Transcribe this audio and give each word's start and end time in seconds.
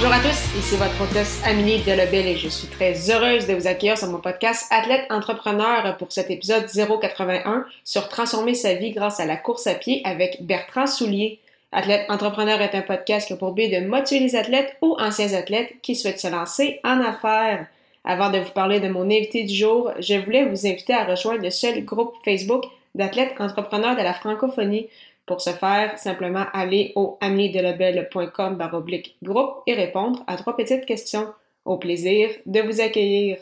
Bonjour 0.00 0.12
à 0.12 0.20
tous, 0.20 0.56
ici 0.56 0.76
votre 0.76 1.02
hôtesse 1.02 1.42
Amélie 1.44 1.82
Delebel 1.82 2.28
et 2.28 2.36
je 2.36 2.46
suis 2.46 2.68
très 2.68 3.10
heureuse 3.10 3.48
de 3.48 3.54
vous 3.54 3.66
accueillir 3.66 3.98
sur 3.98 4.06
mon 4.06 4.20
podcast 4.20 4.68
Athlète 4.70 5.04
Entrepreneur 5.10 5.96
pour 5.96 6.12
cet 6.12 6.30
épisode 6.30 6.66
081 6.68 7.64
sur 7.82 8.08
transformer 8.08 8.54
sa 8.54 8.74
vie 8.74 8.92
grâce 8.92 9.18
à 9.18 9.26
la 9.26 9.36
course 9.36 9.66
à 9.66 9.74
pied 9.74 10.00
avec 10.04 10.46
Bertrand 10.46 10.86
Soulier. 10.86 11.40
Athlète 11.72 12.06
Entrepreneur 12.10 12.60
est 12.60 12.76
un 12.76 12.82
podcast 12.82 13.26
qui 13.26 13.32
a 13.32 13.36
pour 13.36 13.54
but 13.54 13.68
de 13.70 13.84
motiver 13.88 14.20
les 14.20 14.36
athlètes 14.36 14.76
ou 14.82 14.94
anciens 15.00 15.32
athlètes 15.32 15.74
qui 15.82 15.96
souhaitent 15.96 16.20
se 16.20 16.28
lancer 16.28 16.78
en 16.84 17.00
affaires. 17.00 17.66
Avant 18.04 18.30
de 18.30 18.38
vous 18.38 18.52
parler 18.52 18.78
de 18.78 18.88
mon 18.88 19.02
invité 19.02 19.42
du 19.42 19.54
jour, 19.56 19.90
je 19.98 20.14
voulais 20.14 20.44
vous 20.44 20.64
inviter 20.64 20.94
à 20.94 21.06
rejoindre 21.06 21.42
le 21.42 21.50
seul 21.50 21.84
groupe 21.84 22.14
Facebook 22.24 22.62
d'athlètes 22.94 23.34
entrepreneurs 23.40 23.96
de 23.96 24.02
la 24.02 24.14
francophonie. 24.14 24.86
Pour 25.28 25.42
ce 25.42 25.50
faire, 25.50 25.98
simplement 25.98 26.46
aller 26.54 26.92
au 26.96 27.18
ameliedelebel.com 27.20 28.56
baroblique 28.56 29.18
groupe 29.22 29.62
et 29.66 29.74
répondre 29.74 30.24
à 30.26 30.38
trois 30.38 30.56
petites 30.56 30.86
questions. 30.86 31.28
Au 31.66 31.76
plaisir 31.76 32.30
de 32.46 32.60
vous 32.60 32.80
accueillir. 32.80 33.36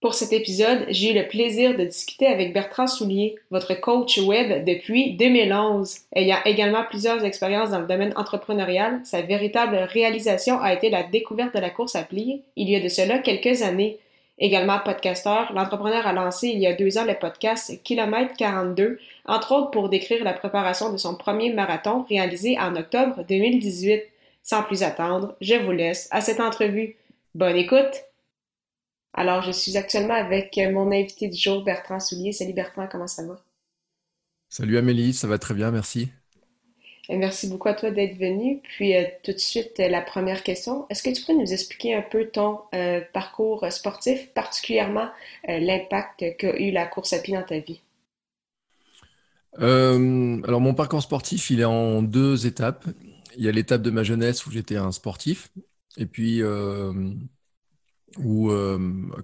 Pour 0.00 0.14
cet 0.14 0.32
épisode, 0.32 0.86
j'ai 0.88 1.10
eu 1.10 1.14
le 1.14 1.26
plaisir 1.26 1.76
de 1.76 1.82
discuter 1.82 2.28
avec 2.28 2.52
Bertrand 2.52 2.86
Soulier, 2.86 3.34
votre 3.50 3.74
coach 3.74 4.18
web 4.18 4.64
depuis 4.64 5.16
2011. 5.16 5.96
Ayant 6.14 6.36
également 6.44 6.84
plusieurs 6.88 7.24
expériences 7.24 7.70
dans 7.70 7.80
le 7.80 7.88
domaine 7.88 8.12
entrepreneurial, 8.14 9.00
sa 9.02 9.22
véritable 9.22 9.76
réalisation 9.76 10.60
a 10.60 10.74
été 10.74 10.90
la 10.90 11.02
découverte 11.02 11.56
de 11.56 11.60
la 11.60 11.70
course 11.70 11.96
à 11.96 12.04
pied 12.04 12.44
il 12.54 12.70
y 12.70 12.76
a 12.76 12.80
de 12.80 12.88
cela 12.88 13.18
quelques 13.18 13.62
années. 13.62 13.98
Également 14.38 14.78
podcasteur, 14.80 15.50
l'entrepreneur 15.54 16.06
a 16.06 16.12
lancé 16.12 16.48
il 16.48 16.58
y 16.58 16.66
a 16.66 16.74
deux 16.74 16.98
ans 16.98 17.06
le 17.06 17.18
podcast 17.18 17.82
Kilomètre 17.82 18.34
42, 18.36 18.98
entre 19.24 19.52
autres 19.52 19.70
pour 19.70 19.88
décrire 19.88 20.22
la 20.24 20.34
préparation 20.34 20.92
de 20.92 20.98
son 20.98 21.14
premier 21.14 21.54
marathon 21.54 22.02
réalisé 22.02 22.58
en 22.58 22.76
octobre 22.76 23.24
2018. 23.26 24.02
Sans 24.42 24.62
plus 24.62 24.82
attendre, 24.82 25.34
je 25.40 25.54
vous 25.54 25.72
laisse 25.72 26.06
à 26.10 26.20
cette 26.20 26.40
entrevue. 26.40 26.96
Bonne 27.34 27.56
écoute! 27.56 28.04
Alors, 29.14 29.40
je 29.40 29.50
suis 29.50 29.78
actuellement 29.78 30.14
avec 30.14 30.60
mon 30.70 30.92
invité 30.92 31.28
du 31.28 31.38
jour, 31.38 31.64
Bertrand 31.64 31.98
Soulier. 31.98 32.32
Salut 32.32 32.52
Bertrand, 32.52 32.86
comment 32.86 33.06
ça 33.06 33.26
va? 33.26 33.40
Salut 34.50 34.76
Amélie, 34.76 35.14
ça 35.14 35.26
va 35.26 35.38
très 35.38 35.54
bien, 35.54 35.70
merci. 35.70 36.10
Merci 37.08 37.48
beaucoup 37.48 37.68
à 37.68 37.74
toi 37.74 37.90
d'être 37.90 38.18
venu. 38.18 38.60
Puis 38.62 38.96
euh, 38.96 39.04
tout 39.22 39.32
de 39.32 39.38
suite, 39.38 39.78
euh, 39.78 39.88
la 39.88 40.00
première 40.00 40.42
question. 40.42 40.86
Est-ce 40.90 41.02
que 41.02 41.10
tu 41.10 41.22
pourrais 41.22 41.38
nous 41.38 41.52
expliquer 41.52 41.94
un 41.94 42.02
peu 42.02 42.26
ton 42.26 42.60
euh, 42.74 43.00
parcours 43.12 43.64
sportif, 43.70 44.32
particulièrement 44.34 45.08
l'impact 45.46 46.36
qu'a 46.38 46.58
eu 46.58 46.72
la 46.72 46.86
course 46.86 47.12
à 47.12 47.18
pied 47.18 47.34
dans 47.34 47.44
ta 47.44 47.58
vie? 47.58 47.80
alors 49.58 50.60
mon 50.60 50.74
parcours 50.74 51.00
sportif, 51.00 51.48
il 51.48 51.60
est 51.60 51.64
en 51.64 52.02
deux 52.02 52.46
étapes. 52.46 52.84
Il 53.38 53.44
y 53.44 53.48
a 53.48 53.52
l'étape 53.52 53.80
de 53.80 53.90
ma 53.90 54.02
jeunesse 54.02 54.44
où 54.44 54.50
j'étais 54.50 54.76
un 54.76 54.92
sportif. 54.92 55.48
Et 55.96 56.04
puis, 56.04 56.42
où 58.18 58.50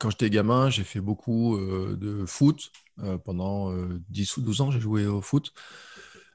quand 0.01 0.09
j'étais 0.09 0.31
gamin, 0.31 0.71
j'ai 0.71 0.85
fait 0.85 1.01
beaucoup 1.01 1.59
de 1.59 2.25
foot. 2.25 2.73
pendant 3.27 3.75
10 4.09 4.37
ou 4.39 4.41
12 4.41 4.63
ans, 4.63 4.71
j'ai 4.71 4.81
joué 4.81 5.05
au 5.05 5.21
foot. 5.21 5.53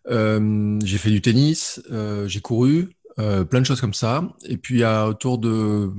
Euh, 0.10 0.80
j'ai 0.84 0.98
fait 0.98 1.10
du 1.10 1.22
tennis, 1.22 1.82
euh, 1.92 2.28
j'ai 2.28 2.42
couru, 2.42 2.90
euh, 3.20 3.44
plein 3.44 3.60
de 3.60 3.66
choses 3.66 3.82
comme 3.82 3.94
ça. 3.94 4.24
Et 4.46 4.58
puis 4.58 4.84
à, 4.84 5.08
autour 5.08 5.38
de, 5.38 5.92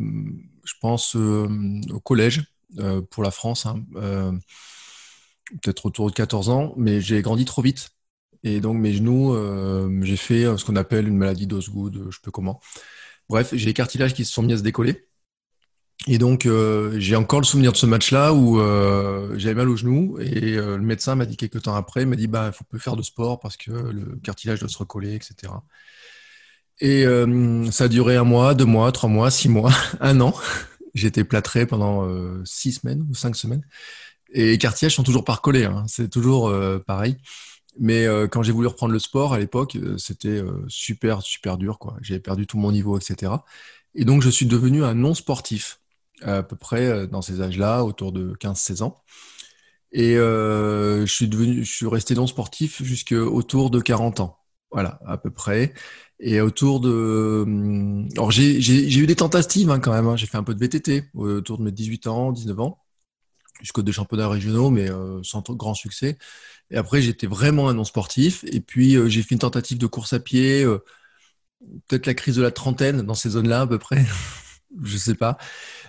je 0.65 0.75
pense, 0.81 1.15
au 1.15 2.01
collège 2.01 2.45
pour 3.11 3.23
la 3.23 3.31
France, 3.31 3.67
hein, 3.67 3.83
peut-être 5.63 5.87
autour 5.87 6.11
de 6.11 6.15
14 6.15 6.49
ans, 6.51 6.75
mais 6.77 7.01
j'ai 7.01 7.23
grandi 7.23 7.45
trop 7.45 7.63
vite. 7.63 7.91
Et 8.45 8.61
donc 8.61 8.79
mes 8.79 8.93
genoux, 8.93 9.35
j'ai 10.03 10.17
fait 10.17 10.45
ce 10.57 10.65
qu'on 10.65 10.77
appelle 10.77 11.09
une 11.09 11.17
maladie 11.17 11.47
d'Osgood, 11.47 12.07
je 12.11 12.17
sais 12.17 12.23
pas 12.23 12.31
comment. 12.31 12.61
Bref, 13.29 13.51
j'ai 13.55 13.67
les 13.67 13.75
cartilages 13.75 14.15
qui 14.15 14.25
se 14.25 14.33
sont 14.33 14.43
mis 14.43 14.53
à 14.53 14.59
se 14.59 14.63
décoller. 14.63 15.08
Et 16.07 16.19
donc, 16.19 16.47
euh, 16.47 16.95
j'ai 16.99 17.17
encore 17.17 17.41
le 17.41 17.45
souvenir 17.45 17.73
de 17.73 17.77
ce 17.77 17.85
match-là 17.85 18.33
où 18.33 18.61
euh, 18.61 19.35
j'avais 19.37 19.57
mal 19.57 19.69
au 19.69 19.77
genou 19.77 20.19
et 20.21 20.57
euh, 20.57 20.77
le 20.77 20.83
médecin 20.83 21.17
m'a 21.17 21.27
dit 21.27 21.37
quelques 21.37 21.63
temps 21.63 21.75
après, 21.75 22.03
il 22.03 22.09
m'a 22.09 22.17
dit 22.17 22.29
bah 22.29 22.53
faut 22.53 22.65
plus 22.65 22.79
faire 22.79 22.95
de 22.97 23.03
sport 23.03 23.41
parce 23.41 23.57
que 23.57 23.73
le 23.73 24.19
cartilage 24.23 24.61
doit 24.61 24.69
se 24.69 24.79
recoller, 24.79 25.15
etc. 25.15 25.53
Et 26.81 27.05
ça 27.73 27.85
a 27.85 27.89
duré 27.89 28.17
un 28.17 28.25
mois, 28.25 28.55
deux 28.55 28.65
mois, 28.65 28.93
trois 28.93 29.09
mois, 29.09 29.31
six 29.33 29.49
mois, 29.49 29.73
un 30.01 30.21
an. 30.21 30.33
J'étais 30.95 31.25
plâtré 31.25 31.67
pendant 31.67 32.09
six 32.45 32.73
semaines 32.73 33.05
ou 33.11 33.15
cinq 33.15 33.35
semaines. 33.35 33.63
Et 34.33 34.47
les 34.47 34.59
cartilages 34.59 34.95
sont 34.95 35.03
toujours 35.03 35.25
pas 35.25 35.35
recollés, 35.35 35.65
hein. 35.65 35.85
c'est 35.89 36.09
toujours 36.09 36.55
pareil. 36.87 37.17
Mais 37.81 38.07
quand 38.31 38.45
j'ai 38.45 38.53
voulu 38.53 38.69
reprendre 38.69 38.93
le 38.93 39.01
sport 39.01 39.35
à 39.35 39.41
l'époque, 39.41 39.77
c'était 39.97 40.41
super, 40.69 41.21
super 41.23 41.59
dur. 41.59 41.79
J'avais 42.01 42.21
perdu 42.21 42.47
tout 42.47 42.59
mon 42.59 42.71
niveau, 42.71 42.97
etc. 42.97 43.33
Et 43.97 44.05
donc, 44.05 44.23
je 44.23 44.31
suis 44.31 44.47
devenu 44.47 44.85
un 44.85 44.95
non 44.95 45.15
sportif 45.15 45.78
à 46.23 46.43
peu 46.43 46.57
près 46.57 46.87
euh, 46.87 47.07
dans 47.07 47.23
ces 47.23 47.41
âges-là, 47.41 47.85
autour 47.85 48.13
de 48.13 48.35
15-16 48.35 48.83
ans. 48.83 49.03
Et 49.93 50.17
euh, 50.17 51.07
je 51.07 51.13
suis 51.13 51.29
devenu, 51.29 51.65
je 51.65 51.71
suis 51.71 51.87
resté 51.87 52.15
non 52.15 52.27
sportif 52.27 52.83
jusqu'à 52.83 53.21
autour 53.23 53.71
de 53.71 53.81
40 53.81 54.21
ans. 54.21 54.39
Voilà, 54.71 55.01
à 55.07 55.17
peu 55.17 55.31
près. 55.31 55.73
Et 56.21 56.41
autour 56.41 56.81
de, 56.81 57.45
hum, 57.47 58.09
alors 58.13 58.31
j'ai 58.31 58.99
eu 58.99 59.07
des 59.07 59.17
tentatives 59.17 59.71
hein, 59.71 59.81
quand 59.81 59.93
même. 59.93 60.07
Hein. 60.07 60.17
J'ai 60.17 60.27
fait 60.27 60.37
un 60.37 60.45
peu 60.45 60.55
de 60.55 60.61
VTT 60.61 61.05
autour 61.15 61.59
de 61.59 61.65
mes 61.65 61.73
18 61.73 62.07
ans, 62.09 62.33
19 62.33 62.61
ans, 62.61 62.85
jusqu'aux 63.61 63.83
deux 63.83 63.93
championnats 63.93 64.29
régionaux, 64.29 64.71
mais 64.71 64.91
euh, 64.91 65.23
sans 65.23 65.43
grand 65.43 65.75
succès. 65.75 66.19
Et 66.71 66.77
après, 66.77 67.03
j'étais 67.03 67.27
vraiment 67.27 67.69
un 67.69 67.75
non 67.75 67.85
sportif. 67.85 68.45
Et 68.53 68.61
puis 68.61 68.97
j'ai 69.11 69.23
fait 69.23 69.35
une 69.35 69.41
tentative 69.41 69.79
de 69.79 69.87
course 69.87 70.13
à 70.13 70.21
pied, 70.21 70.65
peut-être 71.89 72.07
la 72.07 72.15
crise 72.15 72.37
de 72.37 72.43
la 72.43 72.51
trentaine 72.51 73.03
dans 73.03 73.15
ces 73.15 73.31
zones-là 73.31 73.63
à 73.63 73.67
peu 73.67 73.79
près. 73.79 74.05
je 74.83 74.97
sais 74.97 75.15
pas. 75.15 75.39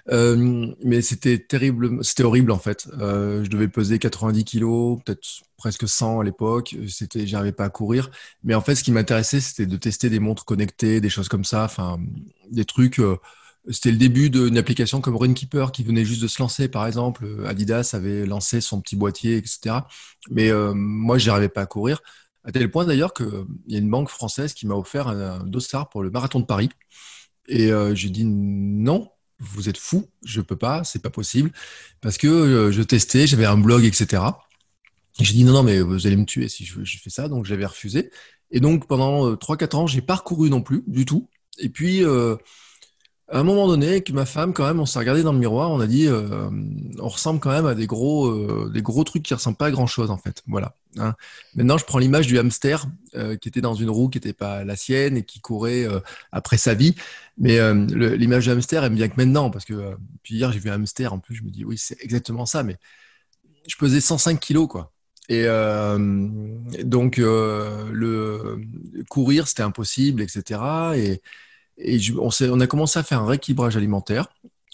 Euh, 0.10 0.74
mais 0.84 1.02
c'était 1.02 1.38
terrible, 1.38 2.04
c'était 2.04 2.24
horrible 2.24 2.52
en 2.52 2.60
fait. 2.60 2.88
Euh, 3.00 3.44
je 3.44 3.50
devais 3.50 3.68
peser 3.68 4.00
90 4.00 4.46
kilos, 4.46 5.00
peut-être 5.04 5.28
presque 5.58 5.88
100 5.88 6.22
à 6.22 6.24
l'époque. 6.24 6.76
C'était, 6.88 7.28
j'arrivais 7.28 7.52
pas 7.52 7.66
à 7.66 7.70
courir. 7.70 8.10
Mais 8.44 8.56
en 8.56 8.62
fait, 8.62 8.76
ce 8.76 8.84
qui 8.84 8.92
m'intéressait, 8.92 9.42
c'était 9.42 9.66
de 9.66 9.78
tester 9.78 10.10
des 10.10 10.20
montres 10.20 10.46
connectées, 10.46 11.02
des 11.02 11.10
choses 11.10 11.28
comme 11.30 11.44
ça, 11.44 11.64
enfin, 11.66 12.00
des 12.52 12.66
trucs. 12.66 13.00
Euh, 13.00 13.18
c'était 13.70 13.92
le 13.92 13.98
début 13.98 14.30
d'une 14.30 14.58
application 14.58 15.02
comme 15.02 15.18
Runkeeper 15.18 15.72
qui 15.72 15.84
venait 15.84 16.06
juste 16.06 16.22
de 16.22 16.28
se 16.28 16.42
lancer, 16.42 16.70
par 16.70 16.88
exemple. 16.88 17.28
Adidas 17.46 17.92
avait 17.94 18.26
lancé 18.26 18.62
son 18.62 18.82
petit 18.82 18.96
boîtier, 18.96 19.36
etc. 19.38 19.76
Mais 20.32 20.50
moi, 20.74 21.18
je 21.18 21.28
n'arrivais 21.28 21.50
pas 21.50 21.62
à 21.62 21.66
courir. 21.66 22.02
À 22.46 22.52
tel 22.52 22.72
point 22.72 22.86
d'ailleurs 22.86 23.14
qu'il 23.14 23.28
y 23.68 23.76
a 23.76 23.80
une 23.80 23.90
banque 23.90 24.10
française 24.10 24.54
qui 24.54 24.66
m'a 24.66 24.76
offert 24.76 25.10
un, 25.10 25.42
un 25.42 25.44
dossard 25.44 25.90
pour 25.90 26.02
le 26.02 26.10
marathon 26.10 26.40
de 26.40 26.46
Paris. 26.46 26.70
Et 27.50 27.72
euh, 27.72 27.96
j'ai 27.96 28.10
dit 28.10 28.24
non, 28.26 29.10
vous 29.40 29.70
êtes 29.70 29.78
fou, 29.78 30.08
je 30.24 30.40
peux 30.40 30.56
pas, 30.56 30.84
c'est 30.84 31.02
pas 31.02 31.10
possible, 31.10 31.52
parce 32.00 32.18
que 32.18 32.28
euh, 32.28 32.72
je 32.72 32.82
testais, 32.84 33.28
j'avais 33.28 33.46
un 33.46 33.58
blog, 33.58 33.84
etc. 33.84 34.24
Et 35.20 35.26
j'ai 35.26 35.34
dit 35.34 35.44
non, 35.44 35.54
non, 35.54 35.64
mais 35.64 35.82
vous 35.82 36.08
allez 36.08 36.16
me 36.16 36.26
tuer 36.26 36.48
si 36.48 36.64
je, 36.64 36.98
fais 37.00 37.10
ça, 37.10 37.28
donc 37.28 37.46
j'avais 37.46 37.66
refusé. 37.66 38.12
Et 38.52 38.60
donc 38.60 38.88
pendant 38.88 39.34
3-4 39.34 39.64
euh, 39.76 39.78
ans, 39.80 39.88
j'ai 39.88 40.02
pas 40.02 40.18
couru 40.18 40.50
non 40.50 40.62
plus, 40.62 40.84
du 40.88 41.06
tout. 41.06 41.28
Et 41.58 41.70
puis 41.70 42.04
à 43.32 43.40
un 43.40 43.44
moment 43.44 43.68
donné, 43.68 43.90
avec 43.90 44.12
ma 44.12 44.26
femme, 44.26 44.54
quand 44.54 44.66
même, 44.66 44.80
on 44.80 44.86
s'est 44.86 44.98
regardé 44.98 45.22
dans 45.22 45.34
le 45.34 45.38
miroir, 45.38 45.70
on 45.70 45.80
a 45.80 45.88
dit, 45.88 46.08
euh, 46.08 46.50
on 46.98 47.08
ressemble 47.08 47.40
quand 47.40 47.52
même 47.52 47.68
à 47.68 47.76
des 47.76 47.86
gros, 47.86 48.28
euh, 48.28 48.72
des 48.74 48.82
gros 48.82 49.04
trucs 49.04 49.24
qui 49.24 49.34
ressemblent 49.34 49.58
pas 49.58 49.68
à 49.68 49.72
grand 49.72 49.86
chose 49.86 50.10
en 50.10 50.18
fait. 50.18 50.42
Voilà. 50.48 50.74
Hein. 50.98 51.14
Maintenant, 51.56 51.78
je 51.78 51.86
prends 51.86 52.00
l'image 52.00 52.26
du 52.26 52.40
hamster 52.40 52.88
euh, 53.16 53.38
qui 53.38 53.48
était 53.48 53.62
dans 53.62 53.76
une 53.76 53.90
roue 53.90 54.10
qui 54.10 54.18
n'était 54.18 54.34
pas 54.34 54.64
la 54.64 54.76
sienne 54.76 55.18
et 55.18 55.24
qui 55.24 55.42
courait 55.42 55.86
après 56.32 56.58
sa 56.58 56.74
vie. 56.74 56.96
Mais 57.38 57.60
l'image 58.18 58.46
du 58.46 58.52
hamster, 58.52 58.84
elle 58.84 58.92
me 58.92 58.98
vient 58.98 59.08
que 59.08 59.18
maintenant 59.18 59.52
parce 59.52 59.66
que 59.66 59.96
puis 60.24 60.36
hier 60.36 60.52
j'ai 60.52 60.60
vu 60.60 60.70
un 60.72 60.74
hamster 60.74 61.14
en 61.14 61.20
plus, 61.20 61.36
je 61.36 61.44
me 61.44 61.50
dis 61.50 61.64
oui, 61.64 61.78
c'est 61.78 61.98
exactement 62.02 62.48
ça. 62.48 62.64
Mais 62.64 62.78
je 63.68 63.76
pesais 63.76 64.02
105 64.02 64.40
kilos 64.40 64.68
quoi. 64.68 64.92
Et 65.30 65.46
donc 66.84 67.22
courir, 69.08 69.48
c'était 69.48 69.64
impossible, 69.64 70.24
etc. 70.24 70.62
Et 70.96 71.22
et 71.80 72.00
on, 72.20 72.60
a 72.60 72.68
commencé 72.68 73.00
à 73.00 73.04
faire 73.04 73.22
un 73.22 73.26
rééquilibrage 73.26 73.78
alimentaire. 73.78 74.28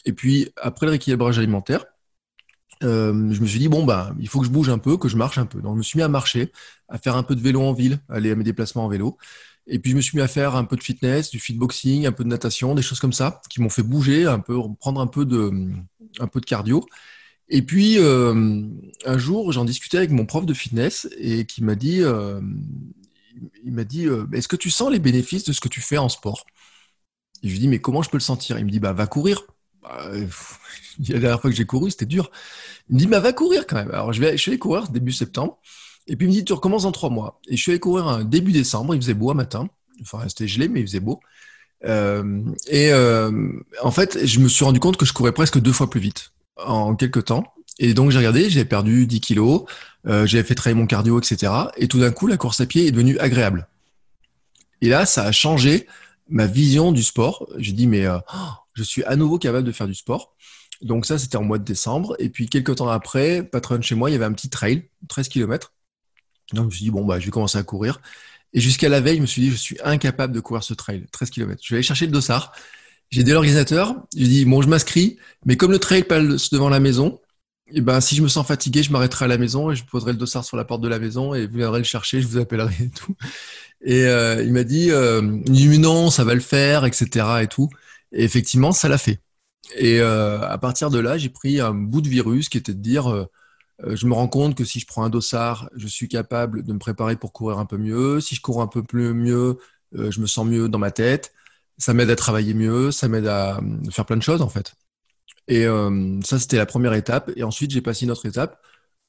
Et 0.06 0.14
puis, 0.14 0.50
après 0.58 0.86
le 0.86 0.92
rééquilibrage 0.92 1.38
alimentaire, 1.38 1.86
euh, 2.84 3.32
je 3.32 3.42
me 3.42 3.46
suis 3.46 3.60
dit, 3.60 3.70
bon, 3.70 3.86
bah, 3.86 4.14
il 4.20 4.28
faut 4.28 4.40
que 4.40 4.46
je 4.46 4.52
bouge 4.52 4.70
un 4.70 4.78
peu, 4.78 4.98
que 4.98 5.08
je 5.08 5.18
marche 5.18 5.38
un 5.38 5.46
peu. 5.46 5.62
Donc, 5.62 5.74
je 5.74 5.78
me 5.78 5.84
suis 5.84 5.98
mis 5.98 6.04
à 6.04 6.08
marcher, 6.08 6.52
à 6.90 6.98
faire 6.98 7.16
un 7.16 7.24
peu 7.24 7.36
de 7.36 7.42
vélo 7.42 7.62
en 7.62 7.74
ville, 7.74 8.00
aller 8.10 8.32
à 8.32 8.36
mes 8.36 8.44
déplacements 8.44 8.86
en 8.86 8.90
vélo. 8.90 9.18
Et 9.68 9.80
puis 9.80 9.92
je 9.92 9.96
me 9.96 10.02
suis 10.02 10.18
mis 10.18 10.22
à 10.22 10.28
faire 10.28 10.56
un 10.56 10.64
peu 10.64 10.76
de 10.76 10.84
fitness, 10.84 11.32
du 11.32 11.40
fitboxing, 11.40 12.06
un 12.06 12.12
peu 12.12 12.24
de 12.24 12.30
natation, 12.30 12.76
des 12.76 12.84
choses 12.84 13.00
comme 13.00 13.14
ça, 13.14 13.42
qui 13.50 13.62
m'ont 13.62 13.70
fait 13.70 13.84
bouger, 13.84 14.26
un 14.28 14.40
peu, 14.40 14.60
prendre 14.80 15.02
un 15.02 15.08
peu 15.08 15.26
de, 15.26 15.52
un 16.20 16.28
peu 16.28 16.40
de 16.40 16.46
cardio. 16.46 16.86
Et 17.50 17.62
puis 17.64 17.98
euh, 17.98 18.62
un 19.06 19.18
jour, 19.18 19.52
j'en 19.52 19.66
discutais 19.66 19.98
avec 19.98 20.12
mon 20.12 20.26
prof 20.26 20.46
de 20.46 20.54
fitness 20.54 21.08
et 21.18 21.46
qui 21.46 21.64
m'a 21.64 21.76
dit, 21.76 22.02
euh, 22.02 22.42
il 23.64 23.74
m'a 23.74 23.84
dit, 23.84 24.08
est-ce 24.34 24.48
que 24.48 24.56
tu 24.56 24.70
sens 24.70 24.92
les 24.92 25.00
bénéfices 25.00 25.46
de 25.46 25.54
ce 25.54 25.62
que 25.62 25.68
tu 25.68 25.82
fais 25.82 25.98
en 25.98 26.10
sport? 26.10 26.46
Je 27.44 27.50
lui 27.50 27.60
dis, 27.60 27.68
mais 27.68 27.80
comment 27.80 28.02
je 28.02 28.10
peux 28.10 28.18
le 28.18 28.22
sentir? 28.22 28.58
Il 28.58 28.66
me 28.66 28.72
dit, 28.72 28.80
bah 28.80 28.94
va 28.94 29.08
courir. 29.08 29.44
Bah, 29.82 30.10
la 31.10 31.20
dernière 31.20 31.42
fois 31.42 31.50
que 31.50 31.56
j'ai 31.56 31.66
couru, 31.66 31.92
c'était 31.92 32.06
dur. 32.06 32.32
Il 32.90 32.96
me 32.96 33.00
dit, 33.00 33.08
bah 33.08 33.20
va 33.20 33.34
courir 33.34 33.68
quand 33.68 33.76
même. 33.76 33.92
Alors 33.92 34.14
je 34.14 34.22
vais, 34.22 34.38
je 34.38 34.50
vais 34.50 34.58
courir 34.58 34.90
début 34.90 35.12
septembre. 35.12 35.60
Et 36.08 36.16
puis 36.16 36.28
il 36.28 36.30
me 36.30 36.34
dit, 36.34 36.46
tu 36.46 36.54
recommences 36.54 36.84
dans 36.84 36.92
trois 36.92 37.10
mois. 37.10 37.40
Et 37.48 37.58
je 37.58 37.62
suis 37.62 37.72
allé 37.72 37.80
courir 37.80 38.24
début 38.26 38.52
décembre, 38.52 38.96
il 38.96 39.02
faisait 39.02 39.14
beau 39.14 39.32
un 39.32 39.36
matin. 39.36 39.70
Enfin, 40.02 40.20
c'était 40.28 40.48
gelé, 40.48 40.68
mais 40.68 40.82
il 40.82 40.88
faisait 40.88 41.00
beau. 41.00 41.20
Euh, 41.86 42.42
et 42.68 42.92
euh, 42.92 43.52
en 43.82 43.92
fait, 43.92 44.26
je 44.26 44.40
me 44.40 44.48
suis 44.48 44.66
rendu 44.66 44.80
compte 44.80 44.98
que 44.98 45.06
je 45.06 45.14
courais 45.14 45.32
presque 45.32 45.60
deux 45.60 45.72
fois 45.72 45.90
plus 45.90 46.00
vite 46.00 46.32
en 46.58 46.96
quelques 46.96 47.26
temps. 47.26 47.44
Et 47.78 47.94
donc 47.94 48.12
j'ai 48.12 48.18
regardé, 48.18 48.50
j'ai 48.50 48.64
perdu 48.64 49.06
10 49.06 49.20
kilos, 49.20 49.66
euh, 50.08 50.26
j'avais 50.26 50.44
fait 50.44 50.56
travailler 50.56 50.80
mon 50.80 50.88
cardio, 50.88 51.20
etc. 51.20 51.52
Et 51.76 51.88
tout 51.88 52.00
d'un 52.00 52.12
coup, 52.12 52.28
la 52.28 52.38
course 52.38 52.62
à 52.62 52.66
pied 52.66 52.88
est 52.88 52.92
devenue 52.92 53.20
agréable. 53.20 53.68
Et 54.82 54.88
là, 54.88 55.06
ça 55.06 55.24
a 55.24 55.32
changé 55.32 55.88
ma 56.30 56.48
vision 56.48 56.92
du 56.92 57.04
sport. 57.04 57.50
J'ai 57.58 57.74
dit, 57.74 57.88
mais 57.88 58.08
oh, 58.08 58.20
je 58.74 58.84
suis 58.84 59.04
à 59.04 59.16
nouveau 59.16 59.38
capable 59.38 59.66
de 59.66 59.72
faire 59.72 59.88
du 59.88 59.96
sport. 59.96 60.36
Donc 60.82 61.06
ça, 61.06 61.18
c'était 61.18 61.38
en 61.38 61.44
mois 61.44 61.58
de 61.58 61.64
décembre. 61.64 62.16
Et 62.20 62.30
puis 62.30 62.48
quelques 62.48 62.76
temps 62.76 62.90
après, 62.90 63.44
patron 63.44 63.82
chez 63.82 63.96
moi, 63.96 64.10
il 64.10 64.14
y 64.14 64.16
avait 64.16 64.26
un 64.26 64.34
petit 64.34 64.50
trail, 64.50 64.90
13 65.08 65.30
km. 65.30 65.74
Donc 66.54 66.64
je 66.64 66.66
me 66.66 66.72
suis 66.72 66.84
dit, 66.86 66.92
bon, 66.92 67.06
bah, 67.06 67.20
je 67.20 67.26
vais 67.26 67.32
commencer 67.32 67.58
à 67.58 67.64
courir. 67.64 68.02
Et 68.54 68.60
jusqu'à 68.60 68.90
la 68.90 69.02
veille, 69.02 69.18
je 69.18 69.22
me 69.22 69.26
suis 69.26 69.42
dit, 69.42 69.52
je 69.52 69.56
suis 69.56 69.78
incapable 69.84 70.34
de 70.34 70.40
courir 70.40 70.64
ce 70.64 70.74
trail, 70.74 71.06
13 71.12 71.30
km. 71.30 71.62
Je 71.64 71.74
vais 71.74 71.78
aller 71.78 71.84
chercher 71.84 72.06
le 72.06 72.12
dossard. 72.12 72.54
J'ai 73.12 73.24
dit 73.24 73.32
à 73.32 73.34
l'organisateur, 73.36 73.96
j'ai 74.16 74.28
dit, 74.28 74.46
bon, 74.46 74.62
je 74.62 74.68
m'inscris, 74.68 75.18
mais 75.46 75.58
comme 75.58 75.72
le 75.72 75.80
trail 75.80 76.04
passe 76.04 76.50
devant 76.50 76.70
la 76.70 76.80
maison, 76.80 77.20
et 77.68 77.78
eh 77.78 77.82
ben, 77.82 78.00
si 78.00 78.16
je 78.16 78.22
me 78.22 78.28
sens 78.28 78.46
fatigué, 78.46 78.84
je 78.84 78.92
m'arrêterai 78.92 79.26
à 79.26 79.28
la 79.28 79.40
maison 79.40 79.72
et 79.72 79.76
je 79.76 79.84
poserai 79.86 80.12
le 80.12 80.20
dossard 80.20 80.46
sur 80.46 80.56
la 80.56 80.66
porte 80.66 80.82
de 80.82 80.88
la 80.88 81.00
maison 81.00 81.34
et 81.34 81.48
vous 81.48 81.58
viendrez 81.58 81.80
le 81.80 81.84
chercher, 81.84 82.22
je 82.22 82.28
vous 82.28 82.38
appellerai 82.38 82.76
et 82.80 82.90
tout. 82.90 83.16
Et 83.82 84.06
euh, 84.06 84.44
il 84.44 84.54
m'a 84.54 84.64
dit, 84.64 84.92
euh, 84.92 85.22
non, 85.22 86.12
ça 86.12 86.24
va 86.24 86.36
le 86.36 86.42
faire, 86.42 86.86
etc. 86.86 87.26
et 87.42 87.48
tout. 87.48 87.70
Et 88.12 88.24
effectivement, 88.24 88.72
ça 88.72 88.88
l'a 88.88 88.98
fait. 89.00 89.20
Et 89.76 90.00
euh, 90.00 90.42
à 90.42 90.58
partir 90.58 90.90
de 90.90 91.00
là, 91.00 91.18
j'ai 91.18 91.30
pris 91.30 91.60
un 91.60 91.74
bout 91.74 92.02
de 92.02 92.10
virus 92.10 92.50
qui 92.50 92.58
était 92.58 92.74
de 92.74 92.80
dire, 92.80 93.12
euh, 93.12 93.26
euh, 93.84 93.96
je 93.96 94.06
me 94.08 94.14
rends 94.14 94.28
compte 94.28 94.56
que 94.56 94.64
si 94.64 94.80
je 94.80 94.88
prends 94.88 95.04
un 95.04 95.10
dossard, 95.10 95.70
je 95.76 95.88
suis 95.88 96.08
capable 96.08 96.64
de 96.64 96.74
me 96.74 96.80
préparer 96.80 97.16
pour 97.16 97.34
courir 97.34 97.60
un 97.60 97.66
peu 97.66 97.78
mieux. 97.78 98.22
Si 98.22 98.36
je 98.36 98.42
cours 98.42 98.62
un 98.62 98.68
peu 98.68 98.84
plus 98.84 99.14
mieux, 99.14 99.58
je 99.94 100.20
me 100.20 100.28
sens 100.28 100.46
mieux 100.46 100.70
dans 100.70 100.80
ma 100.80 100.92
tête. 100.92 101.34
Ça 101.78 101.94
m'aide 101.94 102.10
à 102.10 102.16
travailler 102.16 102.54
mieux, 102.54 102.92
ça 102.92 103.08
m'aide 103.08 103.28
à 103.28 103.60
faire 103.92 104.06
plein 104.06 104.18
de 104.18 104.24
choses 104.24 104.42
en 104.42 104.50
fait. 104.50 104.76
Et 105.48 105.66
ça, 106.24 106.40
c'était 106.40 106.58
la 106.58 106.66
première 106.66 106.94
étape. 106.94 107.32
Et 107.36 107.44
ensuite, 107.44 107.72
j'ai 107.72 107.82
passé 107.82 108.06
une 108.06 108.12
autre 108.12 108.26
étape 108.26 108.60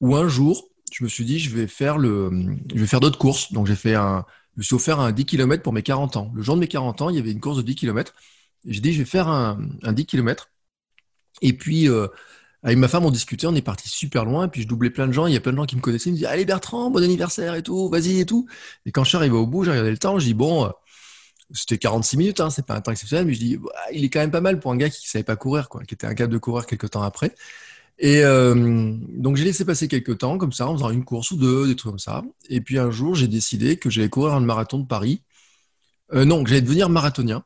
où 0.00 0.17
un 0.17 0.29
jour, 0.29 0.69
je 0.93 1.03
me 1.05 1.09
suis 1.09 1.25
dit, 1.25 1.38
je 1.38 1.55
vais 1.55 1.67
faire 1.67 1.99
le, 1.99 2.31
je 2.75 2.81
vais 2.81 2.87
faire 2.87 3.00
d'autres 3.00 3.19
courses. 3.19 3.53
Donc, 3.53 3.67
j'ai 3.67 3.77
fait 3.77 3.94
un, 3.94 4.25
je 4.56 4.61
me 4.61 4.62
suis 4.65 4.75
offert 4.75 5.00
un 5.00 5.12
10 5.12 5.27
km 5.27 5.62
pour 5.62 5.75
mes 5.75 5.83
40 5.83 6.17
ans. 6.17 6.33
Le 6.35 6.43
jour 6.43 6.55
de 6.55 6.61
mes 6.61 6.69
40 6.69 7.03
ans, 7.03 7.11
il 7.11 7.17
y 7.17 7.19
avait 7.19 7.33
une 7.33 7.41
course 7.41 7.59
de 7.59 7.62
10 7.62 7.75
km. 7.75 8.15
J'ai 8.65 8.81
dit, 8.81 8.93
je 8.94 8.99
vais 8.99 9.05
faire 9.05 9.29
un, 9.29 9.59
10 9.83 10.06
km. 10.06 10.50
Et 11.43 11.53
puis, 11.53 11.88
euh, 11.91 12.09
avec 12.62 12.79
ma 12.79 12.88
femme, 12.88 13.05
on 13.05 13.11
discutait, 13.11 13.47
on 13.47 13.55
est 13.55 13.62
parti 13.62 13.88
super 13.91 14.25
loin. 14.25 14.47
Et 14.47 14.49
puis, 14.49 14.62
je 14.62 14.69
doublais 14.69 14.88
plein 14.88 15.06
de 15.06 15.12
gens. 15.12 15.27
Il 15.27 15.35
y 15.35 15.37
a 15.37 15.41
plein 15.41 15.53
de 15.53 15.59
gens 15.59 15.67
qui 15.67 15.77
me 15.77 15.83
connaissaient. 15.83 16.09
Ils 16.09 16.15
me 16.15 16.17
disaient, 16.17 16.29
allez 16.29 16.47
Bertrand, 16.47 16.91
bon 16.91 17.03
anniversaire 17.03 17.55
et 17.55 17.62
tout, 17.62 17.91
vas-y 17.91 18.21
et 18.21 18.27
tout. 18.27 18.47
Et 18.87 18.93
quand 18.93 19.05
je 19.05 19.11
suis 19.11 19.17
arrivé 19.19 19.37
au 19.37 19.47
bout, 19.47 19.65
j'ai 19.65 19.73
regardé 19.73 19.91
le 19.91 19.99
temps. 19.99 20.19
Je 20.19 20.25
dis, 20.25 20.35
bon, 20.35 20.65
euh, 20.65 20.71
c'était 21.52 21.78
46 21.78 22.16
minutes, 22.16 22.40
hein, 22.40 22.50
c'est 22.50 22.66
pas 22.66 22.75
un 22.75 22.81
temps 22.81 22.93
exceptionnel. 22.93 23.26
Mais 23.26 23.34
je 23.34 23.38
dis, 23.38 23.56
bah, 23.56 23.70
il 23.93 24.04
est 24.04 24.10
quand 24.10 24.20
même 24.20 24.31
pas 24.31 24.40
mal 24.40 24.60
pour 24.60 24.72
un 24.72 24.76
gars 24.76 24.90
qui 24.90 25.08
savait 25.08 25.25
pas 25.25 25.37
courir, 25.37 25.69
quoi, 25.69 25.82
qui 25.84 25.94
était 25.94 26.06
incapable 26.06 26.32
de 26.32 26.38
courir 26.38 26.66
quelques 26.66 26.90
temps 26.90 27.02
après. 27.02 27.34
Et 27.98 28.22
euh, 28.25 28.94
donc, 29.08 29.37
j'ai 29.37 29.44
laissé 29.44 29.64
passer 29.64 29.88
quelques 29.88 30.19
temps 30.19 30.38
comme 30.38 30.52
ça, 30.52 30.69
en 30.69 30.75
faisant 30.75 30.90
une 30.90 31.04
course 31.04 31.31
ou 31.31 31.37
deux, 31.37 31.66
des 31.66 31.76
trucs 31.76 31.93
comme 31.93 31.98
ça. 31.98 32.22
Et 32.48 32.60
puis, 32.60 32.78
un 32.78 32.90
jour, 32.90 33.14
j'ai 33.14 33.28
décidé 33.28 33.76
que 33.78 33.90
j'allais 33.90 34.08
courir 34.10 34.34
un 34.34 34.40
marathon 34.40 34.78
de 34.78 34.87
Paris. 34.87 35.22
non, 36.12 36.44
que 36.44 36.50
j'allais 36.50 36.62
devenir 36.62 36.88
marathonien 36.88 37.44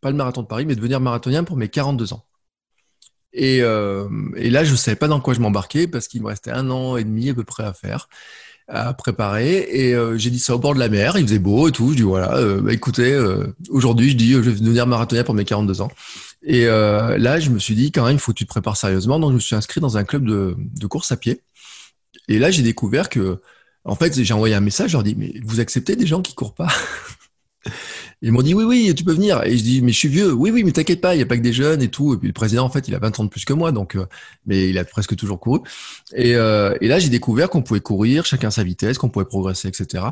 pas 0.00 0.10
le 0.10 0.16
marathon 0.16 0.42
de 0.42 0.46
Paris, 0.46 0.66
mais 0.66 0.76
devenir 0.76 1.00
marathonien 1.00 1.44
pour 1.44 1.56
mes 1.56 1.68
42 1.68 2.12
ans. 2.12 2.24
Et, 3.32 3.60
euh, 3.62 4.08
et 4.36 4.50
là, 4.50 4.64
je 4.64 4.72
ne 4.72 4.76
savais 4.76 4.96
pas 4.96 5.08
dans 5.08 5.20
quoi 5.20 5.34
je 5.34 5.40
m'embarquais 5.40 5.86
parce 5.88 6.08
qu'il 6.08 6.22
me 6.22 6.28
restait 6.28 6.52
un 6.52 6.70
an 6.70 6.96
et 6.96 7.04
demi 7.04 7.30
à 7.30 7.34
peu 7.34 7.44
près 7.44 7.64
à 7.64 7.72
faire, 7.72 8.08
à 8.68 8.92
préparer. 8.94 9.66
Et 9.70 9.94
euh, 9.94 10.16
j'ai 10.18 10.30
dit 10.30 10.38
ça 10.38 10.54
au 10.54 10.58
bord 10.58 10.74
de 10.74 10.78
la 10.78 10.88
mer, 10.88 11.16
il 11.18 11.26
faisait 11.26 11.38
beau 11.38 11.68
et 11.68 11.72
tout. 11.72 11.90
Je 11.90 11.96
dis 11.96 12.02
voilà, 12.02 12.36
euh, 12.36 12.60
bah, 12.60 12.72
écoutez, 12.72 13.18
aujourd'hui, 13.68 14.10
je 14.10 14.16
dis 14.16 14.32
je 14.32 14.38
vais 14.38 14.52
devenir 14.52 14.86
marathonien 14.86 15.24
pour 15.24 15.34
mes 15.34 15.44
42 15.44 15.80
ans. 15.80 15.90
Et 16.42 16.66
là, 16.66 17.40
je 17.40 17.50
me 17.50 17.58
suis 17.58 17.74
dit 17.74 17.92
quand 17.92 18.04
même, 18.04 18.16
il 18.16 18.20
faut 18.20 18.32
que 18.32 18.38
tu 18.38 18.44
te 18.44 18.50
prépares 18.50 18.76
sérieusement. 18.76 19.18
Donc, 19.18 19.30
je 19.30 19.34
me 19.36 19.40
suis 19.40 19.56
inscrit 19.56 19.80
dans 19.80 19.96
un 19.96 20.04
club 20.04 20.24
de, 20.24 20.56
de 20.58 20.86
course 20.86 21.10
à 21.12 21.16
pied. 21.16 21.40
Et 22.28 22.38
là, 22.38 22.50
j'ai 22.50 22.62
découvert 22.62 23.08
que, 23.08 23.40
en 23.84 23.94
fait, 23.94 24.20
j'ai 24.20 24.34
envoyé 24.34 24.54
un 24.54 24.60
message, 24.60 24.90
je 24.90 24.96
leur 24.96 25.04
mais 25.16 25.34
vous 25.44 25.60
acceptez 25.60 25.96
des 25.96 26.06
gens 26.06 26.22
qui 26.22 26.34
courent 26.34 26.54
pas? 26.54 26.68
Ils 28.22 28.32
m'ont 28.32 28.42
dit 28.42 28.54
oui, 28.54 28.64
oui, 28.64 28.94
tu 28.94 29.04
peux 29.04 29.12
venir. 29.12 29.42
Et 29.44 29.56
je 29.56 29.62
dis 29.62 29.82
mais 29.82 29.92
je 29.92 29.98
suis 29.98 30.08
vieux. 30.08 30.32
Oui, 30.32 30.50
oui, 30.50 30.64
mais 30.64 30.72
t'inquiète 30.72 31.00
pas, 31.00 31.14
il 31.14 31.18
n'y 31.18 31.22
a 31.22 31.26
pas 31.26 31.36
que 31.36 31.42
des 31.42 31.52
jeunes 31.52 31.82
et 31.82 31.88
tout. 31.88 32.14
Et 32.14 32.18
puis 32.18 32.28
le 32.28 32.32
président, 32.32 32.64
en 32.64 32.70
fait, 32.70 32.88
il 32.88 32.94
a 32.94 32.98
20 32.98 33.20
ans 33.20 33.24
de 33.24 33.28
plus 33.28 33.44
que 33.44 33.52
moi, 33.52 33.72
donc, 33.72 33.94
euh, 33.96 34.06
mais 34.46 34.68
il 34.70 34.78
a 34.78 34.84
presque 34.84 35.16
toujours 35.16 35.38
couru. 35.38 35.60
Et, 36.14 36.34
euh, 36.34 36.74
et 36.80 36.88
là, 36.88 36.98
j'ai 36.98 37.10
découvert 37.10 37.50
qu'on 37.50 37.62
pouvait 37.62 37.80
courir, 37.80 38.24
chacun 38.24 38.50
sa 38.50 38.64
vitesse, 38.64 38.98
qu'on 38.98 39.10
pouvait 39.10 39.26
progresser, 39.26 39.68
etc. 39.68 40.04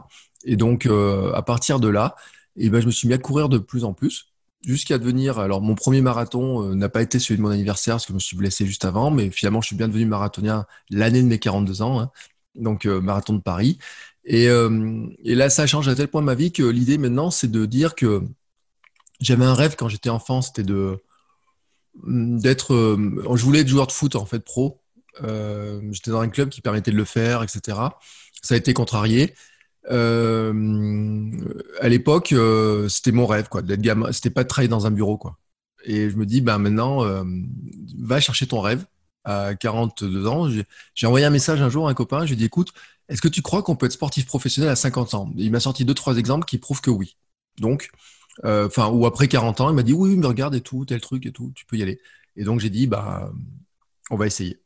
Et 0.45 0.57
donc, 0.57 0.87
euh, 0.87 1.33
à 1.33 1.43
partir 1.43 1.81
de 1.81 1.89
là, 1.89 2.15
et 2.57 2.67
eh 2.67 2.71
ben, 2.71 2.81
je 2.81 2.87
me 2.87 2.93
suis 2.93 3.09
mis 3.09 3.15
à 3.15 3.19
courir 3.19 3.49
de 3.49 3.59
plus 3.59 3.85
en 3.85 3.95
plus 3.95 4.27
jusqu'à 4.65 4.99
devenir. 4.99 5.39
Alors, 5.39 5.61
mon 5.61 5.75
premier 5.75 6.01
marathon 6.01 6.75
n'a 6.75 6.89
pas 6.89 7.03
été 7.03 7.19
celui 7.19 7.39
de 7.39 7.43
mon 7.43 7.51
anniversaire 7.51 7.95
parce 7.95 8.07
que 8.07 8.13
je 8.13 8.15
me 8.15 8.21
suis 8.21 8.37
blessé 8.37 8.65
juste 8.67 8.85
avant, 8.85 9.11
mais 9.11 9.31
finalement, 9.31 9.61
je 9.61 9.69
suis 9.69 9.77
bien 9.77 9.89
devenu 9.89 10.07
marathonien 10.07 10.67
l'année 10.91 11.23
de 11.23 11.27
mes 11.27 11.39
42 11.39 11.83
ans. 11.83 12.01
Hein. 12.01 12.11
donc 12.55 12.85
marathon 12.87 13.35
de 13.35 13.41
Paris. 13.41 13.79
Euh, 14.33 15.07
et, 15.23 15.35
là, 15.35 15.51
ça 15.51 15.67
change 15.67 15.89
à 15.89 15.95
tel 15.95 16.09
point 16.09 16.23
ma 16.23 16.35
vie 16.35 16.53
que 16.53 16.63
l'idée 16.63 16.99
maintenant, 16.99 17.31
c'est 17.31 17.51
de 17.51 17.67
dire 17.67 17.95
que 17.95 18.23
j'avais 19.21 19.45
un 19.45 19.55
rêve 19.55 19.77
quand 19.77 19.89
j'étais 19.89 20.11
enfant, 20.11 20.43
c'était 20.43 20.63
de 20.63 20.99
d'être. 22.05 22.75
Euh, 22.75 23.37
je 23.37 23.45
voulais 23.45 23.61
être 23.61 23.69
joueur 23.69 23.87
de 23.87 23.93
foot 23.93 24.17
en 24.17 24.27
fait 24.27 24.41
pro. 24.41 24.81
Euh, 25.23 25.81
j'étais 25.93 26.11
dans 26.11 26.21
un 26.21 26.29
club 26.29 26.49
qui 26.49 26.61
permettait 26.61 26.91
de 26.91 26.97
le 26.97 27.05
faire, 27.05 27.43
etc. 27.43 27.79
Ça 28.43 28.55
a 28.55 28.57
été 28.57 28.75
contrarié. 28.75 29.35
à 29.89 30.53
l'époque, 31.89 32.35
c'était 32.89 33.13
mon 33.13 33.27
rêve, 33.27 33.49
quoi, 33.49 33.63
d'être 33.63 33.81
gamin. 33.81 34.11
C'était 34.13 34.31
pas 34.31 34.43
de 34.43 34.49
travailler 34.49 34.69
dans 34.69 34.87
un 34.87 34.91
bureau, 34.91 35.19
quoi. 35.19 35.39
Et 35.85 36.09
je 36.11 36.17
me 36.17 36.27
dis, 36.27 36.41
ben 36.41 36.59
maintenant, 36.59 37.05
va 37.99 38.21
chercher 38.21 38.47
ton 38.47 38.61
rêve. 38.61 38.85
À 39.27 39.55
42 39.55 40.27
ans, 40.27 40.51
j'ai 40.95 41.07
envoyé 41.07 41.25
un 41.25 41.31
message 41.31 41.63
un 41.63 41.71
jour 41.71 41.89
à 41.89 41.91
un 41.91 41.95
copain. 41.95 42.27
Je 42.27 42.27
lui 42.27 42.35
ai 42.35 42.37
dit, 42.37 42.45
écoute, 42.45 42.75
est-ce 43.09 43.21
que 43.21 43.29
tu 43.29 43.43
crois 43.43 43.63
qu'on 43.63 43.77
peut 43.77 43.87
être 43.87 43.93
sportif 43.93 44.27
professionnel 44.27 44.71
à 44.71 44.77
50 44.77 45.15
ans? 45.15 45.31
Il 45.37 45.51
m'a 45.51 45.61
sorti 45.61 45.85
deux, 45.85 45.95
trois 45.95 46.17
exemples 46.17 46.47
qui 46.47 46.59
prouvent 46.59 46.81
que 46.81 46.91
oui. 46.91 47.17
Donc, 47.59 47.91
euh, 48.45 48.67
enfin, 48.67 48.89
ou 48.89 49.07
après 49.07 49.29
40 49.29 49.61
ans, 49.61 49.71
il 49.71 49.77
m'a 49.77 49.83
dit 49.83 49.93
oui, 49.93 50.17
mais 50.17 50.27
regarde 50.27 50.55
et 50.55 50.61
tout, 50.61 50.85
tel 50.85 51.01
truc 51.01 51.27
et 51.27 51.33
tout, 51.33 51.53
tu 51.55 51.67
peux 51.67 51.77
y 51.77 51.83
aller. 51.83 52.01
Et 52.37 52.45
donc 52.45 52.61
j'ai 52.61 52.71
dit 52.71 52.87
bah, 52.87 53.31
on 54.11 54.17
va 54.17 54.27
essayer. 54.27 54.59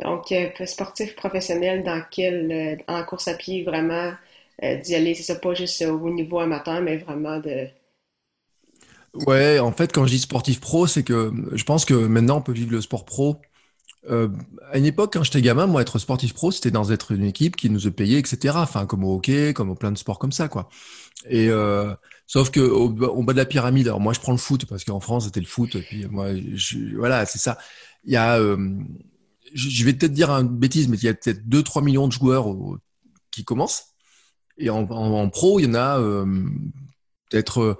Donc, 0.00 0.32
euh, 0.32 0.50
sportif 0.66 1.14
professionnel 1.14 1.84
dans 1.84 2.02
quel, 2.10 2.50
euh, 2.50 2.76
en 2.88 3.04
course 3.04 3.28
à 3.28 3.34
pied, 3.34 3.62
vraiment 3.62 4.12
d'y 4.60 4.94
aller, 4.94 5.14
c'est 5.14 5.22
ça, 5.22 5.34
pas 5.36 5.54
juste 5.54 5.82
au 5.82 6.10
niveau 6.10 6.38
amateur, 6.38 6.80
mais 6.82 6.96
vraiment 6.96 7.38
de. 7.38 7.68
Ouais, 9.26 9.58
en 9.58 9.72
fait, 9.72 9.92
quand 9.92 10.06
je 10.06 10.12
dis 10.12 10.18
sportif 10.20 10.60
pro, 10.60 10.86
c'est 10.86 11.02
que 11.02 11.32
je 11.52 11.64
pense 11.64 11.84
que 11.84 11.94
maintenant 11.94 12.38
on 12.38 12.42
peut 12.42 12.52
vivre 12.52 12.72
le 12.72 12.80
sport 12.80 13.04
pro 13.04 13.38
euh, 14.10 14.28
à 14.70 14.78
une 14.78 14.86
époque, 14.86 15.12
quand 15.12 15.22
j'étais 15.22 15.42
gamin, 15.42 15.66
moi, 15.66 15.82
être 15.82 15.98
sportif 15.98 16.34
pro, 16.34 16.50
c'était 16.50 16.70
dans 16.70 16.90
être 16.90 17.12
une 17.12 17.24
équipe 17.24 17.56
qui 17.56 17.70
nous 17.70 17.90
payait, 17.92 18.18
etc. 18.18 18.54
Enfin, 18.56 18.86
comme 18.86 19.04
au 19.04 19.16
hockey, 19.16 19.52
comme 19.54 19.70
au 19.70 19.74
plein 19.74 19.92
de 19.92 19.98
sports 19.98 20.18
comme 20.18 20.32
ça, 20.32 20.48
quoi. 20.48 20.68
Et 21.28 21.48
euh, 21.50 21.94
sauf 22.26 22.50
que 22.50 22.60
au, 22.60 22.88
bas 22.88 23.32
de 23.32 23.38
la 23.38 23.44
pyramide, 23.44 23.86
alors 23.86 24.00
moi, 24.00 24.12
je 24.12 24.20
prends 24.20 24.32
le 24.32 24.38
foot 24.38 24.66
parce 24.66 24.84
qu'en 24.84 25.00
France, 25.00 25.26
c'était 25.26 25.40
le 25.40 25.46
foot. 25.46 25.76
Et 25.76 25.82
puis 25.82 26.06
moi, 26.06 26.34
je, 26.54 26.96
voilà, 26.96 27.26
c'est 27.26 27.38
ça. 27.38 27.58
Il 28.04 28.12
y 28.12 28.16
a, 28.16 28.38
euh, 28.40 28.76
je 29.54 29.84
vais 29.84 29.92
peut-être 29.92 30.12
dire 30.12 30.30
une 30.30 30.48
bêtise, 30.48 30.88
mais 30.88 30.96
il 30.96 31.04
y 31.04 31.08
a 31.08 31.14
peut-être 31.14 31.46
2-3 31.48 31.84
millions 31.84 32.08
de 32.08 32.12
joueurs 32.12 32.46
qui 33.30 33.44
commencent. 33.44 33.84
Et 34.58 34.70
en, 34.70 34.82
en, 34.90 35.28
pro, 35.30 35.60
il 35.60 35.66
y 35.66 35.68
en 35.68 35.74
a 35.74 35.98
euh, 36.00 36.24
peut-être 37.30 37.78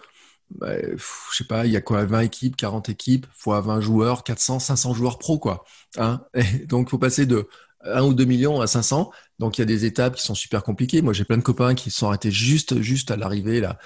bah, 0.59 0.75
je 0.81 1.37
sais 1.37 1.45
pas, 1.45 1.67
il 1.67 1.73
y 1.73 1.77
a 1.77 1.81
quoi, 1.81 2.05
20 2.05 2.21
équipes, 2.21 2.57
40 2.57 2.89
équipes, 2.89 3.27
fois 3.35 3.61
20 3.61 3.81
joueurs, 3.81 4.25
400, 4.25 4.59
500 4.59 4.95
joueurs 4.95 5.19
pro, 5.19 5.39
quoi. 5.39 5.65
Hein 5.99 6.23
donc, 6.69 6.91
faut 6.91 6.99
passer 6.99 7.27
de 7.27 7.49
1 7.85 8.03
ou 8.03 8.15
2 8.15 8.25
millions 8.25 8.61
à 8.61 8.67
500. 8.67 9.11
Donc, 9.39 9.59
il 9.59 9.61
y 9.61 9.65
a 9.65 9.67
des 9.67 9.85
étapes 9.85 10.17
qui 10.17 10.23
sont 10.23 10.35
super 10.35 10.63
compliquées. 10.63 11.03
Moi, 11.03 11.13
j'ai 11.13 11.25
plein 11.25 11.37
de 11.37 11.43
copains 11.43 11.75
qui 11.75 11.91
sont 11.91 12.09
arrêtés 12.09 12.31
juste, 12.31 12.81
juste 12.81 13.11
à 13.11 13.17
l'arrivée, 13.17 13.61
là, 13.61 13.79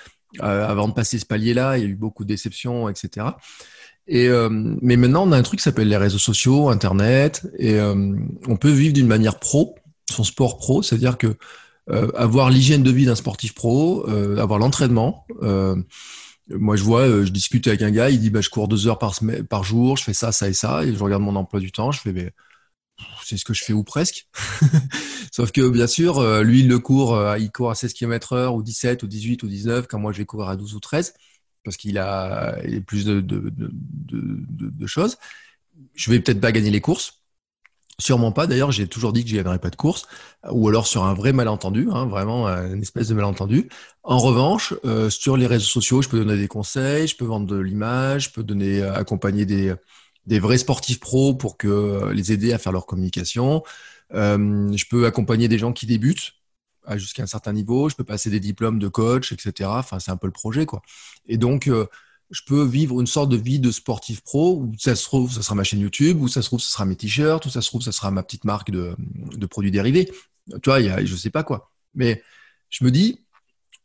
euh, 0.43 0.67
avant 0.67 0.89
de 0.89 0.93
passer 0.93 1.19
ce 1.19 1.27
palier-là. 1.27 1.79
Il 1.79 1.85
y 1.85 1.87
a 1.87 1.89
eu 1.89 1.95
beaucoup 1.95 2.25
de 2.25 2.29
déceptions, 2.29 2.89
etc. 2.89 3.27
Et, 4.09 4.29
euh, 4.29 4.49
mais 4.51 4.97
maintenant, 4.97 5.27
on 5.27 5.33
a 5.33 5.39
un 5.39 5.43
truc 5.43 5.61
qui 5.61 5.65
s'appelle 5.65 5.89
les 5.89 5.97
réseaux 5.97 6.19
sociaux, 6.19 6.69
Internet, 6.69 7.47
et 7.59 7.75
euh, 7.75 8.15
on 8.47 8.57
peut 8.57 8.71
vivre 8.71 8.93
d'une 8.93 9.07
manière 9.09 9.39
pro, 9.39 9.77
son 10.11 10.25
sport 10.25 10.59
pro, 10.59 10.83
c'est-à-dire 10.83 11.19
que 11.19 11.37
avoir 12.17 12.51
l'hygiène 12.51 12.83
de 12.83 12.91
vie 12.91 13.07
d'un 13.07 13.15
sportif 13.15 13.55
pro, 13.55 14.09
avoir 14.09 14.59
l'entraînement. 14.59 15.25
Moi, 16.49 16.77
je 16.77 16.85
vois, 16.85 17.25
je 17.25 17.31
discute 17.31 17.67
avec 17.67 17.83
un 17.83 17.91
gars, 17.91 18.11
il 18.11 18.21
dit 18.21 18.31
bah, 18.31 18.41
je 18.41 18.51
cours 18.51 18.69
deux 18.69 18.87
heures 18.87 18.99
par, 18.99 19.19
par 19.49 19.65
jour, 19.65 19.97
je 19.97 20.05
fais 20.05 20.15
ça, 20.15 20.33
ça 20.33 20.49
et 20.49 20.53
ça, 20.53 20.85
et 20.85 20.95
je 20.95 21.03
regarde 21.03 21.23
mon 21.23 21.37
emploi 21.37 21.61
du 21.61 21.73
temps, 21.73 21.93
je 21.93 22.01
fais 22.01 22.13
mais 22.13 22.33
c'est 23.25 23.37
ce 23.37 23.45
que 23.45 23.53
je 23.53 23.65
fais 23.65 23.73
ou 23.73 23.85
presque? 23.85 24.29
Sauf 25.33 25.53
que 25.53 25.69
bien 25.69 25.87
sûr, 25.87 26.23
lui, 26.43 26.61
il 26.61 26.69
le 26.69 26.79
court, 26.79 27.21
il 27.37 27.51
court 27.51 27.71
à 27.71 27.75
16 27.75 27.93
km 27.93 28.33
heure 28.33 28.55
ou 28.55 28.63
17 28.63 29.03
ou 29.03 29.07
18 29.07 29.43
ou 29.43 29.49
19, 29.49 29.87
quand 29.87 29.99
moi 29.99 30.13
je 30.13 30.19
vais 30.19 30.25
courir 30.25 30.49
à 30.49 30.57
12 30.57 30.75
ou 30.75 30.81
13 30.81 31.13
parce 31.67 31.77
qu'il 31.77 31.99
a, 31.99 32.57
plus 32.87 33.05
de, 33.05 33.21
de, 33.21 34.87
choses. 34.87 35.19
Je 35.95 36.13
vais 36.13 36.21
peut-être 36.21 36.41
pas 36.41 36.53
gagner 36.53 36.71
les 36.71 36.81
courses. 36.81 37.25
Sûrement 37.99 38.31
pas. 38.31 38.47
D'ailleurs, 38.47 38.73
j'ai 38.73 38.87
toujours 38.89 39.13
dit 39.15 39.25
que 39.25 39.31
je 39.31 39.37
gagnerais 39.37 39.59
pas 39.59 39.71
de 39.71 39.77
course, 39.77 40.07
ou 40.51 40.69
alors 40.69 40.87
sur 40.87 41.05
un 41.05 41.15
vrai 41.15 41.33
malentendu, 41.33 41.89
hein, 41.91 42.05
vraiment 42.07 42.47
une 42.47 42.83
espèce 42.83 43.09
de 43.09 43.15
malentendu. 43.15 43.71
En 44.03 44.19
revanche, 44.19 44.75
euh, 44.85 45.09
sur 45.09 45.39
les 45.39 45.47
réseaux 45.47 45.65
sociaux, 45.65 46.03
je 46.03 46.09
peux 46.11 46.19
donner 46.19 46.37
des 46.37 46.47
conseils, 46.49 47.09
je 47.09 47.17
peux 47.17 47.25
vendre 47.25 47.47
de 47.47 47.57
l'image, 47.57 48.25
je 48.25 48.31
peux 48.33 48.43
donner, 48.43 48.83
euh, 48.83 48.93
accompagner 48.95 49.47
des, 49.47 49.75
des 50.27 50.39
vrais 50.41 50.59
sportifs 50.59 51.01
pros 51.01 51.35
pour 51.35 51.57
que 51.57 51.69
euh, 51.69 52.13
les 52.13 52.33
aider 52.33 52.53
à 52.53 52.59
faire 52.59 52.73
leur 52.73 52.85
communication. 52.87 53.63
je 54.13 54.85
peux 54.91 55.07
accompagner 55.07 55.49
des 55.49 55.59
gens 55.59 55.73
qui 55.73 55.87
débutent 55.87 56.33
jusqu'à 56.97 57.23
un 57.25 57.27
certain 57.27 57.53
niveau, 57.53 57.89
je 57.89 57.97
peux 57.97 58.05
passer 58.05 58.31
des 58.31 58.41
diplômes 58.41 58.79
de 58.79 58.89
coach, 58.89 59.33
etc. 59.33 59.79
Enfin, 59.81 59.99
c'est 59.99 60.11
un 60.13 60.17
peu 60.17 60.27
le 60.29 60.33
projet, 60.33 60.67
quoi. 60.67 60.83
Et 61.27 61.37
donc, 61.39 61.67
euh, 61.69 61.87
je 62.31 62.43
peux 62.47 62.65
vivre 62.65 63.01
une 63.01 63.07
sorte 63.07 63.31
de 63.31 63.37
vie 63.37 63.61
de 63.61 63.71
sportif 63.71 64.21
pro, 64.23 64.57
où 64.57 64.73
ça 64.79 64.97
se 64.97 65.05
trouve, 65.05 65.33
ça 65.33 65.43
sera 65.43 65.55
ma 65.55 65.65
chaîne 65.65 65.81
YouTube, 65.81 66.21
où 66.21 66.29
ça 66.29 66.43
se 66.43 66.49
trouve, 66.49 66.61
ça 66.61 66.69
sera 66.69 66.85
mes 66.85 66.97
t-shirts, 66.97 67.47
où 67.47 67.51
ça 67.51 67.63
se 67.63 67.69
trouve, 67.69 67.83
ça 67.83 67.93
sera 67.93 68.11
ma 68.11 68.23
petite 68.23 68.45
marque 68.45 68.71
de, 68.71 68.97
produits 69.47 69.71
dérivés. 69.71 70.11
Tu 70.51 70.71
vois, 70.71 70.81
il 70.81 70.87
y 70.87 71.19
sais 71.19 71.31
pas 71.31 71.45
quoi. 71.45 71.71
Mais 71.95 72.23
je 72.71 72.85
me 72.85 72.91
dis, 72.91 73.25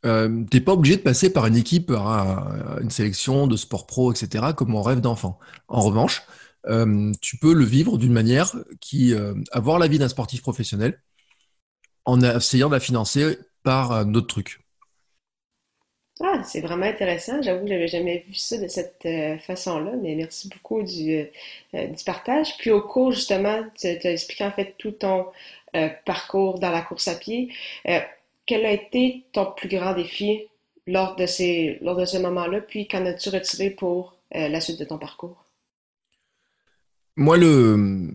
euh, 0.04 0.44
t'es 0.50 0.60
pas 0.60 0.72
obligé 0.72 0.96
de 0.96 1.02
passer 1.02 1.32
par 1.32 1.46
une 1.46 1.56
équipe, 1.56 1.90
une 1.90 2.90
sélection 2.90 3.46
de 3.46 3.56
sport 3.56 3.86
pro, 3.86 4.12
etc., 4.12 4.46
comme 4.56 4.70
mon 4.70 4.82
rêve 4.82 5.00
d'enfant. 5.00 5.38
En 5.68 5.80
revanche, 5.80 6.22
euh, 6.66 7.12
tu 7.20 7.36
peux 7.38 7.54
le 7.54 7.64
vivre 7.64 7.98
d'une 7.98 8.12
manière 8.12 8.54
qui, 8.80 9.14
euh, 9.14 9.34
avoir 9.52 9.78
la 9.78 9.88
vie 9.88 9.98
d'un 9.98 10.08
sportif 10.08 10.42
professionnel, 10.42 11.00
en 12.04 12.20
essayant 12.20 12.68
de 12.68 12.74
la 12.74 12.80
financer 12.80 13.38
par 13.62 13.92
un 13.92 14.14
autre 14.14 14.26
truc. 14.26 14.61
Ah, 16.20 16.42
c'est 16.44 16.60
vraiment 16.60 16.86
intéressant. 16.86 17.42
J'avoue 17.42 17.66
n'avais 17.66 17.88
jamais 17.88 18.18
vu 18.28 18.34
ça 18.34 18.58
de 18.58 18.68
cette 18.68 19.04
euh, 19.06 19.38
façon-là, 19.38 19.92
mais 20.00 20.14
merci 20.14 20.48
beaucoup 20.48 20.82
du, 20.82 21.16
euh, 21.16 21.24
euh, 21.74 21.86
du, 21.88 22.04
partage. 22.04 22.56
Puis 22.58 22.70
au 22.70 22.82
cours, 22.82 23.12
justement, 23.12 23.62
tu 23.78 23.86
as 23.88 24.12
expliqué 24.12 24.44
en 24.44 24.52
fait 24.52 24.74
tout 24.78 24.92
ton 24.92 25.26
parcours 26.04 26.58
dans 26.58 26.70
la 26.70 26.82
course 26.82 27.08
à 27.08 27.14
pied. 27.14 27.50
quel 28.46 28.66
a 28.66 28.72
été 28.72 29.24
ton 29.32 29.46
plus 29.52 29.68
grand 29.68 29.94
défi 29.94 30.48
lors 30.86 31.16
de, 31.16 31.26
ces, 31.26 31.78
lors 31.80 31.96
de 31.96 32.04
ce 32.04 32.18
moment-là? 32.18 32.60
Puis 32.60 32.86
qu'en 32.88 33.06
as-tu 33.06 33.30
retiré 33.30 33.70
pour 33.70 34.16
la 34.32 34.60
suite 34.60 34.78
de 34.78 34.84
ton 34.84 34.98
parcours? 34.98 35.41
Moi, 37.16 37.36
le, 37.36 38.08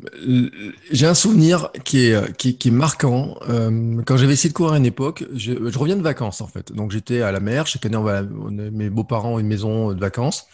j'ai 0.92 1.06
un 1.06 1.14
souvenir 1.14 1.72
qui 1.86 2.08
est, 2.08 2.72
marquant. 2.72 3.38
Euh, 3.48 4.02
quand 4.04 4.18
j'avais 4.18 4.34
essayé 4.34 4.50
de 4.50 4.56
courir 4.56 4.74
à 4.74 4.78
une 4.78 4.88
époque, 4.88 5.24
je, 5.36 5.54
reviens 5.78 5.96
de 5.96 6.02
vacances 6.02 6.42
en 6.42 6.48
fait. 6.48 6.72
Donc 6.72 6.92
j'étais 6.92 7.22
à 7.22 7.32
la 7.32 7.40
mer. 7.40 7.68
Chaque 7.68 7.86
année, 7.86 7.98
on 7.98 8.04
va, 8.04 8.24
mes 8.24 8.90
beaux-parents 8.90 9.36
ont 9.36 9.40
une 9.40 9.48
maison 9.48 9.94
de 9.94 10.00
vacances. 10.00 10.48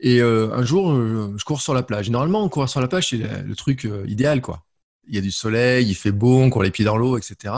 Et 0.00 0.22
euh, 0.22 0.50
un 0.54 0.64
jour, 0.64 0.92
euh, 0.92 1.34
je 1.36 1.44
cours 1.44 1.60
sur 1.60 1.74
la 1.74 1.82
plage. 1.82 2.08
Normalement, 2.08 2.48
court 2.48 2.68
sur 2.70 2.80
la 2.80 2.88
plage, 2.88 3.10
c'est 3.10 3.18
le, 3.18 3.54
truc 3.54 3.86
idéal, 4.06 4.40
quoi. 4.40 4.64
Il 5.06 5.14
y 5.14 5.18
a 5.18 5.22
du 5.22 5.30
soleil, 5.30 5.88
il 5.88 5.94
fait 5.94 6.12
beau, 6.12 6.38
on 6.40 6.50
court 6.50 6.62
les 6.62 6.70
pieds 6.70 6.84
dans 6.84 6.96
l'eau, 6.96 7.18
etc. 7.18 7.54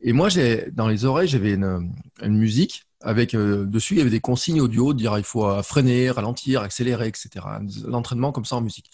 Et 0.00 0.12
moi, 0.12 0.28
j'ai 0.28 0.70
dans 0.72 0.88
les 0.88 1.04
oreilles, 1.04 1.28
j'avais 1.28 1.52
une, 1.52 1.92
musique 2.22 2.84
avec 3.00 3.34
dessus, 3.36 3.94
il 3.94 3.98
y 3.98 4.00
avait 4.00 4.10
des 4.10 4.20
consignes 4.20 4.60
audio, 4.60 4.92
dire 4.92 5.18
il 5.18 5.24
faut 5.24 5.62
freiner, 5.62 6.10
ralentir, 6.10 6.62
accélérer, 6.62 7.08
etc. 7.08 7.30
L'entraînement 7.86 8.32
comme 8.32 8.44
ça 8.44 8.56
en 8.56 8.60
musique. 8.60 8.90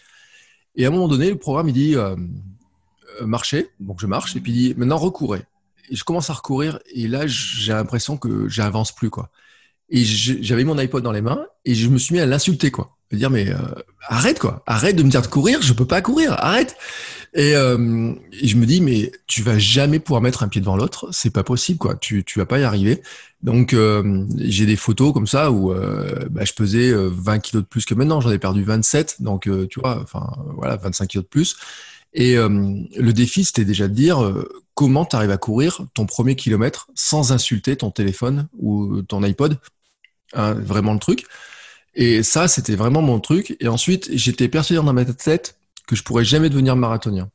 Et 0.79 0.85
à 0.85 0.89
un 0.89 0.91
moment 0.93 1.09
donné, 1.09 1.29
le 1.29 1.37
programme, 1.37 1.69
il 1.69 1.75
dit 1.75 1.97
euh, 1.97 2.17
euh, 3.21 3.27
marcher. 3.27 3.69
Donc 3.81 4.01
je 4.01 4.07
marche. 4.07 4.37
Et 4.37 4.41
puis 4.41 4.53
il 4.53 4.55
dit 4.55 4.75
maintenant 4.79 4.97
recourez. 4.97 5.43
Et 5.91 5.97
je 5.97 6.05
commence 6.05 6.31
à 6.31 6.33
recourir. 6.33 6.79
Et 6.95 7.09
là, 7.09 7.27
j'ai 7.27 7.73
l'impression 7.73 8.17
que 8.17 8.49
j'avance 8.49 8.93
plus. 8.93 9.11
quoi. 9.11 9.31
Et 9.91 10.05
j'avais 10.05 10.65
mon 10.65 10.79
iPod 10.79 11.03
dans 11.03 11.13
les 11.13 11.23
mains 11.23 11.45
et 11.65 11.75
je 11.75 11.89
me 11.89 11.99
suis 11.99 12.15
mis 12.15 12.21
à 12.21 12.27
l'insulter. 12.27 12.71
quoi. 12.71 12.97
De 13.11 13.17
dire 13.17 13.31
mais 13.31 13.51
euh, 13.51 13.57
arrête 14.07 14.39
quoi. 14.39 14.63
Arrête 14.67 14.97
de 14.97 15.03
me 15.03 15.11
dire 15.11 15.23
de 15.23 15.27
courir. 15.27 15.61
Je 15.63 15.73
peux 15.73 15.87
pas 15.87 16.01
courir. 16.01 16.33
Arrête. 16.39 16.77
Et, 17.39 17.55
euh, 17.55 18.13
je 18.43 18.57
me 18.57 18.67
dis 18.67 18.81
mais 18.81 19.13
tu 19.27 19.43
vas 19.43 19.59
jamais 19.59 20.01
pouvoir 20.01 20.21
mettre 20.21 20.43
un 20.43 20.49
pied 20.49 20.61
devant 20.61 20.77
l'autre. 20.77 21.09
C'est 21.13 21.31
pas 21.31 21.45
possible 21.45 21.79
quoi. 21.79 21.95
Tu 21.95 22.25
tu 22.25 22.39
vas 22.39 22.47
pas 22.47 22.59
y 22.59 22.65
arriver. 22.65 23.01
Donc 23.43 23.73
euh, 23.73 24.25
j'ai 24.37 24.67
des 24.67 24.77
photos 24.77 25.13
comme 25.13 25.27
ça 25.27 25.53
où 25.53 25.73
euh, 25.73 26.27
bah, 26.31 26.45
je 26.45 26.53
pesais 26.53 26.93
20 26.93 27.37
euh, 27.37 27.39
kilos 27.39 27.63
de 27.63 27.69
plus 27.69 27.85
que 27.85 27.95
maintenant, 27.95 28.21
j'en 28.21 28.31
ai 28.31 28.39
perdu 28.39 28.65
27, 28.65 29.23
donc 29.23 29.49
tu 29.71 29.81
vois, 29.81 30.01
enfin 30.03 30.27
voilà, 30.57 30.77
25 30.77 31.07
kilos 31.07 31.25
de 31.25 31.29
plus. 31.29 31.57
Et 32.15 32.37
le 32.37 33.11
défi, 33.13 33.45
c'était 33.45 33.67
déjà 33.67 33.87
de 33.87 33.93
dire 33.93 34.35
comment 34.75 35.05
tu 35.05 35.15
arrives 35.15 35.31
à 35.31 35.37
courir 35.37 35.83
ton 35.95 36.07
premier 36.07 36.37
kilomètre 36.37 36.89
sans 36.95 37.33
insulter 37.33 37.77
ton 37.77 37.91
téléphone 37.91 38.49
ou 38.59 39.03
ton 39.03 39.23
iPod, 39.23 39.59
hein, 40.33 40.55
vraiment 40.55 40.95
le 40.95 40.99
truc. 40.99 41.27
Et 41.95 42.23
ça, 42.23 42.49
c'était 42.49 42.77
vraiment 42.77 43.03
mon 43.03 43.21
truc. 43.21 43.57
Et 43.61 43.69
ensuite, 43.69 44.09
j'étais 44.13 44.49
persuadé 44.49 44.83
dans 44.83 44.93
ma 44.93 45.05
tête 45.05 45.58
que 45.89 45.97
je 45.97 46.05
pourrais 46.05 46.25
jamais 46.25 46.51
devenir 46.51 46.77
marathonien. 46.77 47.31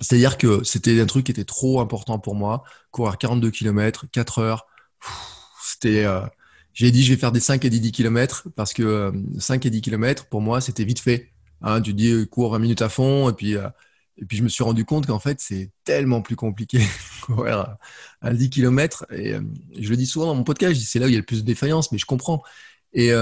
C'est-à-dire 0.00 0.36
que 0.36 0.64
c'était 0.64 1.00
un 1.00 1.06
truc 1.06 1.26
qui 1.26 1.32
était 1.32 1.44
trop 1.44 1.80
important 1.80 2.18
pour 2.18 2.34
moi, 2.34 2.64
courir 2.90 3.16
42 3.16 3.50
km, 3.50 4.06
4 4.10 4.38
heures, 4.40 4.66
c'était, 5.62 6.04
euh, 6.04 6.20
j'ai 6.72 6.90
dit 6.90 7.02
je 7.04 7.12
vais 7.12 7.18
faire 7.18 7.32
des 7.32 7.40
5 7.40 7.64
et 7.64 7.70
10 7.70 7.92
km 7.92 8.48
parce 8.56 8.72
que 8.72 9.12
5 9.38 9.64
euh, 9.64 9.68
et 9.68 9.70
10 9.70 9.80
km 9.82 10.26
pour 10.26 10.40
moi 10.40 10.60
c'était 10.60 10.84
vite 10.84 11.00
fait. 11.00 11.32
Hein, 11.62 11.80
tu 11.80 11.94
dis 11.94 12.10
euh, 12.10 12.26
cours 12.26 12.52
20 12.52 12.58
minutes 12.58 12.82
à 12.82 12.88
fond 12.88 13.30
et 13.30 13.32
puis 13.34 13.54
et 13.54 14.24
puis 14.26 14.36
je 14.36 14.42
me 14.42 14.48
suis 14.48 14.64
rendu 14.64 14.84
compte 14.84 15.06
qu'en 15.06 15.18
fait 15.18 15.40
c'est 15.40 15.70
tellement 15.84 16.22
plus 16.22 16.36
compliqué 16.36 16.80
courir 17.22 17.76
à 18.20 18.32
10 18.32 18.50
km 18.50 19.06
et 19.12 19.34
je 19.78 19.90
le 19.90 19.96
dis 19.96 20.06
souvent 20.06 20.26
dans 20.26 20.34
mon 20.34 20.44
podcast, 20.44 20.80
c'est 20.84 20.98
là 20.98 21.06
où 21.06 21.08
il 21.08 21.12
y 21.12 21.16
a 21.16 21.20
le 21.20 21.26
plus 21.26 21.42
de 21.42 21.46
défaillance 21.46 21.92
mais 21.92 21.98
je 21.98 22.06
comprends. 22.06 22.42
Et 22.92 23.12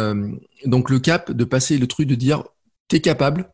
donc 0.64 0.90
le 0.90 0.98
cap 0.98 1.30
de 1.30 1.44
passer 1.44 1.78
le 1.78 1.86
truc 1.86 2.08
de 2.08 2.14
dire 2.14 2.44
tu 2.88 2.96
es 2.96 3.00
capable 3.00 3.52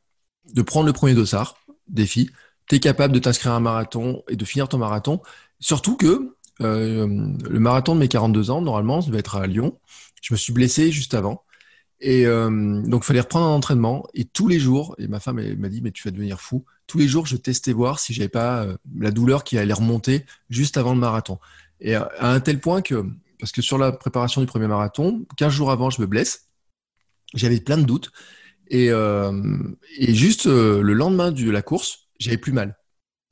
de 0.53 0.63
prendre 0.63 0.87
le 0.87 0.93
premier 0.93 1.15
dossard 1.15 1.57
défi, 1.89 2.31
tu 2.69 2.77
es 2.77 2.81
capable 2.81 3.15
de 3.15 3.19
t'inscrire 3.19 3.53
à 3.53 3.57
un 3.57 3.61
marathon 3.61 4.23
et 4.29 4.37
de 4.37 4.45
finir 4.45 4.69
ton 4.69 4.79
marathon, 4.79 5.21
surtout 5.61 5.97
que 5.97 6.35
euh, 6.61 7.07
le 7.49 7.61
marathon 7.61 7.95
de 7.95 8.01
mes 8.01 8.09
42 8.09 8.51
ans, 8.51 8.63
normalement, 8.63 9.01
ça 9.01 9.09
devait 9.09 9.19
être 9.19 9.37
à 9.37 9.47
Lyon. 9.47 9.79
Je 10.23 10.35
me 10.35 10.39
suis 10.39 10.53
blessé 10.53 10.91
juste 10.91 11.15
avant. 11.15 11.43
Et 12.01 12.27
euh, 12.27 12.83
donc, 12.83 13.03
il 13.05 13.07
fallait 13.07 13.21
reprendre 13.21 13.47
un 13.47 13.55
entraînement. 13.55 14.07
Et 14.15 14.25
tous 14.25 14.49
les 14.49 14.59
jours, 14.59 14.95
et 14.99 15.09
ma 15.09 15.21
femme 15.21 15.41
m'a 15.57 15.69
dit, 15.69 15.81
mais 15.83 15.91
tu 15.91 16.03
vas 16.05 16.11
devenir 16.11 16.41
fou. 16.41 16.65
Tous 16.87 16.99
les 16.99 17.09
jours, 17.09 17.27
je 17.27 17.37
testais 17.37 17.73
voir 17.73 17.99
si 17.99 18.13
j'avais 18.13 18.29
pas 18.29 18.65
euh, 18.65 18.77
la 18.99 19.11
douleur 19.11 19.45
qui 19.45 19.59
allait 19.59 19.73
remonter 19.73 20.25
juste 20.51 20.77
avant 20.77 20.93
le 20.95 21.01
marathon. 21.01 21.39
Et 21.81 21.95
à, 21.95 22.11
un 22.21 22.41
tel 22.41 22.61
point 22.61 22.83
que, 22.83 23.05
parce 23.41 23.53
que 23.53 23.63
sur 23.63 23.79
la 23.79 23.93
préparation 23.93 24.41
du 24.41 24.47
premier 24.47 24.67
marathon, 24.67 25.25
15 25.37 25.53
jours 25.53 25.71
avant, 25.71 25.91
je 25.91 26.01
me 26.01 26.07
blesse. 26.07 26.49
J'avais 27.35 27.61
plein 27.61 27.79
de 27.79 27.85
doutes. 27.85 28.13
Et, 28.69 28.89
et 28.89 30.15
juste 30.15 30.47
le 30.47 30.93
lendemain 30.93 31.31
de 31.33 31.51
la 31.51 31.63
course, 31.63 32.09
j'avais 32.19 32.39
plus 32.39 32.53
mal. 32.53 32.77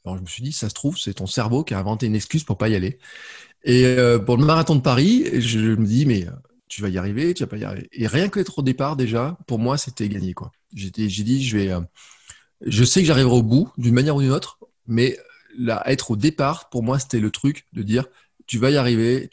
Alors 0.05 0.17
je 0.17 0.23
me 0.23 0.27
suis 0.27 0.43
dit, 0.43 0.53
ça 0.53 0.69
se 0.69 0.75
trouve, 0.75 0.99
c'est 0.99 1.15
ton 1.15 1.27
cerveau 1.27 1.65
qui 1.65 1.75
a 1.75 1.79
inventé 1.79 2.07
une 2.07 2.17
excuse 2.17 2.45
pour 2.45 2.59
pas 2.59 2.69
y 2.69 2.75
aller. 2.75 2.99
Et 3.65 3.85
euh, 3.85 4.19
pour 4.19 4.37
le 4.37 4.45
marathon 4.45 4.75
de 4.75 4.81
Paris, 4.81 5.41
je 5.41 5.61
me 5.61 5.87
dis, 5.87 6.07
mais 6.07 6.27
euh, 6.27 6.33
tu 6.69 6.83
vas 6.83 6.89
y 6.89 6.99
arriver, 6.99 7.35
tu 7.35 7.45
vas 7.45 7.47
pas 7.47 7.57
y 7.57 7.65
arriver. 7.65 7.89
Et 7.93 8.07
rien 8.07 8.29
que 8.29 8.41
d'être 8.41 8.59
au 8.59 8.62
départ, 8.62 8.97
déjà, 8.97 9.39
pour 9.47 9.59
moi, 9.59 9.79
c'était 9.79 10.09
gagné. 10.09 10.35
J'ai 10.75 10.91
dit, 10.91 11.45
je 11.45 11.57
vais, 11.57 11.71
euh, 11.71 11.81
je 12.62 12.83
sais 12.85 13.01
que 13.01 13.07
j'arriverai 13.07 13.35
au 13.35 13.43
bout 13.43 13.71
d'une 13.79 13.95
manière 13.95 14.17
ou 14.17 14.23
d'une 14.23 14.33
autre, 14.33 14.59
mais 14.87 15.17
être 15.87 16.12
au 16.12 16.17
départ, 16.17 16.71
pour 16.71 16.83
moi, 16.83 16.99
c'était 16.99 17.21
le 17.21 17.31
truc 17.31 17.67
de 17.73 17.83
dire, 17.83 18.07
tu 18.47 18.59
vas 18.59 18.71
y 18.71 18.77
arriver. 18.77 19.29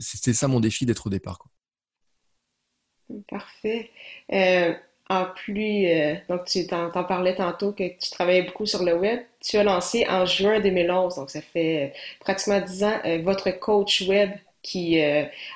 C'était 0.00 0.32
ça 0.32 0.48
mon 0.48 0.58
défi 0.58 0.86
d'être 0.86 1.06
au 1.06 1.10
départ. 1.10 1.38
Quoi. 1.38 1.50
Parfait 3.28 3.90
en 5.14 5.26
plus, 5.26 5.86
euh, 5.86 6.14
donc 6.28 6.44
tu 6.44 6.66
t'en, 6.66 6.90
parlais 6.90 7.34
tantôt 7.34 7.72
que 7.72 7.84
tu 7.88 8.10
travaillais 8.10 8.42
beaucoup 8.42 8.66
sur 8.66 8.82
le 8.82 8.94
web. 8.94 9.20
Tu 9.40 9.56
as 9.56 9.64
lancé 9.64 10.06
en 10.08 10.26
juin 10.26 10.60
2011, 10.60 11.16
donc 11.16 11.30
ça 11.30 11.40
fait 11.40 11.84
euh, 11.84 11.98
pratiquement 12.20 12.60
dix 12.60 12.84
ans, 12.84 12.98
euh, 13.04 13.18
votre 13.22 13.50
coach 13.50 14.02
web 14.02 14.30
qui 14.62 14.98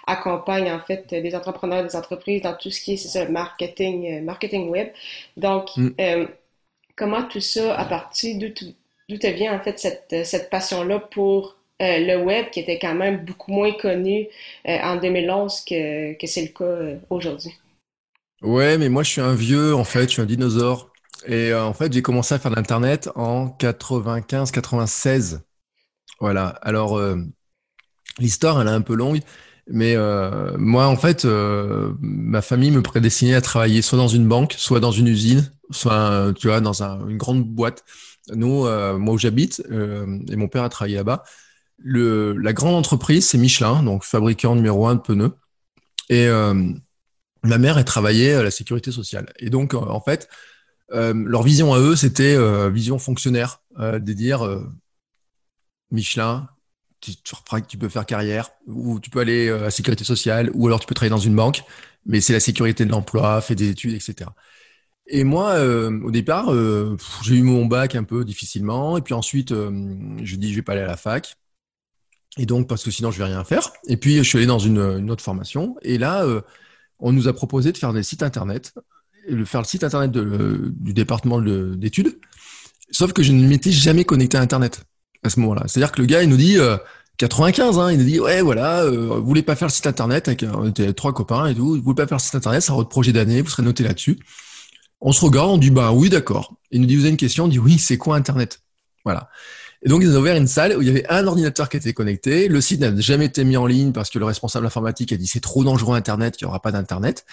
accompagne 0.07 0.71
en 0.71 0.81
fait 0.81 1.09
des 1.09 1.35
entrepreneurs, 1.35 1.83
des 1.83 1.97
entreprises 1.97 2.43
dans 2.43 2.53
tout 2.53 2.71
ce 2.71 2.79
qui 2.79 2.93
est, 2.93 2.97
c'est 2.99 3.09
ça, 3.09 3.27
marketing, 3.27 4.23
marketing 4.23 4.69
web. 4.69 4.89
Donc, 5.39 5.71
mm. 5.79 6.27
comment 6.95 7.23
tout 7.23 7.41
ça 7.41 7.75
a 7.75 7.87
parti, 7.87 8.37
d'où, 8.37 8.49
d'où 9.09 9.17
te 9.17 9.27
vient 9.29 9.57
en 9.57 9.61
fait 9.61 9.79
cette, 9.79 10.27
cette 10.27 10.51
passion-là 10.51 10.99
pour 10.99 11.57
le 11.81 12.17
web 12.17 12.51
qui 12.51 12.61
était 12.61 12.79
quand 12.79 12.95
même 12.95 13.25
beaucoup 13.25 13.51
moins 13.51 13.73
connu 13.73 14.29
en 14.67 14.97
2011 14.97 15.63
que, 15.63 16.13
que 16.13 16.27
c'est 16.27 16.43
le 16.43 16.49
cas 16.49 17.01
aujourd'hui? 17.09 17.55
Ouais, 18.43 18.79
mais 18.79 18.89
moi 18.89 19.03
je 19.03 19.11
suis 19.11 19.21
un 19.21 19.35
vieux, 19.35 19.75
en 19.75 19.85
fait, 19.85 20.05
je 20.05 20.13
suis 20.13 20.23
un 20.23 20.27
dinosaure. 20.27 20.93
Et 21.27 21.53
euh, 21.53 21.65
en 21.65 21.75
fait, 21.75 21.93
j'ai 21.93 22.03
commencé 22.03 22.35
à 22.35 22.39
faire 22.39 22.51
de 22.51 22.57
l'Internet 22.57 23.11
en 23.17 23.49
95-96. 23.59 25.41
Voilà. 26.21 26.49
Alors, 26.63 26.99
euh, 26.99 27.17
l'histoire, 28.19 28.61
elle 28.61 28.69
est 28.69 28.71
un 28.71 28.81
peu 28.83 28.95
longue. 28.95 29.21
Mais 29.69 29.97
euh, 29.97 30.57
moi, 30.59 30.87
en 30.87 30.97
fait, 30.97 31.27
ma 31.27 32.43
famille 32.43 32.71
me 32.71 32.83
prédestinait 32.83 33.35
à 33.35 33.41
travailler 33.43 33.83
soit 33.83 33.99
dans 33.99 34.09
une 34.09 34.27
banque, 34.29 34.55
soit 34.57 34.81
dans 34.81 34.93
une 34.93 35.09
usine, 35.09 35.53
soit, 35.71 36.33
tu 36.39 36.49
vois, 36.49 36.61
dans 36.61 36.83
une 36.83 37.19
grande 37.19 37.45
boîte. 37.45 37.85
Nous, 38.35 38.65
moi 38.99 39.15
où 39.15 39.19
j'habite, 39.19 39.63
et 39.71 40.37
mon 40.37 40.49
père 40.49 40.65
a 40.65 40.71
travaillé 40.71 40.97
là-bas, 40.97 41.25
la 41.85 42.53
grande 42.55 42.77
entreprise, 42.77 43.27
c'est 43.29 43.39
Michelin, 43.39 43.83
donc 43.83 44.05
fabricant 44.05 44.55
numéro 44.55 44.87
un 44.87 44.95
de 44.95 45.01
pneus. 45.01 45.33
Et 46.09 46.29
ma 47.43 47.59
mère, 47.59 47.79
elle 47.79 47.85
travaillait 47.85 48.35
à 48.35 48.43
la 48.43 48.51
sécurité 48.51 48.93
sociale. 48.93 49.33
Et 49.39 49.51
donc, 49.51 49.75
en 49.75 50.01
fait, 50.01 50.29
leur 50.91 51.43
vision 51.43 51.75
à 51.75 51.79
eux, 51.79 51.97
c'était 51.97 52.37
vision 52.71 52.99
fonctionnaire, 52.99 53.61
de 53.79 54.13
dire 54.13 54.43
Michelin, 55.91 56.49
tu, 57.01 57.79
peux 57.79 57.89
faire 57.89 58.07
carrière, 58.07 58.51
ou 58.67 59.01
tu 59.01 59.11
peux 59.11 59.21
aller 59.21 59.49
euh, 59.49 59.61
à 59.61 59.63
la 59.65 59.71
sécurité 59.71 60.05
sociale, 60.05 60.51
ou 60.55 60.67
alors 60.67 60.81
tu 60.81 60.87
peux 60.87 60.95
travailler 60.95 61.11
dans 61.11 61.19
une 61.19 61.37
banque, 61.37 61.63
mais 62.07 62.21
c'est 62.21 62.33
la 62.33 62.41
sécurité 62.41 62.85
de 62.85 62.91
l'emploi, 62.91 63.41
faire 63.41 63.57
des 63.57 63.69
études, 63.69 63.95
etc. 63.95 64.31
Et 65.07 65.25
moi, 65.25 65.53
euh, 65.53 66.01
au 66.03 66.11
départ, 66.11 66.53
euh, 66.53 66.97
j'ai 67.23 67.37
eu 67.37 67.43
mon 67.43 67.67
bac 67.67 67.95
un 67.95 68.05
peu 68.05 68.25
difficilement, 68.25 68.99
et 68.99 69.03
puis 69.03 69.15
ensuite, 69.15 69.51
je 69.51 70.37
dis, 70.37 70.51
je 70.51 70.57
vais 70.57 70.63
pas 70.63 70.73
aller 70.73 70.83
à 70.83 70.87
la 70.87 70.97
fac, 70.97 71.37
et 72.37 72.47
donc 72.47 72.69
parce 72.69 72.85
que 72.85 72.91
sinon, 72.91 73.11
je 73.11 73.19
vais 73.19 73.25
rien 73.25 73.45
faire. 73.45 73.71
Et 73.87 73.97
puis, 73.97 74.19
je 74.19 74.23
suis 74.23 74.39
allé 74.39 74.47
dans 74.47 74.59
une, 74.59 75.11
autre 75.11 75.25
formation, 75.25 75.77
et 75.83 75.99
là, 75.99 76.27
on 76.99 77.13
nous 77.13 77.29
a 77.29 77.33
proposé 77.33 77.73
de 77.73 77.79
faire 77.79 77.93
des 77.93 78.03
sites 78.03 78.23
internet, 78.23 78.75
de 79.29 79.45
faire 79.45 79.61
le 79.61 79.67
site 79.67 79.85
internet 79.85 80.11
du 80.11 80.93
département 80.93 81.41
d'études, 81.41 82.19
sauf 82.91 83.13
que 83.13 83.23
je 83.23 83.33
ne 83.33 83.47
m'étais 83.47 83.73
jamais 83.73 84.05
connecté 84.05 84.37
à 84.37 84.41
Internet 84.41 84.85
à 85.23 85.31
ce 85.31 85.41
moment-là. 85.41 85.65
C'est-à-dire 85.67 85.93
que 85.93 86.01
le 86.01 86.07
gars, 86.07 86.23
il 86.23 86.29
nous 86.29 86.37
dit 86.37 86.57
95, 87.19 87.79
euh, 87.79 87.81
hein, 87.81 87.93
il 87.93 87.99
nous 87.99 88.05
dit 88.05 88.21
ouais 88.21 88.43
voilà, 88.43 88.83
euh, 88.83 89.17
vous 89.17 89.27
voulez 89.27 89.43
pas 89.43 89.57
faire 89.57 89.69
le 89.69 89.73
site 89.73 89.87
internet 89.87 90.29
avec 90.29 90.45
on 90.45 90.69
était 90.69 90.93
trois 90.93 91.13
copains 91.13 91.47
et 91.47 91.55
tout, 91.55 91.77
vous 91.77 91.83
voulez 91.83 91.97
pas 91.97 92.07
faire 92.07 92.19
le 92.19 92.23
site 92.23 92.35
internet, 92.35 92.63
c'est 92.63 92.73
votre 92.73 92.89
projet 92.89 93.13
d'année, 93.13 93.43
vous 93.43 93.51
serez 93.51 93.63
noté 93.63 93.85
là-dessus. 93.85 94.19
On 95.01 95.13
se 95.13 95.25
regarde, 95.25 95.51
on 95.51 95.59
dit 95.59 95.71
bah 95.71 95.93
oui 95.93 96.09
d'accord. 96.09 96.55
Il 96.71 96.81
nous 96.81 96.87
dit 96.87 96.97
vous 96.97 97.03
avez 97.03 97.11
une 97.11 97.17
question, 97.17 97.45
on 97.45 97.49
dit 97.49 97.59
oui 97.59 97.79
c'est 97.79 97.99
quoi 97.99 98.17
internet, 98.17 98.63
voilà. 99.05 99.29
Et 99.83 99.89
donc 99.89 100.03
ils 100.03 100.17
ont 100.17 100.21
ouvert 100.21 100.37
une 100.37 100.49
salle 100.49 100.77
où 100.77 100.83
il 100.83 100.89
y 100.89 100.91
avait 100.91 101.07
un 101.09 101.27
ordinateur 101.27 101.69
qui 101.69 101.77
était 101.77 101.93
connecté. 101.93 102.49
Le 102.49 102.61
site 102.61 102.81
n'a 102.81 102.99
jamais 102.99 103.27
été 103.27 103.45
mis 103.45 103.57
en 103.57 103.67
ligne 103.67 103.93
parce 103.93 104.11
que 104.11 104.19
le 104.19 104.25
responsable 104.25 104.67
informatique 104.67 105.13
a 105.13 105.17
dit 105.17 105.27
c'est 105.27 105.41
trop 105.41 105.65
dangereux 105.65 105.97
internet, 105.97 106.37
il 106.41 106.45
n'y 106.45 106.49
aura 106.49 106.61
pas 106.61 106.73
d'internet. 106.73 107.25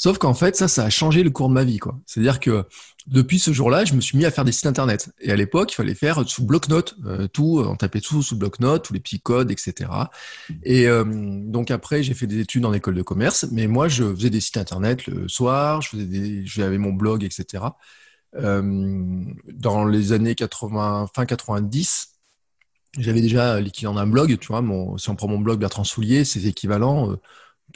Sauf 0.00 0.16
qu'en 0.16 0.32
fait, 0.32 0.56
ça, 0.56 0.66
ça 0.66 0.84
a 0.84 0.88
changé 0.88 1.22
le 1.22 1.28
cours 1.28 1.50
de 1.50 1.52
ma 1.52 1.62
vie. 1.62 1.76
quoi. 1.76 2.00
C'est-à-dire 2.06 2.40
que 2.40 2.64
depuis 3.06 3.38
ce 3.38 3.52
jour-là, 3.52 3.84
je 3.84 3.92
me 3.92 4.00
suis 4.00 4.16
mis 4.16 4.24
à 4.24 4.30
faire 4.30 4.46
des 4.46 4.52
sites 4.52 4.64
internet. 4.64 5.10
Et 5.20 5.30
à 5.30 5.36
l'époque, 5.36 5.72
il 5.72 5.74
fallait 5.74 5.94
faire 5.94 6.26
sous 6.26 6.46
bloc-notes, 6.46 6.96
euh, 7.04 7.28
tout, 7.28 7.62
on 7.62 7.76
tapait 7.76 8.00
tout 8.00 8.22
sous 8.22 8.38
bloc-notes, 8.38 8.82
tous 8.82 8.94
les 8.94 9.00
petits 9.00 9.20
codes, 9.20 9.50
etc. 9.50 9.90
Et 10.62 10.88
euh, 10.88 11.04
donc 11.04 11.70
après, 11.70 12.02
j'ai 12.02 12.14
fait 12.14 12.26
des 12.26 12.40
études 12.40 12.64
en 12.64 12.72
école 12.72 12.94
de 12.94 13.02
commerce, 13.02 13.46
mais 13.52 13.66
moi, 13.66 13.88
je 13.88 14.14
faisais 14.14 14.30
des 14.30 14.40
sites 14.40 14.56
internet 14.56 15.06
le 15.06 15.28
soir, 15.28 15.82
j'avais 15.82 16.78
mon 16.78 16.94
blog, 16.94 17.22
etc. 17.22 17.64
Euh, 18.36 19.24
dans 19.52 19.84
les 19.84 20.12
années 20.12 20.34
80, 20.34 21.08
fin 21.14 21.26
90, 21.26 22.08
j'avais 22.98 23.20
déjà 23.20 23.60
l'équivalent 23.60 23.94
d'un 23.94 24.06
blog, 24.06 24.38
tu 24.38 24.48
vois. 24.48 24.62
Si 24.98 25.10
on 25.10 25.16
prend 25.16 25.28
mon 25.28 25.38
blog 25.38 25.60
Bertrand 25.60 25.84
Soulier, 25.84 26.24
c'est 26.24 26.44
équivalent 26.44 27.16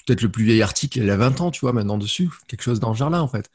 peut-être 0.07 0.23
le 0.23 0.29
plus 0.29 0.45
vieil 0.45 0.63
article, 0.63 0.99
il 0.99 1.11
a 1.11 1.17
20 1.17 1.41
ans, 1.41 1.51
tu 1.51 1.61
vois, 1.61 1.73
maintenant 1.73 1.99
dessus, 1.99 2.29
quelque 2.49 2.63
chose 2.63 2.81
dans 2.81 2.95
ce 2.95 2.99
genre-là, 2.99 3.23
en 3.23 3.29
fait. 3.29 3.51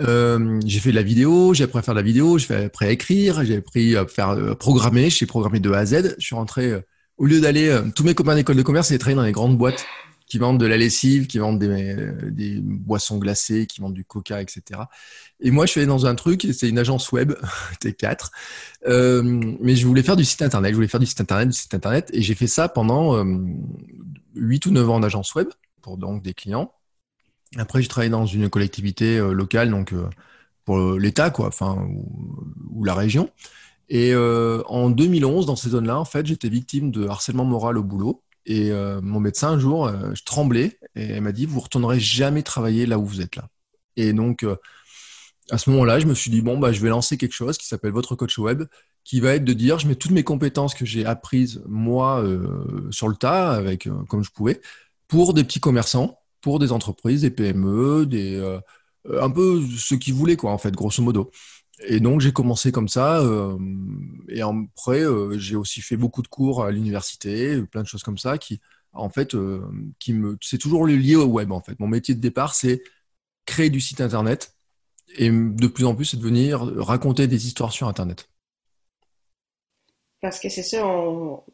Euh, 0.00 0.58
j'ai 0.64 0.80
fait 0.80 0.90
de 0.90 0.96
la 0.96 1.02
vidéo, 1.02 1.52
j'ai 1.52 1.64
appris 1.64 1.78
à 1.78 1.82
faire 1.82 1.94
de 1.94 2.00
la 2.00 2.04
vidéo, 2.04 2.38
j'ai 2.38 2.54
appris 2.54 2.86
à 2.86 2.90
écrire, 2.90 3.44
j'ai 3.44 3.56
appris 3.56 3.96
à 3.96 4.06
faire 4.06 4.30
euh, 4.30 4.54
programmer, 4.54 5.10
j'ai 5.10 5.26
programmé 5.26 5.60
de 5.60 5.70
A 5.70 5.78
à 5.78 5.86
Z. 5.86 6.14
Je 6.18 6.24
suis 6.24 6.34
rentré, 6.34 6.70
euh, 6.70 6.80
au 7.18 7.26
lieu 7.26 7.40
d'aller, 7.40 7.78
tous 7.94 8.04
mes 8.04 8.14
copains 8.14 8.34
d'école 8.34 8.56
de 8.56 8.62
commerce, 8.62 8.90
ils 8.90 8.98
travaillé 8.98 9.16
dans 9.16 9.22
les 9.22 9.32
grandes 9.32 9.58
boîtes 9.58 9.84
qui 10.32 10.38
vendent 10.38 10.58
de 10.58 10.64
la 10.64 10.78
lessive, 10.78 11.26
qui 11.26 11.36
vendent 11.36 11.58
des, 11.58 12.58
boissons 12.62 13.18
glacées, 13.18 13.66
qui 13.66 13.82
vendent 13.82 13.92
du 13.92 14.02
coca, 14.02 14.40
etc. 14.40 14.80
Et 15.40 15.50
moi, 15.50 15.66
je 15.66 15.72
suis 15.72 15.80
allé 15.80 15.86
dans 15.86 16.06
un 16.06 16.14
truc, 16.14 16.46
c'est 16.54 16.70
une 16.70 16.78
agence 16.78 17.12
web, 17.12 17.34
T4, 17.82 18.30
mais 19.60 19.76
je 19.76 19.86
voulais 19.86 20.02
faire 20.02 20.16
du 20.16 20.24
site 20.24 20.40
internet, 20.40 20.70
je 20.70 20.76
voulais 20.76 20.88
faire 20.88 21.00
du 21.00 21.04
site 21.04 21.20
internet, 21.20 21.50
du 21.50 21.54
site 21.54 21.74
internet, 21.74 22.08
et 22.14 22.22
j'ai 22.22 22.34
fait 22.34 22.46
ça 22.46 22.70
pendant 22.70 23.22
8 24.34 24.64
ou 24.64 24.70
9 24.70 24.88
ans 24.88 25.00
d'agence 25.00 25.34
web 25.34 25.48
pour 25.82 25.98
donc 25.98 26.22
des 26.22 26.32
clients. 26.32 26.72
Après, 27.58 27.82
j'ai 27.82 27.88
travaillé 27.88 28.10
dans 28.10 28.24
une 28.24 28.48
collectivité 28.48 29.18
euh, 29.18 29.32
locale, 29.32 29.68
donc 29.68 29.92
euh, 29.92 30.08
pour 30.64 30.92
l'État, 30.92 31.28
quoi, 31.28 31.48
enfin, 31.48 31.86
ou, 32.70 32.84
la 32.86 32.94
région. 32.94 33.28
Et 33.90 34.14
euh, 34.14 34.62
en 34.68 34.88
2011, 34.88 35.44
dans 35.44 35.56
ces 35.56 35.68
zones-là, 35.68 36.00
en 36.00 36.06
fait, 36.06 36.24
j'étais 36.24 36.48
victime 36.48 36.90
de 36.90 37.06
harcèlement 37.06 37.44
moral 37.44 37.76
au 37.76 37.82
boulot. 37.82 38.22
Et 38.46 38.72
mon 39.02 39.20
médecin, 39.20 39.50
un 39.50 39.58
jour, 39.58 39.90
je 40.14 40.22
tremblais 40.24 40.78
et 40.96 41.04
elle 41.04 41.22
m'a 41.22 41.32
dit 41.32 41.46
Vous 41.46 41.60
retournerez 41.60 42.00
jamais 42.00 42.42
travailler 42.42 42.86
là 42.86 42.98
où 42.98 43.06
vous 43.06 43.20
êtes 43.20 43.36
là. 43.36 43.48
Et 43.96 44.12
donc, 44.12 44.44
à 45.50 45.58
ce 45.58 45.70
moment-là, 45.70 46.00
je 46.00 46.06
me 46.06 46.14
suis 46.14 46.30
dit 46.30 46.42
Bon, 46.42 46.58
bah, 46.58 46.72
je 46.72 46.80
vais 46.80 46.88
lancer 46.88 47.16
quelque 47.16 47.34
chose 47.34 47.56
qui 47.56 47.66
s'appelle 47.66 47.92
Votre 47.92 48.16
Coach 48.16 48.38
Web, 48.38 48.64
qui 49.04 49.20
va 49.20 49.34
être 49.34 49.44
de 49.44 49.52
dire 49.52 49.78
Je 49.78 49.86
mets 49.86 49.94
toutes 49.94 50.10
mes 50.10 50.24
compétences 50.24 50.74
que 50.74 50.84
j'ai 50.84 51.06
apprises, 51.06 51.62
moi, 51.66 52.24
sur 52.90 53.08
le 53.08 53.14
tas, 53.14 53.52
avec, 53.52 53.88
comme 54.08 54.24
je 54.24 54.30
pouvais, 54.30 54.60
pour 55.06 55.34
des 55.34 55.44
petits 55.44 55.60
commerçants, 55.60 56.18
pour 56.40 56.58
des 56.58 56.72
entreprises, 56.72 57.22
des 57.22 57.30
PME, 57.30 58.04
des, 58.04 58.36
euh, 58.36 58.60
un 59.20 59.30
peu 59.30 59.62
ce 59.76 59.94
qu'ils 59.94 60.14
voulaient, 60.14 60.36
quoi, 60.36 60.52
en 60.52 60.58
fait, 60.58 60.74
grosso 60.74 61.02
modo. 61.02 61.30
Et 61.86 62.00
donc, 62.00 62.20
j'ai 62.20 62.32
commencé 62.32 62.72
comme 62.72 62.88
ça. 62.88 63.20
Euh, 63.20 63.58
et 64.28 64.42
après, 64.42 65.00
euh, 65.00 65.38
j'ai 65.38 65.56
aussi 65.56 65.80
fait 65.80 65.96
beaucoup 65.96 66.22
de 66.22 66.28
cours 66.28 66.64
à 66.64 66.70
l'université, 66.70 67.60
plein 67.62 67.82
de 67.82 67.88
choses 67.88 68.02
comme 68.02 68.18
ça, 68.18 68.38
qui, 68.38 68.60
en 68.92 69.10
fait, 69.10 69.36
qui 69.98 70.12
me, 70.12 70.36
c'est 70.40 70.58
toujours 70.58 70.86
lié 70.86 71.16
au 71.16 71.26
web, 71.26 71.52
en 71.52 71.60
fait. 71.60 71.78
Mon 71.80 71.88
métier 71.88 72.14
de 72.14 72.20
départ, 72.20 72.54
c'est 72.54 72.82
créer 73.46 73.70
du 73.70 73.80
site 73.80 74.00
Internet. 74.00 74.54
Et 75.16 75.30
de 75.30 75.66
plus 75.66 75.84
en 75.84 75.94
plus, 75.94 76.06
c'est 76.06 76.16
de 76.16 76.22
venir 76.22 76.60
raconter 76.62 77.26
des 77.26 77.46
histoires 77.46 77.72
sur 77.72 77.88
Internet. 77.88 78.28
Parce 80.22 80.38
que 80.38 80.48
c'est 80.48 80.62
ça, 80.62 80.78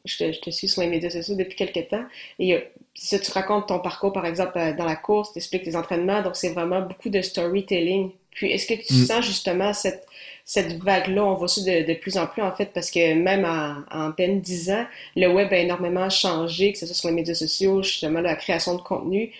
je, 0.04 0.40
te, 0.40 0.50
suis 0.50 0.68
sur 0.68 0.82
les 0.82 0.88
médias 0.88 1.08
sociaux 1.08 1.34
depuis 1.34 1.56
quelques 1.56 1.88
temps. 1.88 2.04
Et 2.38 2.70
ça, 2.94 3.18
tu 3.18 3.30
racontes 3.32 3.68
ton 3.68 3.80
parcours, 3.80 4.12
par 4.12 4.26
exemple, 4.26 4.58
euh, 4.58 4.74
dans 4.74 4.84
la 4.84 4.94
course, 4.94 5.32
tu 5.32 5.38
expliques 5.38 5.64
tes 5.64 5.74
entraînements. 5.74 6.22
Donc, 6.22 6.36
c'est 6.36 6.50
vraiment 6.50 6.82
beaucoup 6.82 7.08
de 7.08 7.22
storytelling. 7.22 8.10
Puis, 8.38 8.52
est-ce 8.52 8.66
que 8.68 8.80
tu 8.80 8.94
mm. 8.94 9.06
sens 9.06 9.26
justement 9.26 9.72
cette, 9.72 10.06
cette 10.44 10.80
vague-là? 10.80 11.24
On 11.24 11.34
voit 11.34 11.48
ça 11.48 11.60
de, 11.60 11.94
plus 11.94 12.16
en 12.16 12.28
plus, 12.28 12.40
en 12.40 12.52
fait, 12.54 12.70
parce 12.72 12.88
que 12.92 13.14
même 13.14 13.44
en, 13.90 14.12
peine 14.12 14.40
10 14.40 14.70
ans, 14.70 14.86
le 15.16 15.26
web 15.26 15.52
a 15.52 15.58
énormément 15.58 16.08
changé, 16.08 16.72
que 16.72 16.78
ce 16.78 16.86
soit 16.86 16.94
sur 16.94 17.08
les 17.08 17.16
médias 17.16 17.34
sociaux, 17.34 17.82
justement, 17.82 18.20
la 18.20 18.36
création 18.36 18.76
de 18.76 18.80
contenu. 18.80 19.32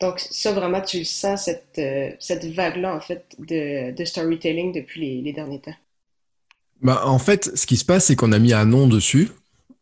Donc, 0.00 0.20
ça, 0.20 0.52
vraiment, 0.52 0.80
tu 0.80 1.04
sens, 1.04 1.46
cette, 1.46 1.78
euh, 1.78 2.10
cette 2.20 2.44
vague-là, 2.44 2.94
en 2.94 3.00
fait, 3.00 3.24
de, 3.40 3.90
de 3.90 4.04
storytelling 4.04 4.72
depuis 4.72 5.22
les 5.22 5.32
derniers 5.32 5.58
temps? 5.58 5.74
Bah, 6.82 7.02
en 7.04 7.18
fait, 7.18 7.56
ce 7.56 7.66
qui 7.66 7.76
se 7.76 7.84
passe, 7.84 8.04
c'est 8.04 8.14
qu'on 8.14 8.30
a 8.30 8.38
mis 8.38 8.52
un 8.52 8.66
nom 8.66 8.86
dessus, 8.86 9.30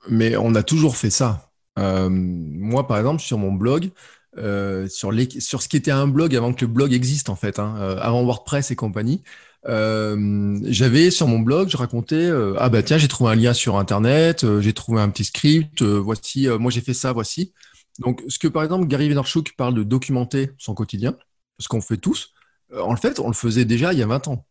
mais 0.09 0.37
on 0.39 0.55
a 0.55 0.63
toujours 0.63 0.97
fait 0.97 1.11
ça. 1.11 1.51
Euh, 1.79 2.09
moi, 2.09 2.87
par 2.87 2.97
exemple, 2.97 3.21
sur 3.21 3.37
mon 3.37 3.53
blog, 3.53 3.91
euh, 4.39 4.89
sur, 4.89 5.13
sur, 5.39 5.63
ce 5.63 5.69
qui 5.69 5.77
était 5.77 5.91
un 5.91 6.07
blog 6.07 6.35
avant 6.35 6.53
que 6.53 6.65
le 6.65 6.71
blog 6.71 6.93
existe, 6.93 7.29
en 7.29 7.37
fait, 7.37 7.59
hein, 7.59 7.75
euh, 7.79 7.99
avant 8.01 8.25
WordPress 8.25 8.71
et 8.71 8.77
compagnie, 8.77 9.23
j'avais 9.67 11.11
sur 11.11 11.27
mon 11.27 11.39
blog, 11.39 11.71
je 11.71 11.79
racontais 11.79 12.31
Ah, 12.59 12.69
bah 12.69 12.83
tiens, 12.83 12.99
j'ai 12.99 13.09
trouvé 13.09 13.33
un 13.33 13.35
lien 13.35 13.55
sur 13.55 13.79
Internet, 13.79 14.45
j'ai 14.61 14.73
trouvé 14.75 15.01
un 15.01 15.09
petit 15.09 15.25
script, 15.25 15.83
voici, 15.83 16.49
moi 16.61 16.71
j'ai 16.71 16.83
fait 16.83 16.93
ça, 16.93 17.13
voici. 17.13 17.55
Donc, 17.99 18.23
ce 18.29 18.39
que 18.39 18.47
par 18.47 18.63
exemple 18.63 18.87
Gary 18.87 19.09
Vaynerchuk 19.09 19.57
parle 19.57 19.75
de 19.75 19.83
documenter 19.83 20.51
son 20.59 20.75
quotidien, 20.75 21.17
ce 21.59 21.69
qu'on 21.69 21.81
fait 21.81 21.97
tous, 21.97 22.35
en 22.79 22.95
fait, 22.97 23.19
on 23.21 23.29
le 23.29 23.35
faisait 23.35 23.65
déjà 23.65 23.95
il 23.95 23.99
y 23.99 24.03
a 24.03 24.07
20 24.07 24.29
ans. 24.29 24.45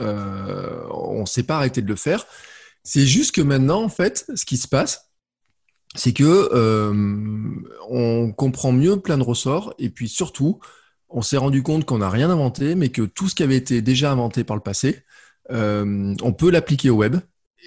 Euh, 0.00 0.86
on 0.90 1.26
s'est 1.26 1.42
pas 1.42 1.56
arrêté 1.56 1.82
de 1.82 1.88
le 1.88 1.96
faire. 1.96 2.26
C'est 2.82 3.06
juste 3.06 3.34
que 3.34 3.40
maintenant, 3.40 3.82
en 3.82 3.88
fait, 3.88 4.26
ce 4.34 4.44
qui 4.44 4.56
se 4.56 4.68
passe, 4.68 5.05
c'est 5.96 6.12
que 6.12 6.50
euh, 6.52 6.92
on 7.88 8.32
comprend 8.32 8.72
mieux 8.72 8.98
plein 8.98 9.18
de 9.18 9.22
ressorts 9.22 9.74
et 9.78 9.90
puis 9.90 10.08
surtout, 10.08 10.60
on 11.08 11.22
s'est 11.22 11.36
rendu 11.36 11.62
compte 11.62 11.84
qu'on 11.84 11.98
n'a 11.98 12.10
rien 12.10 12.30
inventé, 12.30 12.74
mais 12.74 12.88
que 12.90 13.02
tout 13.02 13.28
ce 13.28 13.34
qui 13.34 13.42
avait 13.42 13.56
été 13.56 13.82
déjà 13.82 14.12
inventé 14.12 14.44
par 14.44 14.56
le 14.56 14.62
passé, 14.62 15.02
euh, 15.50 16.14
on 16.22 16.32
peut 16.32 16.50
l'appliquer 16.50 16.90
au 16.90 16.96
web. 16.96 17.16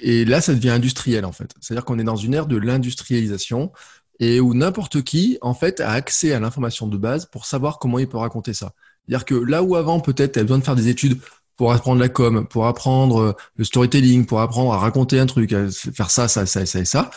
Et 0.02 0.26
là, 0.26 0.42
ça 0.42 0.54
devient 0.54 0.70
industriel 0.70 1.26
en 1.26 1.32
fait. 1.32 1.52
C'est-à-dire 1.60 1.86
qu'on 1.86 2.00
est 2.00 2.04
dans 2.04 2.16
une 2.16 2.34
ère 2.34 2.48
de 2.48 2.58
l'industrialisation 2.58 3.72
et 4.20 4.40
où 4.40 4.54
n'importe 4.54 5.02
qui, 5.02 5.38
en 5.42 5.54
fait, 5.54 5.80
a 5.80 5.92
accès 5.92 6.34
à 6.34 6.40
l'information 6.40 6.88
de 6.88 6.98
base 6.98 7.26
pour 7.26 7.46
savoir 7.46 7.80
comment 7.80 8.00
il 8.00 8.08
peut 8.08 8.18
raconter 8.18 8.54
ça. 8.54 8.74
C'est-à-dire 9.08 9.26
que 9.26 9.36
là 9.36 9.64
où 9.64 9.76
avant, 9.76 10.00
peut-être, 10.00 10.34
tu 10.34 10.42
besoin 10.42 10.60
de 10.60 10.64
faire 10.64 10.76
des 10.76 10.90
études 10.90 11.20
pour 11.56 11.74
apprendre 11.74 12.00
la 12.00 12.10
com, 12.10 12.48
pour 12.48 12.68
apprendre 12.68 13.20
euh, 13.20 13.34
le 13.56 13.64
storytelling, 13.64 14.26
pour 14.26 14.40
apprendre 14.42 14.74
à 14.74 14.78
raconter 14.78 15.20
un 15.20 15.26
truc, 15.26 15.52
à 15.52 15.70
faire 15.70 16.12
ça, 16.12 16.28
ça, 16.28 16.46
ça, 16.46 16.66
ça 16.66 16.80
et 16.80 16.86
ça. 16.86 17.10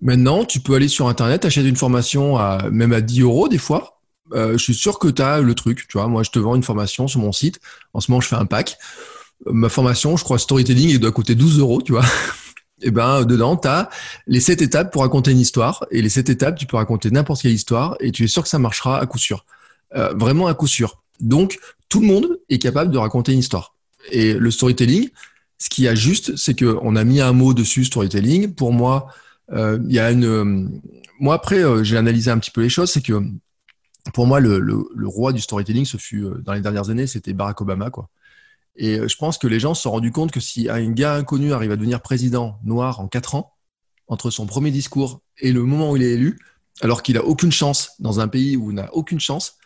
Maintenant, 0.00 0.44
tu 0.44 0.60
peux 0.60 0.74
aller 0.74 0.88
sur 0.88 1.08
Internet, 1.08 1.44
acheter 1.44 1.66
une 1.66 1.76
formation 1.76 2.38
même 2.70 2.92
à 2.92 3.00
10 3.00 3.22
euros 3.22 3.48
des 3.48 3.58
fois. 3.58 3.96
Euh, 4.32 4.52
je 4.52 4.62
suis 4.62 4.74
sûr 4.74 4.98
que 4.98 5.08
tu 5.08 5.22
as 5.22 5.40
le 5.40 5.54
truc. 5.54 5.86
Tu 5.88 5.98
vois, 5.98 6.08
moi, 6.08 6.22
je 6.22 6.30
te 6.30 6.38
vends 6.38 6.54
une 6.54 6.62
formation 6.62 7.08
sur 7.08 7.20
mon 7.20 7.32
site. 7.32 7.60
En 7.92 8.00
ce 8.00 8.10
moment, 8.10 8.20
je 8.20 8.28
fais 8.28 8.36
un 8.36 8.46
pack. 8.46 8.76
Ma 9.46 9.68
formation, 9.68 10.16
je 10.16 10.24
crois, 10.24 10.38
storytelling, 10.38 10.90
elle 10.90 10.98
doit 10.98 11.12
coûter 11.12 11.34
12 11.34 11.58
euros, 11.58 11.82
tu 11.82 11.92
vois. 11.92 12.04
et 12.82 12.82
eh 12.88 12.90
ben 12.90 13.24
dedans, 13.24 13.56
tu 13.56 13.68
as 13.68 13.90
les 14.26 14.40
sept 14.40 14.62
étapes 14.62 14.92
pour 14.92 15.02
raconter 15.02 15.30
une 15.30 15.40
histoire. 15.40 15.86
Et 15.90 16.02
les 16.02 16.08
sept 16.08 16.28
étapes, 16.30 16.58
tu 16.58 16.66
peux 16.66 16.76
raconter 16.76 17.10
n'importe 17.10 17.42
quelle 17.42 17.52
histoire 17.52 17.96
et 18.00 18.12
tu 18.12 18.24
es 18.24 18.28
sûr 18.28 18.42
que 18.42 18.48
ça 18.48 18.58
marchera 18.58 18.98
à 18.98 19.06
coup 19.06 19.18
sûr. 19.18 19.44
Euh, 19.94 20.12
vraiment 20.14 20.46
à 20.46 20.54
coup 20.54 20.66
sûr. 20.66 21.02
Donc, 21.20 21.58
tout 21.88 22.00
le 22.00 22.06
monde 22.06 22.38
est 22.48 22.58
capable 22.58 22.90
de 22.90 22.98
raconter 22.98 23.32
une 23.32 23.38
histoire. 23.38 23.74
Et 24.10 24.34
le 24.34 24.50
storytelling, 24.50 25.08
ce 25.58 25.68
qui 25.68 25.88
a 25.88 25.94
juste, 25.94 26.36
c'est 26.36 26.58
qu'on 26.58 26.96
a 26.96 27.04
mis 27.04 27.20
un 27.20 27.32
mot 27.32 27.54
dessus, 27.54 27.84
storytelling. 27.84 28.54
Pour 28.54 28.72
moi, 28.72 29.06
euh, 29.08 29.25
il 29.52 29.92
y 29.92 29.98
a 29.98 30.10
une. 30.10 30.80
Moi, 31.20 31.34
après, 31.34 31.64
euh, 31.64 31.82
j'ai 31.82 31.96
analysé 31.96 32.30
un 32.30 32.38
petit 32.38 32.50
peu 32.50 32.62
les 32.62 32.68
choses. 32.68 32.90
C'est 32.90 33.02
que 33.02 33.22
pour 34.12 34.26
moi, 34.26 34.40
le, 34.40 34.58
le, 34.58 34.88
le, 34.94 35.08
roi 35.08 35.32
du 35.32 35.40
storytelling, 35.40 35.84
ce 35.84 35.96
fut 35.96 36.26
dans 36.44 36.52
les 36.52 36.60
dernières 36.60 36.90
années, 36.90 37.06
c'était 37.06 37.32
Barack 37.32 37.60
Obama, 37.60 37.90
quoi. 37.90 38.10
Et 38.76 38.98
euh, 38.98 39.08
je 39.08 39.16
pense 39.16 39.38
que 39.38 39.46
les 39.46 39.60
gens 39.60 39.74
se 39.74 39.82
sont 39.82 39.90
rendus 39.90 40.12
compte 40.12 40.30
que 40.30 40.40
si 40.40 40.68
un 40.68 40.90
gars 40.90 41.14
inconnu 41.14 41.52
arrive 41.52 41.72
à 41.72 41.76
devenir 41.76 42.02
président 42.02 42.58
noir 42.64 43.00
en 43.00 43.08
quatre 43.08 43.34
ans, 43.34 43.54
entre 44.08 44.30
son 44.30 44.46
premier 44.46 44.70
discours 44.70 45.22
et 45.38 45.52
le 45.52 45.62
moment 45.62 45.90
où 45.90 45.96
il 45.96 46.02
est 46.02 46.12
élu, 46.12 46.38
alors 46.82 47.02
qu'il 47.02 47.16
a 47.16 47.24
aucune 47.24 47.52
chance 47.52 47.92
dans 47.98 48.20
un 48.20 48.28
pays 48.28 48.56
où 48.56 48.70
il 48.70 48.74
n'a 48.74 48.92
aucune 48.94 49.20
chance, 49.20 49.58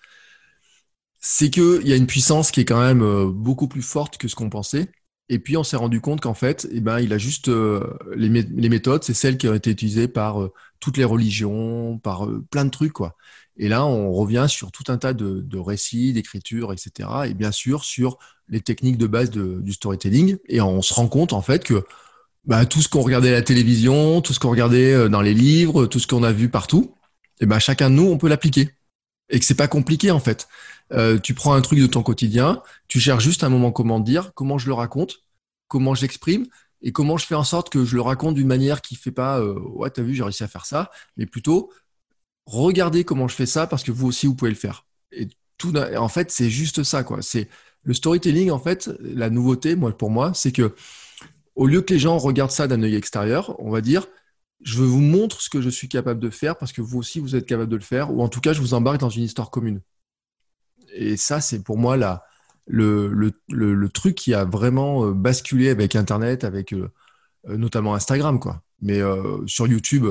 c'est 1.18 1.50
qu'il 1.50 1.86
y 1.86 1.92
a 1.92 1.96
une 1.96 2.06
puissance 2.06 2.50
qui 2.50 2.60
est 2.60 2.64
quand 2.64 2.80
même 2.80 3.02
euh, 3.02 3.26
beaucoup 3.30 3.68
plus 3.68 3.82
forte 3.82 4.16
que 4.16 4.28
ce 4.28 4.34
qu'on 4.34 4.48
pensait. 4.48 4.90
Et 5.30 5.38
puis 5.38 5.56
on 5.56 5.64
s'est 5.64 5.76
rendu 5.76 6.02
compte 6.02 6.20
qu'en 6.20 6.34
fait, 6.34 6.68
eh 6.72 6.80
ben, 6.80 7.00
il 7.00 7.12
a 7.14 7.18
juste 7.18 7.48
euh, 7.48 7.86
les, 8.14 8.28
méthodes, 8.68 9.04
c'est 9.04 9.14
celles 9.14 9.38
qui 9.38 9.48
ont 9.48 9.54
été 9.54 9.70
utilisées 9.70 10.08
par 10.08 10.50
toutes 10.80 10.98
les 10.98 11.04
religions, 11.04 11.98
par 11.98 12.28
plein 12.50 12.66
de 12.66 12.70
trucs, 12.70 12.92
quoi. 12.92 13.16
Et 13.56 13.68
là, 13.68 13.84
on 13.84 14.12
revient 14.12 14.46
sur 14.48 14.72
tout 14.72 14.84
un 14.88 14.96
tas 14.96 15.12
de, 15.12 15.58
récits, 15.58 16.12
d'écritures, 16.14 16.72
etc. 16.72 17.08
Et 17.26 17.34
bien 17.34 17.52
sûr 17.52 17.84
sur 17.84 18.18
les 18.48 18.60
techniques 18.60 18.96
de 18.98 19.06
base 19.06 19.30
du 19.30 19.72
storytelling. 19.72 20.38
Et 20.48 20.60
on 20.60 20.82
se 20.82 20.94
rend 20.94 21.08
compte 21.08 21.32
en 21.32 21.42
fait 21.42 21.62
que 21.62 21.84
bah, 22.44 22.64
tout 22.64 22.80
ce 22.80 22.88
qu'on 22.88 23.02
regardait 23.02 23.28
à 23.28 23.32
la 23.32 23.42
télévision, 23.42 24.22
tout 24.22 24.32
ce 24.32 24.40
qu'on 24.40 24.50
regardait 24.50 24.94
euh, 24.94 25.08
dans 25.08 25.20
les 25.20 25.34
livres, 25.34 25.86
tout 25.86 25.98
ce 25.98 26.06
qu'on 26.06 26.22
a 26.22 26.32
vu 26.32 26.48
partout, 26.48 26.94
et 27.40 27.46
ben 27.46 27.58
chacun 27.58 27.90
de 27.90 27.96
nous, 27.96 28.04
on 28.04 28.18
peut 28.18 28.28
l'appliquer. 28.28 28.70
Et 29.28 29.38
que 29.38 29.44
c'est 29.44 29.54
pas 29.54 29.68
compliqué 29.68 30.10
en 30.10 30.20
fait. 30.20 30.48
Euh, 30.92 31.18
tu 31.18 31.34
prends 31.34 31.54
un 31.54 31.60
truc 31.60 31.78
de 31.78 31.86
ton 31.86 32.02
quotidien, 32.02 32.62
tu 32.88 33.00
cherches 33.00 33.24
juste 33.24 33.44
un 33.44 33.48
moment 33.48 33.72
comment 33.72 34.00
dire, 34.00 34.32
comment 34.34 34.58
je 34.58 34.66
le 34.66 34.74
raconte, 34.74 35.24
comment 35.68 35.94
je 35.94 36.02
l'exprime, 36.02 36.46
et 36.82 36.92
comment 36.92 37.16
je 37.16 37.26
fais 37.26 37.34
en 37.34 37.44
sorte 37.44 37.70
que 37.70 37.84
je 37.84 37.94
le 37.94 38.02
raconte 38.02 38.34
d'une 38.34 38.48
manière 38.48 38.80
qui 38.80 38.96
fait 38.96 39.12
pas 39.12 39.38
euh, 39.40 39.54
ouais 39.60 39.90
t'as 39.90 40.02
vu 40.02 40.14
j'ai 40.14 40.22
réussi 40.22 40.42
à 40.42 40.48
faire 40.48 40.66
ça, 40.66 40.90
mais 41.16 41.26
plutôt 41.26 41.72
regardez 42.46 43.04
comment 43.04 43.28
je 43.28 43.34
fais 43.34 43.46
ça 43.46 43.66
parce 43.66 43.84
que 43.84 43.92
vous 43.92 44.08
aussi 44.08 44.26
vous 44.26 44.34
pouvez 44.34 44.50
le 44.50 44.56
faire. 44.56 44.86
Et 45.12 45.28
tout 45.58 45.76
en 45.76 46.08
fait 46.08 46.30
c'est 46.30 46.50
juste 46.50 46.82
ça 46.82 47.04
quoi. 47.04 47.22
C'est 47.22 47.48
le 47.82 47.94
storytelling, 47.94 48.50
en 48.50 48.58
fait, 48.58 48.90
la 49.00 49.30
nouveauté, 49.30 49.74
moi, 49.76 49.96
pour 49.96 50.10
moi, 50.10 50.32
c'est 50.34 50.52
que 50.52 50.74
au 51.56 51.66
lieu 51.66 51.82
que 51.82 51.92
les 51.92 51.98
gens 51.98 52.18
regardent 52.18 52.50
ça 52.50 52.66
d'un 52.68 52.82
œil 52.82 52.94
extérieur, 52.94 53.56
on 53.60 53.70
va 53.70 53.80
dire, 53.80 54.06
je 54.62 54.82
vous 54.82 55.00
montre 55.00 55.40
ce 55.40 55.50
que 55.50 55.60
je 55.60 55.70
suis 55.70 55.88
capable 55.88 56.20
de 56.20 56.30
faire 56.30 56.56
parce 56.58 56.72
que 56.72 56.82
vous 56.82 56.98
aussi, 56.98 57.20
vous 57.20 57.36
êtes 57.36 57.46
capable 57.46 57.70
de 57.70 57.76
le 57.76 57.82
faire, 57.82 58.12
ou 58.12 58.22
en 58.22 58.28
tout 58.28 58.40
cas, 58.40 58.52
je 58.52 58.60
vous 58.60 58.74
embarque 58.74 59.00
dans 59.00 59.10
une 59.10 59.22
histoire 59.22 59.50
commune. 59.50 59.80
Et 60.94 61.16
ça, 61.16 61.40
c'est 61.40 61.62
pour 61.62 61.78
moi 61.78 61.96
le, 62.66 63.88
truc 63.92 64.14
qui 64.14 64.34
a 64.34 64.44
vraiment 64.44 65.06
euh, 65.06 65.12
basculé 65.12 65.70
avec 65.70 65.96
Internet, 65.96 66.44
avec 66.44 66.72
euh, 66.72 66.90
euh, 67.48 67.56
notamment 67.56 67.94
Instagram, 67.94 68.38
quoi. 68.38 68.62
Mais 68.82 69.00
sur 69.46 69.66
YouTube, 69.66 70.06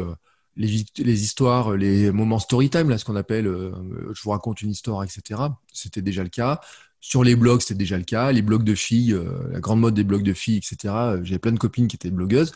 les, 0.56 0.86
histoires, 1.24 1.76
les 1.76 2.12
moments 2.12 2.38
story 2.38 2.70
time, 2.70 2.88
là, 2.88 3.00
ce 3.00 3.06
qu'on 3.06 3.16
appelle, 3.16 3.46
je 3.46 4.22
vous 4.22 4.30
raconte 4.30 4.62
une 4.62 4.70
histoire, 4.70 5.04
etc. 5.04 5.42
C'était 5.74 6.04
déjà 6.04 6.22
le 6.22 6.30
cas. 6.30 6.62
Sur 7.00 7.24
les 7.24 7.36
blogs, 7.36 7.62
c'était 7.62 7.74
déjà 7.74 7.98
le 7.98 8.04
cas. 8.04 8.32
Les 8.32 8.44
blogs 8.44 8.64
de 8.64 8.76
filles, 8.76 9.20
la 9.52 9.60
grande 9.60 9.80
mode 9.80 9.96
des 9.96 10.04
blogs 10.04 10.22
de 10.22 10.34
filles, 10.34 10.58
etc. 10.58 10.94
J'avais 11.24 11.40
plein 11.40 11.52
de 11.52 11.58
copines 11.58 11.88
qui 11.88 11.96
étaient 11.96 12.12
blogueuses. 12.12 12.52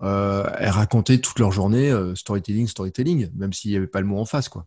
Elles 0.00 0.70
racontaient 0.70 1.18
toute 1.18 1.38
leur 1.38 1.52
journée 1.52 1.92
storytelling, 2.14 2.66
storytelling, 2.66 3.28
même 3.36 3.52
s'il 3.52 3.72
n'y 3.72 3.76
avait 3.76 3.86
pas 3.86 4.00
le 4.00 4.06
mot 4.06 4.18
en 4.18 4.24
face, 4.24 4.48
quoi. 4.48 4.66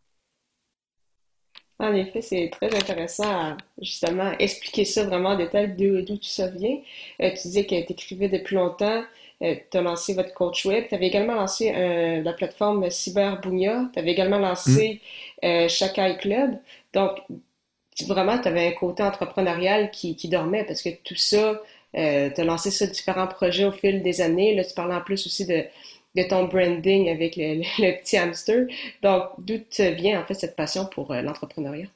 En 1.82 1.94
effet, 1.96 2.22
c'est 2.22 2.50
très 2.52 2.74
intéressant 2.76 3.30
à 3.30 3.58
justement 3.82 4.32
expliquer 4.40 4.86
ça 4.86 5.04
vraiment 5.04 5.30
en 5.30 5.38
détail 5.38 5.76
d'où 5.76 6.04
tout 6.04 6.20
ça 6.22 6.48
vient. 6.48 6.78
tu 7.20 7.32
disais 7.32 7.66
que 7.66 7.86
tu 7.86 7.94
écrivais 7.94 8.30
depuis 8.30 8.56
longtemps, 8.56 9.04
tu 9.42 9.78
as 9.78 9.82
lancé 9.82 10.14
votre 10.14 10.34
coach 10.36 10.66
web, 10.66 10.86
tu 10.88 10.94
avais 10.94 11.08
également 11.08 11.34
lancé 11.34 11.72
la 12.24 12.34
plateforme 12.34 12.90
Cyberbounia, 12.92 13.90
tu 13.94 14.00
avais 14.00 14.12
également 14.12 14.38
lancé 14.38 15.02
mmh. 15.42 15.68
Shakai 15.68 16.18
Club. 16.18 16.60
Donc, 16.94 17.18
vraiment, 18.08 18.38
tu 18.38 18.48
avais 18.48 18.68
un 18.68 18.72
côté 18.72 19.04
entrepreneurial 19.04 19.92
qui, 19.92 20.16
dormait 20.28 20.64
parce 20.64 20.82
que 20.82 20.90
tout 21.04 21.16
ça, 21.16 21.62
euh, 21.98 22.30
tu 22.34 22.42
as 22.42 22.44
lancé 22.44 22.72
ça 22.72 22.88
différents 22.88 23.28
projets 23.28 23.66
au 23.66 23.72
fil 23.72 24.02
des 24.02 24.22
années. 24.22 24.56
Là, 24.56 24.64
tu 24.64 24.74
parlais 24.74 24.96
en 24.96 25.02
plus 25.02 25.26
aussi 25.26 25.46
de, 25.46 25.64
ton 26.30 26.46
branding 26.46 27.10
avec 27.10 27.36
le, 27.36 27.62
petit 28.00 28.18
hamster. 28.18 28.68
Donc, 29.02 29.24
d'où 29.40 29.56
vient 29.78 30.22
en 30.22 30.26
fait 30.26 30.34
cette 30.34 30.56
passion 30.56 30.86
pour 30.86 31.12
euh, 31.12 31.22
l'entrepreneuriat? 31.22 31.88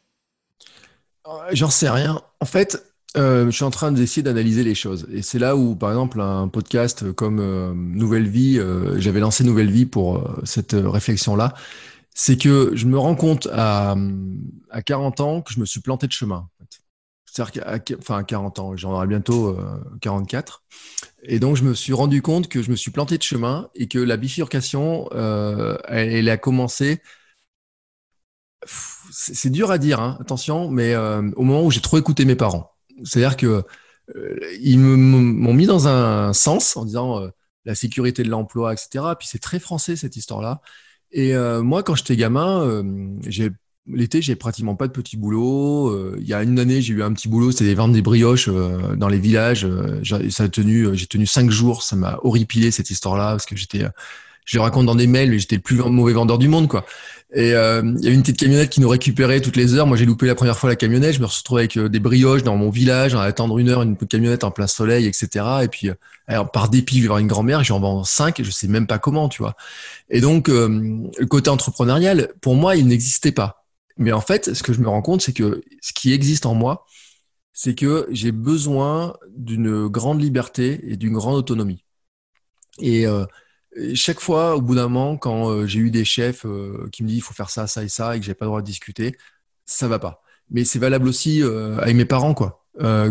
Euh, 1.28 1.32
j'en 1.54 1.70
sais 1.70 1.90
rien. 1.90 2.22
En 2.40 2.46
fait, 2.46 2.84
je 3.16 3.50
suis 3.50 3.64
en 3.64 3.72
train 3.72 3.92
d'essayer 3.92 4.24
d'analyser 4.24 4.64
les 4.64 4.76
choses. 4.76 5.08
Et 5.12 5.22
c'est 5.22 5.40
là 5.40 5.56
où, 5.56 5.76
par 5.76 5.90
exemple, 5.90 6.22
un 6.22 6.48
podcast 6.48 7.12
comme 7.14 7.42
Nouvelle 7.96 8.28
Vie, 8.28 8.60
j'avais 8.98 9.22
lancé 9.22 9.44
Nouvelle 9.44 9.72
Vie 9.72 9.86
pour 9.86 10.22
cette 10.44 10.74
réflexion-là 10.74 11.54
c'est 12.18 12.38
que 12.38 12.72
je 12.74 12.88
me 12.88 12.98
rends 12.98 13.16
compte 13.16 13.48
à, 13.52 13.96
à 14.72 14.82
40 14.82 15.20
ans 15.20 15.42
que 15.42 15.54
je 15.54 15.60
me 15.60 15.66
suis 15.66 15.82
planté 15.82 16.08
de 16.08 16.14
chemin. 16.14 16.50
C'est-à-dire 17.36 17.84
qu'à 17.84 17.96
enfin, 18.00 18.24
40 18.24 18.60
ans, 18.60 18.78
j'en 18.78 18.94
aurai 18.94 19.08
bientôt 19.08 19.58
44. 20.00 20.64
Euh, 20.72 21.26
et 21.28 21.40
donc, 21.40 21.58
je 21.58 21.64
me 21.64 21.74
suis 21.74 21.92
rendu 21.92 22.22
compte 22.22 22.48
que 22.48 22.62
je 22.62 22.72
me 22.72 22.78
suis 22.78 22.92
planté 22.92 23.18
de 23.18 23.24
chemin 23.24 23.70
et 23.76 23.88
que 23.88 24.00
la 24.00 24.16
bifurcation, 24.16 25.10
euh, 25.12 25.78
elle, 25.90 26.30
a 26.30 26.38
commencé. 26.38 27.02
C'est 29.12 29.50
dur 29.50 29.70
à 29.70 29.78
dire, 29.78 30.00
hein, 30.00 30.18
attention, 30.22 30.70
mais 30.70 30.94
euh, 30.94 31.30
au 31.36 31.44
moment 31.44 31.64
où 31.64 31.72
j'ai 31.72 31.82
trop 31.82 31.98
écouté 31.98 32.24
mes 32.24 32.36
parents. 32.36 32.72
C'est-à-dire 33.04 33.36
que 33.36 33.64
ils 34.62 34.78
m'ont 34.78 35.54
mis 35.54 35.66
dans 35.66 35.88
un 35.88 36.32
sens 36.32 36.78
en 36.78 36.86
disant 36.86 37.28
la 37.66 37.76
sécurité 37.76 38.24
de 38.24 38.30
l'emploi, 38.30 38.72
etc. 38.72 39.04
Puis 39.18 39.28
c'est 39.28 39.40
très 39.40 39.60
français 39.60 39.96
cette 39.96 40.16
histoire-là. 40.16 40.62
Et 41.12 41.34
moi, 41.62 41.82
quand 41.84 41.96
j'étais 41.96 42.16
gamin, 42.16 42.62
euh, 42.62 43.20
l'été, 43.88 44.22
j'ai 44.22 44.36
pratiquement 44.36 44.76
pas 44.76 44.88
de 44.88 44.92
petit 44.92 45.18
boulot. 45.18 45.90
Euh, 45.90 46.18
il 46.20 46.28
y 46.28 46.34
a 46.34 46.44
une 46.44 46.60
année, 46.60 46.82
j'ai 46.82 46.94
eu 46.94 47.04
un 47.04 47.14
petit 47.14 47.28
boulot, 47.28 47.52
c'était 47.52 47.74
vendre 47.74 47.94
des 47.94 48.02
brioches 48.02 48.50
dans 48.50 49.08
les 49.08 49.20
villages. 49.20 49.68
ça 50.04 50.44
a 50.44 50.50
tenu, 50.50 50.88
j'ai 50.94 51.08
tenu 51.08 51.26
cinq 51.26 51.50
jours. 51.52 51.84
Ça 51.84 51.96
m'a 51.96 52.20
horripilé 52.24 52.72
cette 52.72 52.90
histoire-là 52.90 53.32
parce 53.32 53.46
que 53.46 53.56
j'étais, 53.56 53.86
je 54.46 54.58
le 54.58 54.62
raconte 54.62 54.86
dans 54.86 54.96
des 54.96 55.08
mails, 55.08 55.32
mais 55.32 55.40
j'étais 55.40 55.56
le 55.56 55.62
plus 55.62 55.78
mauvais 55.78 56.14
vendeur 56.14 56.38
du 56.38 56.48
monde, 56.48 56.68
quoi. 56.68 56.86
Et 57.34 57.54
euh, 57.54 57.82
il 58.00 58.06
y 58.06 58.08
a 58.08 58.12
une 58.12 58.22
petite 58.22 58.38
camionnette 58.38 58.70
qui 58.70 58.80
nous 58.80 58.88
récupérait 58.88 59.42
toutes 59.42 59.58
les 59.58 59.74
heures. 59.74 59.88
Moi, 59.88 59.98
j'ai 59.98 60.06
loupé 60.06 60.28
la 60.28 60.36
première 60.36 60.58
fois 60.58 60.70
la 60.70 60.78
camionnette. 60.78 61.16
Je 61.16 61.20
me 61.20 61.26
retrouvé 61.26 61.64
avec 61.64 61.76
euh, 61.76 61.90
des 61.90 62.00
brioches 62.00 62.44
dans 62.44 62.56
mon 62.56 62.70
village, 62.70 63.14
à 63.16 63.24
attendre 63.24 63.58
une 63.58 63.70
heure 63.70 63.82
une 63.82 63.98
camionnette 63.98 64.44
en 64.46 64.52
plein 64.52 64.68
soleil, 64.68 65.06
etc. 65.06 65.46
Et 65.64 65.68
puis, 65.68 65.90
euh, 65.90 66.44
par 66.46 66.70
dépit, 66.70 66.98
je 66.98 67.02
vais 67.02 67.08
voir 67.08 67.20
une 67.20 67.28
grand-mère, 67.28 67.64
j'en 67.64 67.80
vends 67.80 68.04
cinq, 68.04 68.42
je 68.42 68.52
sais 68.52 68.68
même 68.68 68.88
pas 68.88 69.00
comment, 69.00 69.28
tu 69.28 69.42
vois. 69.42 69.56
Et 70.10 70.22
donc, 70.22 70.48
le 70.48 71.26
côté 71.28 71.50
entrepreneurial, 71.50 72.30
pour 72.42 72.56
moi, 72.56 72.76
il 72.76 72.88
n'existait 72.88 73.32
pas. 73.32 73.65
Mais 73.98 74.12
en 74.12 74.22
fait, 74.22 74.54
ce 74.54 74.64
que 74.64 74.74
je 74.74 74.82
me 74.82 74.90
rends 74.90 75.02
compte, 75.02 75.22
c'est 75.22 75.34
que 75.34 75.64
ce 75.82 75.94
qui 75.94 76.14
existe 76.14 76.46
en 76.46 76.54
moi, 76.54 76.86
c'est 77.54 77.76
que 77.76 78.08
j'ai 78.12 78.32
besoin 78.32 79.16
d'une 79.30 79.88
grande 79.88 80.22
liberté 80.22 80.82
et 80.84 80.98
d'une 80.98 81.14
grande 81.14 81.36
autonomie. 81.36 81.86
Et 82.80 83.06
chaque 83.94 84.20
fois, 84.20 84.56
au 84.56 84.62
bout 84.62 84.76
d'un 84.76 84.84
moment, 84.84 85.18
quand 85.18 85.50
euh, 85.50 85.66
j'ai 85.66 85.80
eu 85.80 85.92
des 85.92 86.06
chefs 86.06 86.46
euh, 86.46 86.88
qui 86.92 87.04
me 87.04 87.08
disent 87.08 87.18
il 87.18 87.22
faut 87.22 87.34
faire 87.34 87.50
ça, 87.50 87.68
ça 87.68 87.84
et 87.84 87.90
ça, 87.90 88.16
et 88.16 88.20
que 88.20 88.26
j'ai 88.26 88.34
pas 88.34 88.46
le 88.46 88.50
droit 88.50 88.62
de 88.62 88.66
discuter, 88.66 89.18
ça 89.66 89.88
va 89.88 90.00
pas. 90.00 90.22
Mais 90.50 90.64
c'est 90.64 90.80
valable 90.80 91.08
aussi 91.08 91.42
euh, 91.44 91.78
avec 91.80 91.96
mes 91.96 92.06
parents, 92.06 92.34
quoi. 92.34 92.66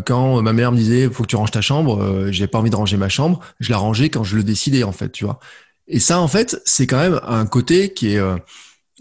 quand 0.06 0.42
ma 0.42 0.52
mère 0.52 0.72
me 0.72 0.76
disait 0.76 1.08
faut 1.10 1.24
que 1.24 1.28
tu 1.28 1.36
ranges 1.36 1.50
ta 1.50 1.62
chambre, 1.62 2.28
j'ai 2.30 2.46
pas 2.46 2.58
envie 2.58 2.70
de 2.70 2.76
ranger 2.76 2.96
ma 2.96 3.08
chambre, 3.08 3.40
je 3.60 3.70
la 3.70 3.78
rangeais 3.78 4.10
quand 4.10 4.24
je 4.24 4.36
le 4.36 4.44
décidais, 4.44 4.84
en 4.84 4.92
fait, 4.92 5.10
tu 5.10 5.24
vois. 5.24 5.40
Et 5.86 6.00
ça, 6.00 6.20
en 6.20 6.28
fait, 6.28 6.60
c'est 6.64 6.86
quand 6.86 6.98
même 6.98 7.20
un 7.24 7.46
côté 7.46 7.92
qui 7.92 8.14
est 8.14 8.20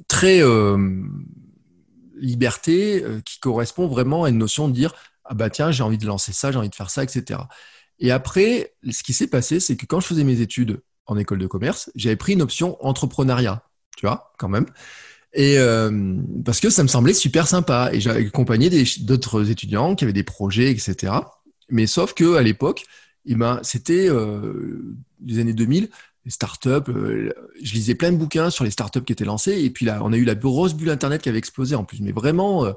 très 0.08 0.42
liberté, 2.26 3.04
qui 3.26 3.40
correspond 3.40 3.88
vraiment 3.88 4.24
à 4.24 4.30
une 4.30 4.38
notion 4.38 4.68
de 4.68 4.74
dire 4.74 4.94
ah 5.26 5.34
bah 5.34 5.50
tiens, 5.50 5.72
j'ai 5.72 5.84
envie 5.84 5.98
de 5.98 6.06
lancer 6.06 6.34
ça, 6.34 6.52
j'ai 6.52 6.58
envie 6.58 6.70
de 6.70 6.76
faire 6.76 6.90
ça, 6.90 7.04
etc. 7.04 7.42
Et 8.00 8.12
après, 8.12 8.74
ce 8.90 9.04
qui 9.04 9.14
s'est 9.14 9.28
passé, 9.28 9.60
c'est 9.60 9.78
que 9.78 9.86
quand 9.86 10.00
je 10.00 10.08
faisais 10.08 10.24
mes 10.24 10.42
études 10.42 10.82
en 11.06 11.18
école 11.18 11.40
de 11.40 11.48
commerce, 11.48 11.92
j'avais 11.96 12.16
pris 12.16 12.34
une 12.34 12.42
option 12.42 12.78
entrepreneuriat, 12.86 13.64
tu 13.98 14.06
vois, 14.06 14.34
quand 14.38 14.50
même. 14.50 14.66
Et 15.34 15.58
euh, 15.58 16.18
parce 16.46 16.60
que 16.60 16.70
ça 16.70 16.84
me 16.84 16.88
semblait 16.88 17.14
super 17.14 17.48
sympa. 17.48 17.90
Et 17.92 18.00
j'avais 18.00 18.28
accompagné 18.28 18.70
d'autres 19.02 19.50
étudiants 19.50 19.96
qui 19.96 20.04
avaient 20.04 20.14
des 20.14 20.24
projets, 20.24 20.72
etc. 20.72 21.14
Mais 21.70 21.88
sauf 21.88 22.14
que 22.14 22.36
à 22.36 22.42
l'époque, 22.42 22.86
eh 23.26 23.36
ben, 23.36 23.60
c'était 23.64 24.10
euh, 24.10 24.96
les 25.26 25.40
années 25.40 25.54
2000, 25.54 25.90
les 26.26 26.32
startups. 26.32 26.90
Euh, 26.90 27.32
je 27.62 27.74
lisais 27.74 27.96
plein 27.96 28.12
de 28.12 28.18
bouquins 28.18 28.50
sur 28.50 28.64
les 28.64 28.72
startups 28.72 29.04
qui 29.04 29.14
étaient 29.14 29.26
lancées. 29.26 29.62
Et 29.64 29.70
puis 29.70 29.86
là, 29.86 30.00
on 30.04 30.14
a 30.14 30.18
eu 30.18 30.26
la 30.26 30.36
grosse 30.36 30.74
bulle 30.74 30.90
Internet 30.90 31.22
qui 31.22 31.30
avait 31.30 31.38
explosé 31.38 31.76
en 31.76 31.84
plus. 31.84 32.02
Mais 32.02 32.12
vraiment, 32.12 32.74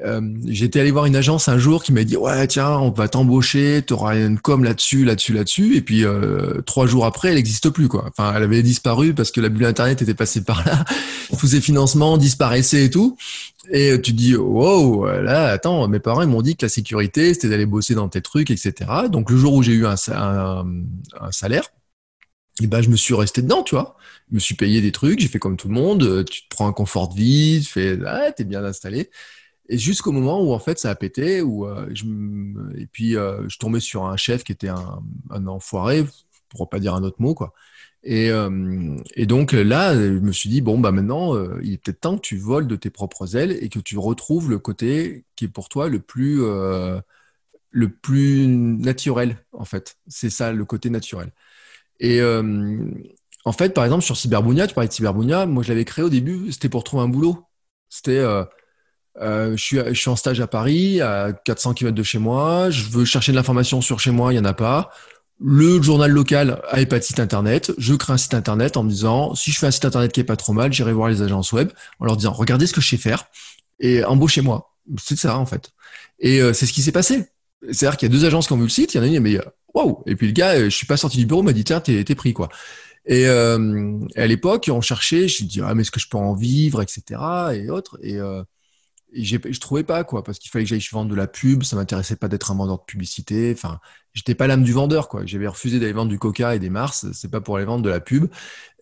euh, 0.00 0.20
j'étais 0.46 0.80
allé 0.80 0.90
voir 0.90 1.04
une 1.04 1.16
agence 1.16 1.48
un 1.48 1.58
jour 1.58 1.84
qui 1.84 1.92
m'a 1.92 2.02
dit 2.02 2.16
ouais 2.16 2.46
tiens 2.46 2.70
on 2.78 2.90
va 2.90 3.08
t'embaucher, 3.08 3.84
tu 3.86 3.92
auras 3.92 4.16
une 4.16 4.38
com 4.40 4.64
là-dessus, 4.64 5.04
là-dessus, 5.04 5.34
là-dessus, 5.34 5.76
et 5.76 5.82
puis 5.82 6.04
euh, 6.04 6.62
trois 6.62 6.86
jours 6.86 7.04
après 7.04 7.28
elle 7.28 7.34
n'existe 7.34 7.68
plus 7.68 7.88
quoi. 7.88 8.06
Enfin 8.08 8.32
elle 8.34 8.42
avait 8.42 8.62
disparu 8.62 9.12
parce 9.14 9.30
que 9.30 9.40
la 9.42 9.50
bulle 9.50 9.66
internet 9.66 10.00
était 10.00 10.14
passée 10.14 10.44
par 10.44 10.64
là, 10.64 10.84
tous 11.38 11.46
ces 11.46 11.60
financements 11.60 12.16
disparaissaient 12.16 12.86
et 12.86 12.90
tout. 12.90 13.16
Et 13.70 13.92
tu 14.00 14.12
te 14.12 14.16
dis 14.16 14.34
wow 14.34 15.06
là 15.06 15.48
attends 15.48 15.86
mes 15.88 16.00
parents 16.00 16.22
ils 16.22 16.28
m'ont 16.28 16.42
dit 16.42 16.56
que 16.56 16.64
la 16.64 16.70
sécurité 16.70 17.34
c'était 17.34 17.50
d'aller 17.50 17.66
bosser 17.66 17.94
dans 17.94 18.08
tes 18.08 18.22
trucs 18.22 18.50
etc. 18.50 18.74
Donc 19.10 19.30
le 19.30 19.36
jour 19.36 19.52
où 19.54 19.62
j'ai 19.62 19.72
eu 19.74 19.86
un 19.86 19.96
salaire, 19.96 21.64
et 22.60 22.66
ben 22.66 22.82
je 22.82 22.90
me 22.90 22.96
suis 22.96 23.14
resté 23.14 23.42
dedans 23.42 23.62
tu 23.62 23.74
vois. 23.74 23.96
Je 24.30 24.34
me 24.34 24.40
suis 24.40 24.54
payé 24.54 24.80
des 24.80 24.92
trucs, 24.92 25.20
j'ai 25.20 25.28
fait 25.28 25.38
comme 25.38 25.56
tout 25.56 25.68
le 25.68 25.74
monde. 25.74 26.24
Tu 26.26 26.42
te 26.42 26.48
prends 26.50 26.66
un 26.68 26.72
confort 26.72 27.08
de 27.08 27.14
vie, 27.14 27.60
tu 27.64 27.70
fais 27.72 27.98
ah 28.06 28.32
t'es 28.32 28.44
bien 28.44 28.64
installé. 28.64 29.10
Et 29.68 29.78
jusqu'au 29.78 30.12
moment 30.12 30.42
où 30.42 30.52
en 30.52 30.58
fait 30.58 30.78
ça 30.78 30.90
a 30.90 30.94
pété, 30.94 31.40
où 31.42 31.66
euh, 31.66 31.88
je, 31.94 32.04
et 32.78 32.86
puis 32.86 33.16
euh, 33.16 33.48
je 33.48 33.58
tombais 33.58 33.80
sur 33.80 34.04
un 34.06 34.16
chef 34.16 34.44
qui 34.44 34.52
était 34.52 34.68
un, 34.68 35.02
un 35.30 35.46
enfoiré, 35.46 36.04
pour 36.50 36.68
pas 36.68 36.80
dire 36.80 36.94
un 36.94 37.02
autre 37.04 37.20
mot 37.20 37.34
quoi. 37.34 37.54
Et, 38.04 38.30
euh, 38.30 38.96
et, 39.14 39.26
donc 39.26 39.52
là, 39.52 39.94
je 39.94 40.18
me 40.18 40.32
suis 40.32 40.50
dit 40.50 40.60
bon 40.60 40.78
bah 40.78 40.92
maintenant, 40.92 41.36
il 41.62 41.74
est 41.74 41.78
peut-être 41.78 42.00
temps 42.00 42.16
que 42.16 42.22
tu 42.22 42.36
voles 42.36 42.66
de 42.66 42.76
tes 42.76 42.90
propres 42.90 43.36
ailes 43.36 43.52
et 43.60 43.68
que 43.68 43.78
tu 43.78 43.96
retrouves 43.98 44.50
le 44.50 44.58
côté 44.58 45.24
qui 45.36 45.44
est 45.46 45.48
pour 45.48 45.68
toi 45.68 45.88
le 45.88 46.00
plus 46.00 46.42
le 47.70 47.88
plus 47.88 48.46
naturel 48.48 49.38
en 49.52 49.64
fait. 49.64 49.96
C'est 50.08 50.30
ça 50.30 50.52
le 50.52 50.64
côté 50.64 50.90
naturel. 50.90 51.32
Et 52.02 52.20
en 53.44 53.52
fait, 53.52 53.72
par 53.72 53.84
exemple 53.84 54.04
sur 54.04 54.16
Cyberbunia, 54.16 54.66
tu 54.66 54.74
parlais 54.74 54.88
de 54.88 54.92
Cyberbunia, 54.92 55.46
moi 55.46 55.62
je 55.62 55.68
l'avais 55.70 55.84
créé 55.84 56.04
au 56.04 56.10
début, 56.10 56.52
c'était 56.52 56.68
pour 56.68 56.84
trouver 56.84 57.04
un 57.04 57.08
boulot. 57.08 57.44
C'était 57.88 58.22
euh, 59.20 59.56
je, 59.56 59.62
suis, 59.62 59.78
je 59.78 59.92
suis 59.92 60.08
en 60.08 60.16
stage 60.16 60.40
à 60.40 60.46
Paris, 60.46 61.00
à 61.00 61.32
400 61.32 61.74
km 61.74 61.94
de 61.94 62.02
chez 62.02 62.18
moi. 62.18 62.70
Je 62.70 62.84
veux 62.84 63.04
chercher 63.04 63.32
de 63.32 63.36
l'information 63.36 63.80
sur 63.80 64.00
chez 64.00 64.10
moi, 64.10 64.32
il 64.32 64.36
n'y 64.36 64.40
en 64.40 64.48
a 64.48 64.54
pas. 64.54 64.90
Le 65.40 65.82
journal 65.82 66.10
local 66.10 66.62
a 66.70 66.86
pas 66.86 66.98
de 66.98 67.04
site 67.04 67.20
internet. 67.20 67.72
Je 67.78 67.94
crée 67.94 68.12
un 68.12 68.16
site 68.16 68.34
internet 68.34 68.76
en 68.76 68.84
me 68.84 68.90
disant, 68.90 69.34
si 69.34 69.50
je 69.50 69.58
fais 69.58 69.66
un 69.66 69.70
site 69.70 69.84
internet 69.84 70.12
qui 70.12 70.20
est 70.20 70.24
pas 70.24 70.36
trop 70.36 70.52
mal, 70.52 70.72
j'irai 70.72 70.92
voir 70.92 71.08
les 71.08 71.22
agences 71.22 71.52
web 71.52 71.70
en 71.98 72.04
leur 72.04 72.16
disant, 72.16 72.32
regardez 72.32 72.66
ce 72.66 72.72
que 72.72 72.80
je 72.80 72.88
sais 72.88 72.96
faire 72.96 73.26
et 73.80 74.04
embauchez-moi. 74.04 74.72
C'est 75.00 75.18
ça, 75.18 75.38
en 75.38 75.46
fait. 75.46 75.72
Et 76.20 76.40
euh, 76.40 76.52
c'est 76.52 76.66
ce 76.66 76.72
qui 76.72 76.82
s'est 76.82 76.92
passé. 76.92 77.26
C'est-à-dire 77.70 77.96
qu'il 77.96 78.10
y 78.10 78.12
a 78.12 78.16
deux 78.16 78.24
agences 78.24 78.46
qui 78.46 78.52
ont 78.52 78.56
vu 78.56 78.64
le 78.64 78.68
site, 78.68 78.94
il 78.94 78.98
y 78.98 79.00
en 79.00 79.04
a 79.04 79.06
une, 79.06 79.20
mais 79.20 79.38
waouh! 79.74 80.02
Et 80.06 80.16
puis 80.16 80.26
le 80.26 80.32
gars, 80.32 80.64
je 80.64 80.68
suis 80.68 80.86
pas 80.86 80.96
sorti 80.96 81.18
du 81.18 81.26
bureau, 81.26 81.42
m'a 81.42 81.52
dit, 81.52 81.64
tiens, 81.64 81.80
t'es, 81.80 82.04
pris, 82.14 82.32
quoi. 82.32 82.48
Et 83.06 83.26
euh, 83.26 83.98
à 84.16 84.26
l'époque, 84.26 84.70
on 84.72 84.80
cherchait, 84.80 85.28
je 85.28 85.44
me 85.44 85.64
ah, 85.64 85.74
mais 85.74 85.82
est-ce 85.82 85.90
que 85.90 86.00
je 86.00 86.08
peux 86.08 86.18
en 86.18 86.34
vivre, 86.34 86.82
etc. 86.82 87.20
et 87.54 87.68
autres. 87.70 87.98
Et, 88.02 88.16
euh, 88.20 88.42
je 89.14 89.60
trouvais 89.60 89.84
pas 89.84 90.04
quoi 90.04 90.24
parce 90.24 90.38
qu'il 90.38 90.50
fallait 90.50 90.64
que 90.64 90.70
j'aille 90.70 90.82
vendre 90.90 91.10
de 91.10 91.14
la 91.14 91.26
pub 91.26 91.62
ça 91.64 91.76
m'intéressait 91.76 92.16
pas 92.16 92.28
d'être 92.28 92.50
un 92.50 92.54
vendeur 92.54 92.78
de 92.78 92.84
publicité 92.84 93.52
enfin 93.54 93.78
j'étais 94.14 94.34
pas 94.34 94.46
l'âme 94.46 94.62
du 94.62 94.72
vendeur 94.72 95.08
quoi 95.08 95.26
j'avais 95.26 95.46
refusé 95.46 95.78
d'aller 95.78 95.92
vendre 95.92 96.10
du 96.10 96.18
coca 96.18 96.54
et 96.54 96.58
des 96.58 96.70
mars 96.70 97.06
c'est 97.12 97.30
pas 97.30 97.40
pour 97.40 97.56
aller 97.56 97.66
vendre 97.66 97.82
de 97.82 97.90
la 97.90 98.00
pub 98.00 98.30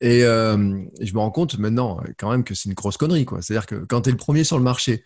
et, 0.01 0.23
euh, 0.25 0.81
je 1.01 1.13
me 1.15 1.19
rends 1.19 1.31
compte 1.31 1.59
maintenant 1.59 2.01
quand 2.17 2.31
même 2.31 2.45
que 2.45 2.55
c'est 2.55 2.69
une 2.69 2.75
grosse 2.75 2.97
connerie 2.97 3.25
quoi 3.25 3.43
c'est 3.43 3.55
à 3.55 3.57
dire 3.57 3.67
que 3.67 3.75
quand 3.75 4.03
tu 4.03 4.11
es 4.11 4.13
le 4.13 4.19
premier 4.19 4.45
sur 4.45 4.57
le 4.57 4.65
marché 4.65 5.03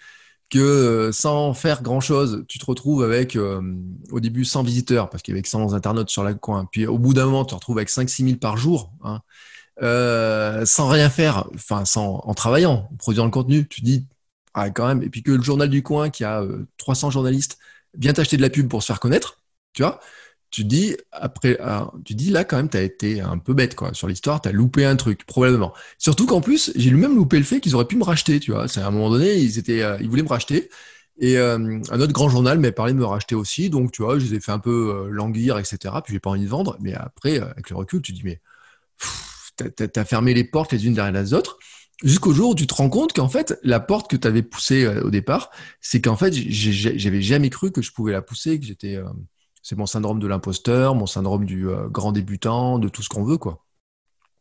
que 0.51 0.59
euh, 0.59 1.13
sans 1.13 1.55
faire 1.55 1.83
grand 1.83 2.01
chose 2.01 2.45
tu 2.49 2.59
te 2.59 2.67
retrouves 2.67 3.03
avec 3.03 3.37
euh, 3.37 3.61
au 4.11 4.21
début 4.21 4.45
100 4.45 4.63
visiteurs 4.63 5.11
parce 5.11 5.23
qu'il 5.23 5.35
y 5.35 5.39
avait 5.39 5.47
100 5.47 5.73
internautes 5.75 6.11
sur 6.11 6.25
le 6.25 6.35
coin. 6.35 6.69
Puis 6.71 6.87
au 6.87 6.99
bout 6.99 7.15
d'un 7.15 7.25
moment 7.25 7.45
tu 7.45 7.51
te 7.51 7.55
retrouves 7.55 7.79
avec 7.79 7.91
5 7.91 8.09
6 8.09 8.25
000 8.25 8.37
par 8.37 8.57
jour 8.57 8.93
hein, 9.03 9.21
sans 10.65 10.89
rien 10.89 11.11
faire 11.11 11.47
enfin 11.55 11.85
en 11.97 12.35
travaillant 12.35 12.89
en 12.93 12.97
produisant 12.97 13.25
le 13.25 13.31
contenu 13.31 13.67
tu 13.69 13.81
dis 13.81 14.07
ah, 14.55 14.71
quand 14.71 14.87
même. 14.87 15.03
Et 15.03 15.11
puis 15.11 15.23
que 15.23 15.33
le 15.33 15.43
journal 15.43 15.69
du 15.69 15.83
coin, 15.83 16.11
qui 16.11 16.25
a 16.25 16.43
300 16.79 17.09
euh, 17.09 17.11
journalistes, 17.11 17.59
vient 17.95 18.13
t'acheter 18.13 18.37
de 18.37 18.43
la 18.43 18.51
pub 18.51 18.69
pour 18.69 18.83
se 18.83 18.87
faire 18.87 19.01
connaître, 19.01 19.41
tu 19.73 19.83
vois, 19.83 20.01
tu 20.55 20.65
dis, 20.65 20.97
après, 21.11 21.59
ah, 21.61 21.91
tu 22.05 22.15
dis 22.15 22.31
là, 22.31 22.45
quand 22.45 22.57
même, 22.57 22.69
tu 22.69 22.77
as 22.77 22.83
été 22.83 23.21
un 23.21 23.39
peu 23.39 23.55
bête, 23.55 23.75
quoi. 23.75 23.93
Sur 23.93 24.07
l'histoire, 24.07 24.41
tu 24.41 24.49
as 24.49 24.53
loupé 24.53 24.85
un 24.85 24.95
truc, 24.95 25.27
probablement. 25.27 25.75
Surtout 25.99 26.27
qu'en 26.27 26.41
plus, 26.41 26.73
j'ai 26.77 26.91
lui 26.91 27.01
même 27.01 27.17
loupé 27.17 27.39
le 27.39 27.45
fait 27.45 27.61
qu'ils 27.61 27.75
auraient 27.75 27.89
pu 27.89 27.97
me 27.97 28.05
racheter, 28.05 28.39
tu 28.39 28.53
vois. 28.53 28.69
C'est 28.69 28.81
à 28.81 28.87
un 28.87 28.91
moment 28.93 29.11
donné, 29.11 29.35
ils 29.35 29.59
étaient, 29.59 29.83
euh, 29.83 29.99
ils 30.01 30.09
voulaient 30.09 30.23
me 30.23 30.29
racheter. 30.29 30.71
Et 31.19 31.39
euh, 31.39 31.81
un 31.91 32.01
autre 32.01 32.13
grand 32.13 32.29
journal 32.29 32.59
m'avait 32.61 32.73
parlé 32.73 32.93
de 32.93 32.99
me 32.99 33.05
racheter 33.05 33.35
aussi. 33.35 33.69
Donc, 33.69 33.91
tu 33.91 34.03
vois, 34.03 34.19
je 34.21 34.27
les 34.27 34.35
ai 34.35 34.41
fait 34.41 34.53
un 34.53 34.61
peu 34.61 35.09
languir, 35.11 35.59
etc. 35.59 35.77
Puis, 36.05 36.13
j'ai 36.13 36.21
pas 36.21 36.31
envie 36.31 36.45
de 36.45 36.49
vendre. 36.49 36.77
Mais 36.81 36.95
après, 36.95 37.39
avec 37.39 37.71
le 37.71 37.77
recul, 37.77 38.01
tu 38.01 38.13
dis, 38.13 38.23
mais 38.25 38.41
tu 39.59 40.01
as 40.01 40.05
fermé 40.05 40.35
les 40.35 40.45
portes 40.45 40.73
les 40.73 40.87
unes 40.87 40.95
derrière 40.95 41.13
les 41.13 41.35
autres. 41.35 41.59
Jusqu'au 42.03 42.33
jour 42.33 42.51
où 42.51 42.55
tu 42.55 42.67
te 42.67 42.75
rends 42.75 42.91
compte 42.91 43.13
qu'en 43.13 43.29
fait, 43.29 43.59
la 43.63 43.81
porte 43.81 44.11
que 44.11 44.17
tu 44.17 44.27
avais 44.29 44.43
poussée 44.43 44.85
euh, 44.85 45.03
au 45.03 45.11
départ, 45.11 45.51
c'est 45.81 46.01
qu'en 46.01 46.17
fait, 46.17 46.33
j'avais 46.33 47.23
jamais 47.23 47.51
cru 47.51 47.73
que 47.73 47.83
je 47.83 47.93
pouvais 47.93 48.13
la 48.13 48.23
pousser, 48.23 48.59
que 48.61 48.67
j'étais. 48.67 49.01
Euh, 49.65 49.71
c'est 49.75 49.77
mon 49.77 49.87
syndrome 49.87 50.19
de 50.21 50.27
l'imposteur, 50.27 50.95
mon 50.95 51.07
syndrome 51.07 51.45
du 51.45 51.69
euh, 51.69 51.89
grand 51.89 52.13
débutant, 52.13 52.79
de 52.79 52.89
tout 52.89 53.03
ce 53.03 53.09
qu'on 53.09 53.25
veut, 53.25 53.39
quoi. 53.39 53.65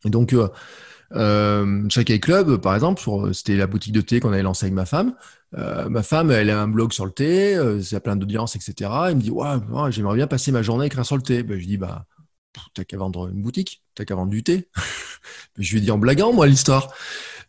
Et 0.06 0.10
donc, 0.10 0.34
euh, 0.34 1.90
chaque 1.90 2.20
Club, 2.20 2.58
par 2.58 2.76
exemple, 2.76 3.02
c'était 3.34 3.56
la 3.56 3.68
boutique 3.68 3.94
de 3.94 4.02
thé 4.02 4.20
qu'on 4.20 4.34
avait 4.34 4.44
lancée 4.44 4.66
avec 4.66 4.74
ma 4.74 4.86
femme. 4.86 5.16
ma 5.54 6.04
femme, 6.04 6.32
elle 6.32 6.50
a 6.50 6.62
un 6.62 6.68
blog 6.68 6.92
sur 6.92 7.06
le 7.06 7.12
thé, 7.12 7.58
c'est 7.82 8.00
plein 8.02 8.18
d'audience, 8.18 8.56
etc. 8.56 8.90
Elle 9.08 9.16
me 9.16 9.22
dit, 9.22 9.32
ouais, 9.32 9.48
j'aimerais 9.92 10.16
bien 10.16 10.28
passer 10.28 10.52
ma 10.52 10.62
journée 10.62 10.84
à 10.84 10.88
écrire 10.88 11.06
sur 11.06 11.16
le 11.16 11.22
thé. 11.22 11.44
Ben, 11.44 11.58
je 11.58 11.66
dis, 11.66 11.78
bah, 11.78 12.06
t'as 12.74 12.84
qu'à 12.84 12.98
vendre 12.98 13.30
une 13.30 13.42
boutique, 13.42 13.84
t'as 13.96 14.04
qu'à 14.04 14.16
vendre 14.16 14.32
du 14.32 14.44
thé. 14.44 14.68
je 15.58 15.78
lui 15.78 15.88
ai 15.88 15.92
en 15.92 15.98
blaguant, 15.98 16.34
moi, 16.34 16.48
l'histoire. 16.48 16.92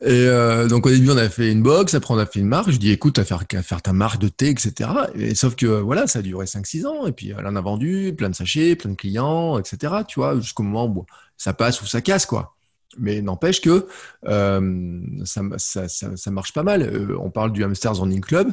Et 0.01 0.11
euh, 0.11 0.69
donc 0.69 0.87
au 0.87 0.91
début, 0.91 1.11
on 1.11 1.17
a 1.17 1.29
fait 1.29 1.51
une 1.51 1.63
box, 1.63 1.95
après 1.95 2.15
on 2.15 2.19
a 2.19 2.27
fait 2.27 2.41
une 2.41 2.49
marque. 2.49 2.71
Je 2.71 2.79
dis 2.79 2.91
écoute, 2.91 3.15
t'as 3.15 3.25
faire, 3.25 3.45
faire 3.63 3.83
ta 3.83 3.93
marque 3.93 4.21
de 4.21 4.29
thé, 4.29 4.51
etc. 4.51 4.91
Et, 5.15 5.35
sauf 5.35 5.57
que 5.57 5.67
voilà, 5.67 6.07
ça 6.07 6.21
a 6.21 6.23
duré 6.23 6.47
5-6 6.47 6.87
ans. 6.87 7.07
Et 7.07 7.13
puis 7.13 7.33
elle 7.37 7.47
en 7.47 7.57
a 7.57 7.61
vendu, 7.61 8.15
plein 8.17 8.31
de 8.31 8.35
sachets, 8.35 8.77
plein 8.77 8.91
de 8.91 8.97
clients, 8.97 9.59
etc. 9.59 9.95
Tu 10.07 10.21
vois, 10.21 10.37
jusqu'au 10.41 10.63
moment 10.63 10.87
où 10.87 11.07
ça 11.37 11.53
passe 11.53 11.81
ou 11.83 11.87
ça 11.87 12.01
casse, 12.01 12.27
quoi. 12.27 12.55
Mais 12.99 13.23
n'empêche 13.23 13.61
que 13.61 13.87
euh, 14.27 15.03
ça, 15.25 16.31
marche 16.31 16.53
pas 16.53 16.63
mal. 16.63 16.83
Euh, 16.83 17.17
on 17.19 17.31
parle 17.31 17.53
du 17.53 17.65
Hamsters 17.65 17.97
Running 17.97 18.21
Club. 18.21 18.53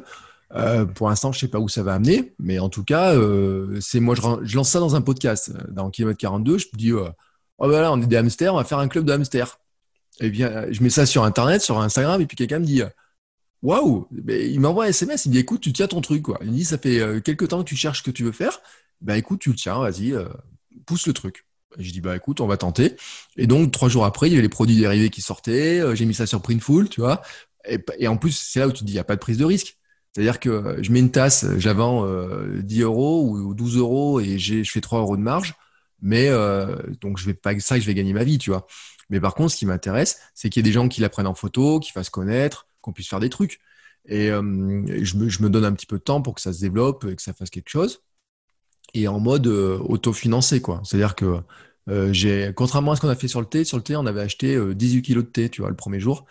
Euh, 0.54 0.86
pour 0.86 1.10
l'instant, 1.10 1.32
je 1.32 1.40
sais 1.40 1.48
pas 1.48 1.60
où 1.60 1.70
ça 1.70 1.84
va 1.84 1.94
amener, 1.94 2.34
mais 2.40 2.60
en 2.60 2.70
tout 2.70 2.84
cas, 2.84 3.14
c'est 3.80 4.00
moi, 4.00 4.16
je, 4.16 4.56
lance 4.56 4.70
ça 4.70 4.80
dans 4.80 4.96
un 4.96 5.02
podcast. 5.02 5.54
Dans 5.70 5.90
Kilomètre 5.90 6.20
42, 6.20 6.58
je 6.58 6.68
me 6.74 6.78
dis, 6.78 6.92
oh, 6.92 7.08
voilà, 7.58 7.92
on 7.92 8.02
est 8.02 8.08
des 8.08 8.18
hamsters, 8.18 8.54
on 8.54 8.58
va 8.58 8.64
faire 8.64 8.80
un 8.80 8.88
club 8.88 9.06
de 9.06 9.14
hamsters. 9.14 9.60
Et 10.22 10.30
bien, 10.30 10.72
je 10.72 10.82
mets 10.84 10.90
ça 10.90 11.06
sur 11.06 11.24
Internet, 11.24 11.62
sur 11.62 11.80
Instagram, 11.80 12.22
et 12.22 12.26
puis 12.26 12.38
quelqu'un 12.38 12.60
me 12.60 12.66
dit 12.66 12.82
Waouh 13.62 14.08
Il 14.28 14.60
m'envoie 14.60 14.86
un 14.86 14.88
SMS, 14.88 15.26
il 15.26 15.30
me 15.30 15.34
dit 15.34 15.40
Écoute, 15.40 15.62
tu 15.62 15.72
tiens 15.74 15.88
ton 15.88 16.02
truc. 16.02 16.24
Quoi. 16.24 16.40
Il 16.42 16.52
me 16.52 16.56
dit 16.56 16.66
Ça 16.66 16.78
fait 16.78 17.00
euh, 17.00 17.20
quelques 17.20 17.50
temps 17.50 17.64
que 17.64 17.70
tu 17.70 17.76
cherches 17.76 18.00
ce 18.00 18.04
que 18.04 18.12
tu 18.12 18.24
veux 18.24 18.32
faire. 18.32 18.60
Ben 19.02 19.16
écoute, 19.16 19.40
tu 19.40 19.50
le 19.50 19.56
tiens, 19.56 19.80
vas-y, 19.80 20.14
euh, 20.14 20.26
pousse 20.86 21.08
le 21.08 21.14
truc. 21.14 21.46
Je 21.78 21.92
dis 21.92 22.02
Bah 22.02 22.16
écoute, 22.16 22.42
on 22.42 22.48
va 22.48 22.58
tenter. 22.58 22.96
Et 23.38 23.48
donc, 23.48 23.72
trois 23.72 23.90
jours 23.90 24.06
après, 24.06 24.28
il 24.28 24.32
y 24.32 24.34
avait 24.34 24.42
les 24.42 24.50
produits 24.50 24.78
dérivés 24.78 25.10
qui 25.10 25.22
sortaient. 25.22 25.80
Euh, 25.80 25.96
j'ai 25.96 26.06
mis 26.06 26.16
ça 26.16 26.26
sur 26.26 26.42
Printful, 26.42 26.90
tu 26.90 27.02
vois. 27.02 27.22
Et, 28.00 28.08
en 28.08 28.18
plus, 28.18 28.32
c'est 28.32 28.60
là 28.60 28.68
où 28.68 28.72
tu 28.72 28.80
te 28.80 28.86
dis 28.86 28.94
Il 28.94 28.96
n'y 28.96 29.00
a 29.00 29.04
pas 29.04 29.16
de 29.16 29.22
prise 29.22 29.38
de 29.38 29.46
risque. 29.46 29.78
C'est-à-dire 30.14 30.40
que 30.40 30.78
je 30.82 30.92
mets 30.92 31.00
une 31.00 31.12
tasse, 31.12 31.46
j'avance 31.58 32.06
10 32.64 32.82
euros 32.82 33.30
ou 33.30 33.54
12 33.54 33.78
euros 33.78 34.20
et 34.20 34.40
je 34.40 34.70
fais 34.70 34.82
3 34.82 35.00
euros 35.00 35.16
de 35.16 35.22
marge. 35.22 35.54
Mais 36.02 36.30
donc, 37.00 37.18
je 37.18 37.26
vais 37.26 37.34
pas 37.34 37.58
ça 37.60 37.76
que 37.76 37.82
je 37.82 37.88
vais 37.88 37.94
gagner 37.94 38.12
ma 38.12 38.26
vie, 38.26 38.38
tu 38.38 38.50
vois. 38.50 38.68
Mais 39.12 39.19
par 39.19 39.36
contre, 39.36 39.52
ce 39.52 39.58
qui 39.58 39.67
m'intéresse, 39.67 40.19
c'est 40.34 40.50
qu'il 40.50 40.62
y 40.62 40.67
ait 40.67 40.69
des 40.69 40.74
gens 40.74 40.88
qui 40.88 41.02
la 41.02 41.10
prennent 41.10 41.28
en 41.28 41.36
photo, 41.36 41.80
qui 41.80 41.91
fassent 41.91 42.10
connaître, 42.10 42.67
qu'on 42.82 42.93
puisse 42.93 43.10
faire 43.10 43.19
des 43.19 43.30
trucs. 43.30 43.60
Et 44.06 44.32
euh, 44.32 44.41
je, 45.04 45.17
me, 45.17 45.50
donne 45.50 45.65
un 45.65 45.74
petit 45.74 45.86
peu 45.86 45.97
de 45.97 46.04
temps 46.04 46.21
pour 46.21 46.34
que 46.34 46.41
ça 46.41 46.54
se 46.54 46.62
développe 46.62 47.06
et 47.06 47.15
que 47.15 47.21
ça 47.21 47.34
fasse 47.34 47.52
quelque 47.52 47.69
chose. 47.69 48.02
Et 48.93 49.08
en 49.08 49.19
mode 49.19 49.47
euh, 49.47 49.78
autofinancé, 49.80 50.62
quoi. 50.62 50.82
C'est-à-dire 50.84 51.15
que 51.15 51.39
euh, 51.89 52.12
j'ai, 52.13 52.52
contrairement 52.56 52.93
à 52.93 52.95
ce 52.95 53.02
qu'on 53.02 53.10
a 53.10 53.15
fait 53.15 53.28
sur 53.28 53.41
le 53.41 53.47
thé, 53.47 53.63
sur 53.63 53.78
le 53.78 53.84
thé, 53.84 53.95
on 53.95 54.06
avait 54.06 54.21
acheté 54.21 54.58
18 54.76 55.02
kilos 55.02 55.26
de 55.26 55.30
thé, 55.30 55.50
tu 55.50 55.62
vois, 55.62 55.69
le 55.69 55.76
premier 55.76 56.00
jour. 56.00 56.26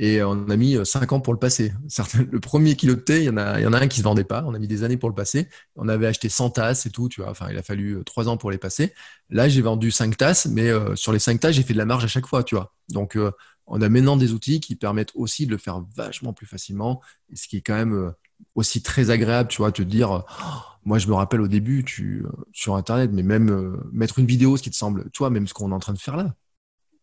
Et 0.00 0.22
on 0.22 0.48
a 0.48 0.56
mis 0.56 0.76
5 0.82 1.12
ans 1.12 1.20
pour 1.20 1.32
le 1.32 1.40
passer. 1.40 1.72
le 2.30 2.38
premier 2.38 2.74
de 2.74 2.94
thé, 2.94 3.18
il 3.18 3.24
y, 3.24 3.30
en 3.30 3.36
a, 3.36 3.58
il 3.58 3.64
y 3.64 3.66
en 3.66 3.72
a 3.72 3.80
un 3.80 3.88
qui 3.88 3.98
se 3.98 4.04
vendait 4.04 4.22
pas. 4.22 4.44
On 4.46 4.54
a 4.54 4.58
mis 4.58 4.68
des 4.68 4.84
années 4.84 4.96
pour 4.96 5.08
le 5.08 5.14
passer. 5.14 5.48
On 5.74 5.88
avait 5.88 6.06
acheté 6.06 6.28
100 6.28 6.50
tasses 6.50 6.86
et 6.86 6.90
tout, 6.90 7.08
tu 7.08 7.20
vois. 7.20 7.30
Enfin, 7.30 7.48
il 7.50 7.58
a 7.58 7.64
fallu 7.64 8.00
3 8.06 8.28
ans 8.28 8.36
pour 8.36 8.52
les 8.52 8.58
passer. 8.58 8.94
Là, 9.28 9.48
j'ai 9.48 9.60
vendu 9.60 9.90
5 9.90 10.16
tasses, 10.16 10.46
mais 10.46 10.70
sur 10.94 11.12
les 11.12 11.18
5 11.18 11.40
tasses, 11.40 11.56
j'ai 11.56 11.64
fait 11.64 11.72
de 11.72 11.78
la 11.78 11.84
marge 11.84 12.04
à 12.04 12.08
chaque 12.08 12.26
fois, 12.26 12.44
tu 12.44 12.54
vois. 12.54 12.72
Donc, 12.90 13.18
on 13.66 13.82
a 13.82 13.88
maintenant 13.88 14.16
des 14.16 14.32
outils 14.32 14.60
qui 14.60 14.76
permettent 14.76 15.12
aussi 15.16 15.46
de 15.46 15.50
le 15.50 15.58
faire 15.58 15.84
vachement 15.96 16.32
plus 16.32 16.46
facilement. 16.46 17.02
Ce 17.34 17.48
qui 17.48 17.56
est 17.56 17.62
quand 17.62 17.74
même 17.74 18.14
aussi 18.54 18.82
très 18.82 19.10
agréable, 19.10 19.48
tu 19.48 19.58
vois, 19.58 19.72
te 19.72 19.82
dire, 19.82 20.10
oh, 20.12 20.44
moi, 20.84 20.98
je 20.98 21.08
me 21.08 21.14
rappelle 21.14 21.40
au 21.40 21.48
début, 21.48 21.82
tu, 21.84 22.24
sur 22.52 22.76
Internet, 22.76 23.10
mais 23.12 23.24
même 23.24 23.76
mettre 23.92 24.20
une 24.20 24.26
vidéo, 24.26 24.56
ce 24.56 24.62
qui 24.62 24.70
te 24.70 24.76
semble, 24.76 25.10
toi, 25.10 25.28
même 25.28 25.48
ce 25.48 25.54
qu'on 25.54 25.72
est 25.72 25.74
en 25.74 25.80
train 25.80 25.92
de 25.92 25.98
faire 25.98 26.16
là. 26.16 26.36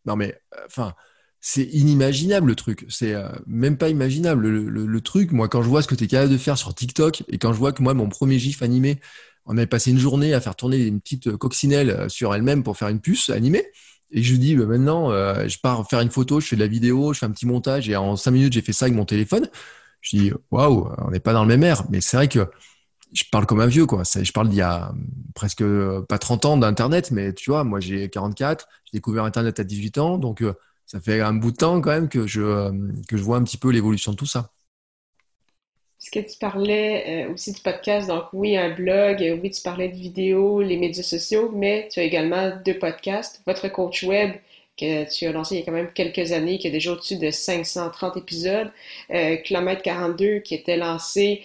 Non, 0.06 0.16
mais, 0.16 0.40
enfin, 0.66 0.94
c'est 1.48 1.66
inimaginable 1.66 2.48
le 2.48 2.56
truc. 2.56 2.88
C'est 2.90 3.14
euh, 3.14 3.30
même 3.46 3.78
pas 3.78 3.90
imaginable 3.90 4.48
le, 4.48 5.02
truc. 5.02 5.32
Moi, 5.32 5.48
quand 5.48 5.62
je 5.62 5.70
vois 5.70 5.84
ce 5.84 5.88
que 5.88 5.94
tu 5.94 6.06
es 6.06 6.08
capable 6.08 6.32
de 6.32 6.40
faire 6.40 6.58
sur 6.58 6.74
TikTok 6.74 7.24
et 7.28 7.38
quand 7.38 7.54
je 7.54 7.60
vois 7.60 7.72
que 7.72 7.84
moi, 7.84 7.94
mon 7.94 8.10
premier 8.10 8.40
GIF 8.40 8.64
animé, 8.64 9.00
on 9.46 9.56
avait 9.56 9.68
passé 9.68 9.92
une 9.92 10.00
journée 10.00 10.34
à 10.34 10.42
faire 10.42 10.56
tourner 10.56 10.84
une 10.88 11.00
petite 11.00 11.38
coccinelle 11.38 11.92
euh, 11.92 12.10
sur 12.10 12.34
elle-même 12.34 12.64
pour 12.64 12.78
faire 12.78 12.88
une 12.88 13.00
puce 13.00 13.30
animée. 13.30 13.64
Et 14.10 14.24
je 14.24 14.36
dis, 14.36 14.56
bah, 14.56 14.66
maintenant, 14.66 15.12
euh, 15.12 15.48
je 15.48 15.60
pars 15.60 15.88
faire 15.88 16.00
une 16.00 16.10
photo, 16.10 16.40
je 16.40 16.48
fais 16.48 16.56
de 16.56 16.62
la 16.62 16.68
vidéo, 16.68 17.14
je 17.14 17.20
fais 17.20 17.28
un 17.28 17.32
petit 17.32 17.46
montage 17.46 17.88
et 17.90 17.96
en 17.96 18.16
cinq 18.16 18.32
minutes, 18.32 18.54
j'ai 18.54 18.64
fait 18.64 18.74
ça 18.74 18.86
avec 18.86 18.98
mon 18.98 19.06
téléphone. 19.06 19.48
Je 20.02 20.18
dis, 20.18 20.32
waouh, 20.50 20.90
on 20.98 21.12
n'est 21.12 21.20
pas 21.20 21.34
dans 21.34 21.44
le 21.44 21.48
même 21.48 21.64
air. 21.64 21.84
Mais 21.92 22.02
c'est 22.02 22.18
vrai 22.18 22.28
que 22.28 22.48
je 23.14 23.24
parle 23.32 23.46
comme 23.46 23.62
un 23.62 23.68
vieux, 23.68 23.86
quoi. 23.86 24.02
Je 24.04 24.32
parle 24.32 24.50
d'il 24.50 24.58
y 24.58 24.62
a 24.62 24.92
presque 25.36 25.64
pas 26.10 26.18
30 26.18 26.46
ans 26.46 26.58
d'Internet, 26.58 27.12
mais 27.12 27.34
tu 27.34 27.52
vois, 27.52 27.64
moi 27.64 27.80
j'ai 27.80 28.10
44, 28.10 28.68
j'ai 28.86 28.98
découvert 28.98 29.24
Internet 29.26 29.60
à 29.60 29.64
18 29.64 29.98
ans, 30.00 30.18
donc 30.18 30.42
euh, 30.42 30.54
ça 30.86 31.00
fait 31.00 31.22
un 31.22 31.34
bout 31.34 31.52
de 31.52 31.58
temps 31.58 31.82
quand 31.82 31.92
même 31.92 32.10
que 32.10 32.28
je, 32.28 32.42
euh, 32.42 32.72
que 33.08 33.18
je 33.18 33.24
vois 33.24 33.38
un 33.38 33.44
petit 33.44 33.58
peu 33.58 33.72
l'évolution 33.72 34.12
de 34.12 34.18
tout 34.18 34.26
ça. 34.26 34.52
Est-ce 36.02 36.12
que 36.12 36.32
tu 36.32 36.38
parlais 36.38 37.26
euh, 37.26 37.34
aussi 37.34 37.52
du 37.52 37.62
podcast? 37.62 38.08
Donc 38.08 38.26
oui, 38.34 38.56
un 38.58 38.70
blog, 38.70 39.40
oui, 39.42 39.50
tu 39.50 39.62
parlais 39.62 39.90
de 39.90 39.96
vidéos, 39.96 40.62
les 40.62 40.78
médias 40.78 41.04
sociaux, 41.04 41.52
mais 41.54 41.88
tu 41.92 42.00
as 42.00 42.04
également 42.04 42.52
deux 42.64 42.78
podcasts. 42.78 43.42
Votre 43.48 43.70
coach 43.70 44.04
web 44.04 44.34
que 44.78 45.10
tu 45.10 45.26
as 45.26 45.32
lancé 45.32 45.56
il 45.56 45.60
y 45.60 45.62
a 45.62 45.66
quand 45.66 45.72
même 45.72 45.92
quelques 45.94 46.32
années, 46.34 46.60
qui 46.60 46.68
a 46.68 46.70
déjà 46.70 46.92
au-dessus 46.92 47.18
de 47.18 47.32
530 47.32 48.18
épisodes. 48.18 48.72
Euh, 49.10 49.38
Kilomètre 49.38 49.82
42 49.82 50.40
qui 50.40 50.54
était 50.54 50.78
lancé 50.78 51.44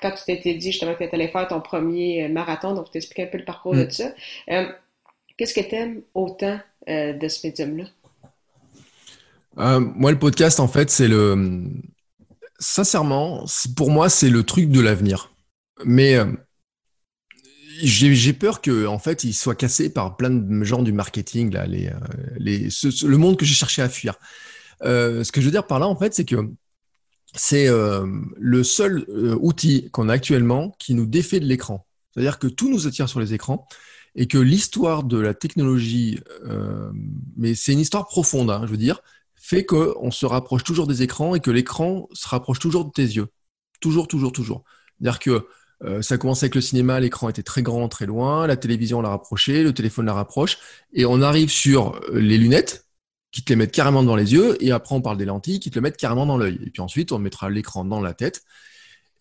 quand 0.00 0.12
tu 0.12 0.24
t'étais 0.24 0.54
dit 0.54 0.72
justement 0.72 0.94
que 0.94 1.04
tu 1.04 1.14
allais 1.14 1.28
faire 1.28 1.48
ton 1.48 1.60
premier 1.60 2.24
euh, 2.24 2.28
marathon, 2.28 2.74
donc 2.74 2.86
tu 2.86 2.92
t'expliques 2.92 3.26
un 3.26 3.30
peu 3.30 3.38
le 3.38 3.44
parcours 3.44 3.74
de 3.74 3.84
mm. 3.84 3.90
ça. 3.90 4.12
Euh, 4.50 4.66
qu'est-ce 5.36 5.54
que 5.54 5.60
tu 5.60 5.74
aimes 5.74 6.02
autant 6.14 6.58
euh, 6.88 7.12
de 7.12 7.28
ce 7.28 7.46
médium-là? 7.46 7.84
Moi, 9.58 10.10
le 10.12 10.18
podcast, 10.18 10.60
en 10.60 10.68
fait, 10.68 10.90
c'est 10.90 11.08
le. 11.08 11.70
Sincèrement, 12.60 13.44
pour 13.76 13.90
moi, 13.90 14.08
c'est 14.08 14.30
le 14.30 14.42
truc 14.42 14.70
de 14.70 14.80
l'avenir. 14.80 15.32
Mais 15.84 16.18
j'ai 17.82 18.32
peur 18.32 18.60
que, 18.60 18.86
en 18.86 18.98
fait, 18.98 19.22
il 19.24 19.32
soit 19.32 19.54
cassé 19.54 19.92
par 19.92 20.16
plein 20.16 20.30
de 20.30 20.64
gens 20.64 20.82
du 20.82 20.92
marketing, 20.92 21.52
là, 21.52 21.66
les, 21.66 21.90
les, 22.36 22.68
le 23.04 23.16
monde 23.16 23.36
que 23.36 23.44
j'ai 23.44 23.54
cherché 23.54 23.82
à 23.82 23.88
fuir. 23.88 24.14
ce 24.82 25.30
que 25.30 25.40
je 25.40 25.46
veux 25.46 25.52
dire 25.52 25.66
par 25.66 25.78
là, 25.78 25.86
en 25.86 25.96
fait, 25.96 26.14
c'est 26.14 26.24
que 26.24 26.36
c'est 27.34 27.68
euh, 27.68 28.06
le 28.38 28.64
seul 28.64 29.04
euh, 29.08 29.36
outil 29.40 29.90
qu'on 29.90 30.08
a 30.08 30.12
actuellement 30.12 30.74
qui 30.78 30.94
nous 30.94 31.06
défait 31.06 31.40
de 31.40 31.46
l'écran. 31.46 31.86
C'est-à-dire 32.12 32.38
que 32.38 32.46
tout 32.46 32.70
nous 32.70 32.86
attire 32.86 33.08
sur 33.08 33.20
les 33.20 33.34
écrans 33.34 33.66
et 34.14 34.26
que 34.26 34.38
l'histoire 34.38 35.04
de 35.04 35.18
la 35.18 35.34
technologie, 35.34 36.20
euh, 36.46 36.90
mais 37.36 37.54
c'est 37.54 37.72
une 37.72 37.80
histoire 37.80 38.06
profonde, 38.06 38.50
hein, 38.50 38.62
je 38.64 38.70
veux 38.70 38.78
dire, 38.78 39.00
fait 39.48 39.64
qu'on 39.64 40.10
se 40.10 40.26
rapproche 40.26 40.62
toujours 40.62 40.86
des 40.86 41.02
écrans 41.02 41.34
et 41.34 41.40
que 41.40 41.50
l'écran 41.50 42.08
se 42.12 42.28
rapproche 42.28 42.58
toujours 42.58 42.84
de 42.84 42.90
tes 42.90 43.02
yeux. 43.02 43.28
Toujours, 43.80 44.06
toujours, 44.06 44.32
toujours. 44.32 44.64
C'est-à-dire 45.00 45.18
que 45.18 45.46
ça 46.02 46.18
commence 46.18 46.42
avec 46.42 46.54
le 46.54 46.60
cinéma, 46.60 46.98
l'écran 47.00 47.28
était 47.28 47.44
très 47.44 47.62
grand, 47.62 47.88
très 47.88 48.04
loin, 48.04 48.46
la 48.46 48.56
télévision 48.56 49.00
l'a 49.00 49.10
rapproché, 49.10 49.62
le 49.62 49.72
téléphone 49.72 50.06
la 50.06 50.12
rapproche, 50.12 50.58
et 50.92 51.06
on 51.06 51.22
arrive 51.22 51.50
sur 51.50 52.00
les 52.12 52.36
lunettes, 52.36 52.86
qui 53.30 53.44
te 53.44 53.50
les 53.50 53.56
mettent 53.56 53.72
carrément 53.72 54.02
dans 54.02 54.16
les 54.16 54.32
yeux, 54.32 54.62
et 54.62 54.72
après 54.72 54.94
on 54.94 55.00
parle 55.00 55.16
des 55.16 55.24
lentilles 55.24 55.60
qui 55.60 55.70
te 55.70 55.76
le 55.76 55.82
mettent 55.82 55.96
carrément 55.96 56.26
dans 56.26 56.36
l'œil. 56.36 56.58
Et 56.66 56.70
puis 56.70 56.82
ensuite, 56.82 57.12
on 57.12 57.18
mettra 57.18 57.48
l'écran 57.48 57.84
dans 57.84 58.00
la 58.00 58.12
tête, 58.12 58.42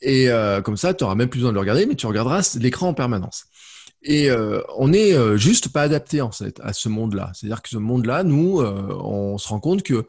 et 0.02 0.30
euh, 0.30 0.62
comme 0.62 0.78
ça, 0.78 0.94
tu 0.94 1.04
n'auras 1.04 1.16
même 1.16 1.30
plus 1.30 1.40
besoin 1.40 1.52
de 1.52 1.56
le 1.56 1.62
regarder, 1.62 1.86
mais 1.86 1.96
tu 1.96 2.08
regarderas 2.08 2.58
l'écran 2.60 2.90
en 2.90 2.94
permanence. 2.94 3.46
Et 4.10 4.30
euh, 4.32 4.62
on 4.78 4.88
n'est 4.88 5.14
euh, 5.14 5.36
juste 5.36 5.68
pas 5.68 5.82
adapté 5.82 6.22
en 6.22 6.32
fait 6.32 6.62
à 6.64 6.72
ce 6.72 6.88
monde-là. 6.88 7.32
C'est-à-dire 7.34 7.62
que 7.62 7.68
ce 7.68 7.78
monde-là, 7.78 8.24
nous, 8.24 8.62
on 8.62 9.38
se 9.38 9.50
rend 9.50 9.60
compte 9.60 9.84
que 9.84 10.08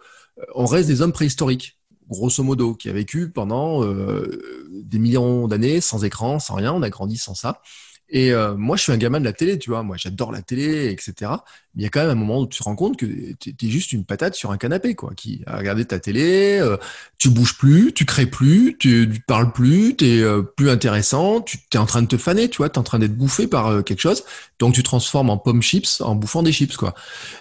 on 0.55 0.67
reste 0.67 0.87
des 0.87 1.03
hommes 1.03 1.13
préhistoriques, 1.13 1.81
grosso 2.09 2.45
modo, 2.45 2.75
qui 2.75 2.89
a 2.89 2.93
vécu 2.93 3.29
pendant 3.29 3.85
des 3.85 4.99
millions 5.01 5.49
d'années 5.49 5.81
sans 5.81 6.05
écran, 6.05 6.39
sans 6.39 6.55
rien. 6.55 6.73
On 6.73 6.83
a 6.83 6.91
grandi 6.91 7.17
sans 7.17 7.35
ça. 7.35 7.61
Et 8.11 8.33
euh, 8.33 8.55
moi, 8.57 8.77
je 8.77 8.83
suis 8.83 8.93
un 8.93 8.97
gamin 8.97 9.21
de 9.21 9.25
la 9.25 9.35
télé, 9.35 9.59
tu 9.59 9.71
vois. 9.71 9.83
Moi, 9.83 9.97
j'adore 9.99 10.33
la 10.33 10.41
télé, 10.41 10.91
etc. 10.91 11.31
Mais 11.75 11.83
il 11.83 11.83
y 11.83 11.87
a 11.87 11.91
quand 11.91 12.01
même 12.01 12.11
un 12.11 12.15
moment 12.15 12.41
où 12.41 12.47
tu 12.47 12.59
te 12.59 12.65
rends 12.65 12.75
compte 12.75 12.97
que 12.97 13.05
tu 13.05 13.51
es 13.51 13.69
juste 13.69 13.93
une 13.93 14.05
patate 14.05 14.35
sur 14.35 14.51
un 14.51 14.57
canapé, 14.57 14.95
quoi, 14.95 15.13
qui 15.15 15.43
a 15.47 15.59
regardé 15.59 15.85
ta 15.85 16.01
télé, 16.01 16.59
euh, 16.59 16.79
tu 17.19 17.29
bouges 17.29 17.59
plus, 17.59 17.93
tu 17.93 18.07
crées 18.07 18.27
plus, 18.27 18.77
tu, 18.79 19.11
tu 19.13 19.21
parles 19.21 19.53
plus, 19.53 19.95
tu 19.95 20.07
es 20.07 20.23
euh, 20.23 20.43
plus 20.43 20.71
intéressant, 20.71 21.43
tu 21.43 21.59
es 21.75 21.77
en 21.77 21.87
train 21.87 22.01
de 22.01 22.09
te 22.09 22.17
faner, 22.17 22.49
tu 22.49 22.59
vois, 22.59 22.71
tu 22.71 22.77
es 22.77 22.79
en 22.79 22.85
train 22.85 22.99
d'être 22.99 23.17
bouffé 23.17 23.47
par 23.47 23.85
quelque 23.85 24.01
chose. 24.01 24.25
Donc, 24.59 24.75
tu 24.75 24.83
transformes 24.83 25.29
en 25.29 25.37
pomme 25.37 25.63
chips 25.63 26.01
en 26.01 26.15
bouffant 26.15 26.43
des 26.43 26.53
chips, 26.53 26.77
quoi. 26.77 26.95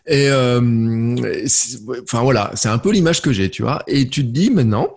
Et 0.05 0.29
enfin, 0.29 2.21
voilà, 2.21 2.51
c'est 2.55 2.69
un 2.69 2.77
peu 2.77 2.91
l'image 2.91 3.21
que 3.21 3.31
j'ai, 3.31 3.49
tu 3.49 3.61
vois. 3.63 3.83
Et 3.87 4.09
tu 4.09 4.23
te 4.23 4.29
dis 4.29 4.49
maintenant, 4.49 4.89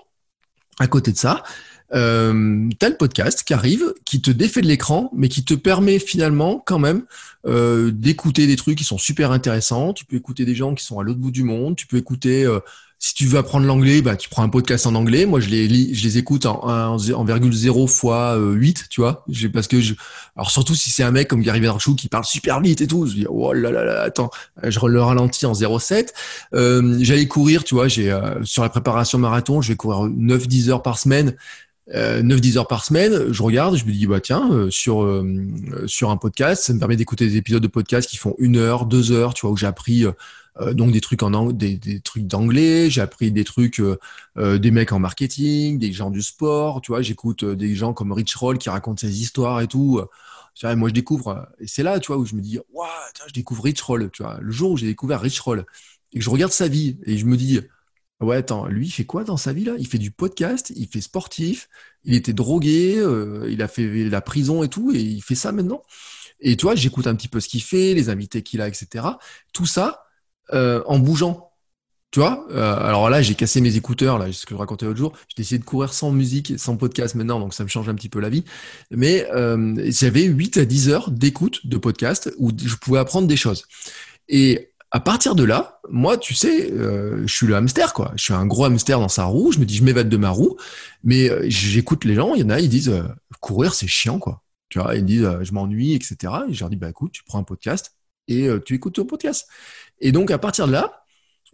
à 0.81 0.89
côté 0.89 1.13
de 1.13 1.17
ça, 1.17 1.45
euh, 1.93 2.69
tel 2.79 2.97
podcast 2.97 3.43
qui 3.43 3.53
arrive, 3.53 3.95
qui 4.05 4.21
te 4.23 4.31
défait 4.31 4.61
de 4.61 4.67
l'écran, 4.67 5.11
mais 5.15 5.29
qui 5.29 5.45
te 5.45 5.55
permet 5.55 5.99
finalement 5.99 6.63
quand 6.65 6.79
même 6.79 7.03
euh, 7.47 7.91
d'écouter 7.91 8.47
des 8.47 8.57
trucs 8.57 8.79
qui 8.79 8.85
sont 8.85 8.99
super 8.99 9.33
intéressants. 9.33 9.93
Tu 9.93 10.05
peux 10.05 10.17
écouter 10.17 10.45
des 10.45 10.55
gens 10.55 10.75
qui 10.75 10.85
sont 10.85 11.01
à 11.01 11.03
l'autre 11.03 11.19
bout 11.19 11.33
du 11.33 11.43
monde. 11.43 11.75
Tu 11.75 11.87
peux 11.87 11.97
écouter, 11.97 12.45
euh, 12.45 12.61
si 13.01 13.15
tu 13.15 13.27
veux 13.27 13.39
apprendre 13.39 13.67
l'anglais, 13.67 14.03
bah, 14.03 14.15
tu 14.15 14.29
prends 14.29 14.45
un 14.45 14.49
podcast 14.49 14.87
en 14.87 14.95
anglais. 14.95 15.27
Moi, 15.27 15.41
je 15.41 15.49
les, 15.49 15.93
je 15.93 16.05
les 16.05 16.19
écoute 16.19 16.47
en, 16.47 16.63
en, 16.63 16.97
en 16.97 17.25
virgule 17.25 17.53
0 17.53 17.89
fois 17.89 18.37
8, 18.37 18.87
tu 18.89 19.01
vois. 19.01 19.25
Parce 19.53 19.67
que 19.67 19.81
je, 19.81 19.95
alors 20.37 20.51
surtout 20.51 20.77
si 20.77 20.91
c'est 20.91 21.03
un 21.03 21.11
mec 21.11 21.27
comme 21.27 21.43
Gary 21.43 21.59
Vaynerchuk 21.59 21.97
qui 21.97 22.09
parle 22.09 22.25
super 22.25 22.61
vite 22.61 22.83
et 22.83 22.87
tout, 22.87 23.07
je 23.07 23.15
dis 23.15 23.27
oh 23.29 23.53
là 23.53 23.71
là 23.73 23.85
là, 23.85 24.03
attends, 24.03 24.31
je 24.63 24.79
le 24.87 25.03
ralentis 25.03 25.47
en 25.47 25.55
0,7. 25.55 26.09
Euh, 26.55 26.99
J'allais 27.01 27.27
courir, 27.27 27.65
tu 27.65 27.75
vois, 27.75 27.89
j'ai 27.89 28.17
sur 28.45 28.63
la 28.63 28.69
préparation 28.69 29.19
marathon, 29.19 29.61
je 29.61 29.73
vais 29.73 29.77
courir 29.77 30.09
9-10 30.09 30.69
heures 30.69 30.83
par 30.83 30.99
semaine. 30.99 31.35
9-10 31.93 32.55
euh, 32.55 32.59
heures 32.59 32.69
par 32.69 32.85
semaine, 32.85 33.33
je 33.33 33.43
regarde, 33.43 33.77
je 33.77 33.85
me 33.85 33.93
dis, 33.93 34.07
bah 34.07 34.21
tiens, 34.21 34.49
euh, 34.53 34.71
sur, 34.71 35.03
euh, 35.03 35.25
sur 35.87 36.11
un 36.11 36.17
podcast, 36.17 36.63
ça 36.65 36.73
me 36.73 36.79
permet 36.79 36.97
d'écouter 36.97 37.27
des 37.27 37.37
épisodes 37.37 37.63
de 37.63 37.69
podcast 37.69 38.09
qui 38.09 38.17
font 38.17 38.35
une 38.39 38.57
heure, 38.57 38.87
deux 38.87 39.13
heures, 39.13 39.35
tu 39.35 39.43
vois, 39.43 39.51
où 39.51 39.57
j'ai 39.57 39.67
appris 39.67 40.05
donc 40.73 40.93
des 40.93 41.01
trucs 41.01 41.23
en 41.23 41.53
des, 41.53 41.77
des 41.77 42.01
trucs 42.01 42.27
d'anglais, 42.27 42.91
j'ai 42.91 43.01
appris 43.01 43.31
des 43.33 43.45
trucs 43.45 43.81
des 44.37 44.71
mecs 44.71 44.93
en 44.93 44.99
marketing, 44.99 45.79
des 45.79 45.93
gens 45.93 46.11
du 46.11 46.21
sport, 46.21 46.83
tu 46.83 46.93
vois, 46.93 47.01
j'écoute 47.01 47.45
des 47.45 47.75
gens 47.75 47.95
comme 47.95 48.13
Rich 48.13 48.35
Roll 48.35 48.59
qui 48.59 48.69
racontent 48.69 49.01
ses 49.01 49.23
histoires 49.23 49.63
et 49.63 49.69
tout. 49.69 50.03
moi, 50.63 50.89
je 50.89 50.95
découvre, 50.95 51.49
et 51.61 51.67
c'est 51.67 51.83
là, 51.83 51.99
tu 51.99 52.09
vois, 52.09 52.19
où 52.19 52.27
je 52.27 52.35
me 52.35 52.43
dis, 52.43 52.59
waouh, 52.75 52.89
je 53.27 53.33
découvre 53.33 53.65
Rich 53.65 53.81
Roll, 53.81 54.11
tu 54.13 54.23
vois, 54.23 54.39
le 54.41 54.51
jour 54.51 54.73
où 54.73 54.77
j'ai 54.77 54.87
découvert 54.87 55.21
Rich 55.21 55.41
Roll 55.41 55.65
et 56.13 56.19
que 56.19 56.25
je 56.25 56.31
regarde 56.31 56.53
sa 56.53 56.69
vie 56.69 56.99
et 57.07 57.17
je 57.17 57.25
me 57.25 57.37
dis, 57.37 57.61
Ouais, 58.21 58.37
attends, 58.37 58.67
lui, 58.67 58.87
il 58.87 58.91
fait 58.91 59.07
quoi 59.07 59.25
dans 59.25 59.39
sa 59.39 59.53
vie 59.55 59.65
là? 59.65 59.73
Il 59.79 59.87
fait 59.87 59.99
du 59.99 60.11
podcast, 60.11 60.73
il 60.77 60.87
fait 60.89 61.01
sportif, 61.01 61.69
il 62.05 62.15
était 62.15 62.35
drogué, 62.35 62.99
euh, 62.99 63.49
il 63.51 63.63
a 63.63 63.69
fait 63.69 64.09
la 64.11 64.21
prison 64.21 64.63
et 64.63 64.69
tout, 64.69 64.93
et 64.93 65.01
il 65.01 65.23
fait 65.23 65.35
ça 65.35 65.53
maintenant? 65.53 65.83
Et 66.41 66.57
tu 66.57 66.65
vois, 66.67 66.75
j'écoute 66.75 67.07
un 67.07 67.15
petit 67.15 67.29
peu 67.29 67.41
ce 67.41 67.49
qu'il 67.49 67.63
fait, 67.63 67.95
les 67.95 68.11
invités 68.11 68.43
qu'il 68.43 68.61
a, 68.61 68.69
etc. 68.69 69.19
Tout 69.55 69.65
ça 69.67 70.05
euh, 70.53 70.83
en 70.87 70.99
bougeant. 70.99 71.51
Tu 72.11 72.21
vois? 72.21 72.47
Euh, 72.51 72.77
Alors 72.77 73.11
là, 73.11 73.23
j'ai 73.23 73.35
cassé 73.35 73.61
mes 73.61 73.77
écouteurs, 73.77 74.19
là, 74.19 74.33
ce 74.33 74.47
que 74.47 74.55
je 74.55 74.59
racontais 74.59 74.87
l'autre 74.87 74.99
jour. 74.99 75.13
J'ai 75.29 75.37
décidé 75.43 75.59
de 75.61 75.65
courir 75.65 75.93
sans 75.95 76.11
musique, 76.13 76.59
sans 76.59 76.77
podcast 76.77 77.15
maintenant, 77.15 77.41
donc 77.41 77.55
ça 77.55 77.65
me 77.65 77.69
change 77.69 77.89
un 77.89 77.95
petit 77.95 78.09
peu 78.11 78.21
la 78.21 78.31
vie. 78.31 78.45
Mais 78.91 79.27
j'avais 79.91 80.25
8 80.25 80.59
à 80.59 80.65
10 80.67 80.91
heures 80.91 81.11
d'écoute 81.11 81.67
de 81.67 81.79
podcast 81.79 82.33
où 82.39 82.51
je 82.57 82.77
pouvais 82.77 82.99
apprendre 82.99 83.29
des 83.29 83.37
choses. 83.37 83.65
Et 84.29 84.70
à 84.93 84.99
partir 84.99 85.35
de 85.37 85.45
là, 85.45 85.81
moi, 85.89 86.19
tu 86.19 86.35
sais, 86.35 86.71
euh, 86.73 87.25
je 87.27 87.33
suis 87.33 87.47
le 87.47 87.55
hamster, 87.55 87.93
quoi. 87.93 88.13
Je 88.17 88.25
suis 88.25 88.33
un 88.33 88.47
gros 88.47 88.65
hamster 88.65 88.99
dans 88.99 89.09
sa 89.09 89.25
roue. 89.25 89.53
Je 89.53 89.61
me 89.61 89.65
dis, 89.65 89.77
je 89.77 89.85
m'évade 89.85 90.09
de 90.09 90.17
ma 90.17 90.31
roue. 90.31 90.57
Mais 91.05 91.31
euh, 91.31 91.45
j'écoute 91.49 92.05
les 92.05 92.15
gens. 92.15 92.35
Il 92.35 92.41
y 92.41 92.45
en 92.45 92.51
a, 92.51 92.59
ils 92.59 92.69
disent, 92.69 92.89
euh, 92.89 93.05
courir, 93.41 93.73
c'est 93.73 93.87
chiant, 93.87 94.19
quoi. 94.19 94.43
Tu 94.69 94.81
vois, 94.81 94.97
ils 94.97 95.05
disent, 95.05 95.29
je 95.43 95.53
m'ennuie, 95.53 95.95
etc. 95.95 96.33
Et 96.49 96.55
je 96.55 96.61
leur 96.61 96.71
dis, 96.71 96.77
bah 96.77 96.91
écoute, 96.91 97.13
tu 97.13 97.25
prends 97.25 97.39
un 97.39 97.45
podcast 97.45 97.97
et 98.29 98.49
tu 98.65 98.75
écoutes 98.75 98.95
ton 98.95 99.05
podcast. 99.05 99.49
Et 99.99 100.13
donc, 100.13 100.31
à 100.31 100.39
partir 100.39 100.69
de 100.69 100.73
là, 100.73 101.03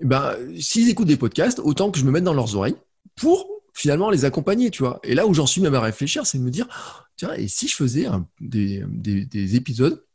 ben, 0.01 0.35
s'ils 0.61 0.91
écoutent 0.91 1.07
des 1.07 1.17
podcasts, 1.17 1.59
autant 1.59 1.91
que 1.91 1.99
je 1.99 2.05
me 2.05 2.11
mette 2.11 2.25
dans 2.25 2.35
leurs 2.35 2.57
oreilles 2.57 2.77
pour 3.15 3.49
finalement 3.73 4.11
les 4.11 4.27
accompagner, 4.27 4.71
tu 4.71 4.83
vois. 4.83 5.01
Et 5.03 5.15
là 5.15 5.27
où 5.27 5.33
j'en 5.33 5.47
suis 5.47 5.63
même 5.63 5.75
à 5.75 5.81
réfléchir, 5.81 6.27
c'est 6.27 6.37
de 6.37 6.43
me 6.43 6.51
dire, 6.51 6.69
tiens, 7.17 7.33
et 7.33 7.49
si 7.49 7.69
je 7.69 7.77
faisais 7.77 8.07
des, 8.39 8.85
des 8.87 9.57
épisodes 9.57 10.06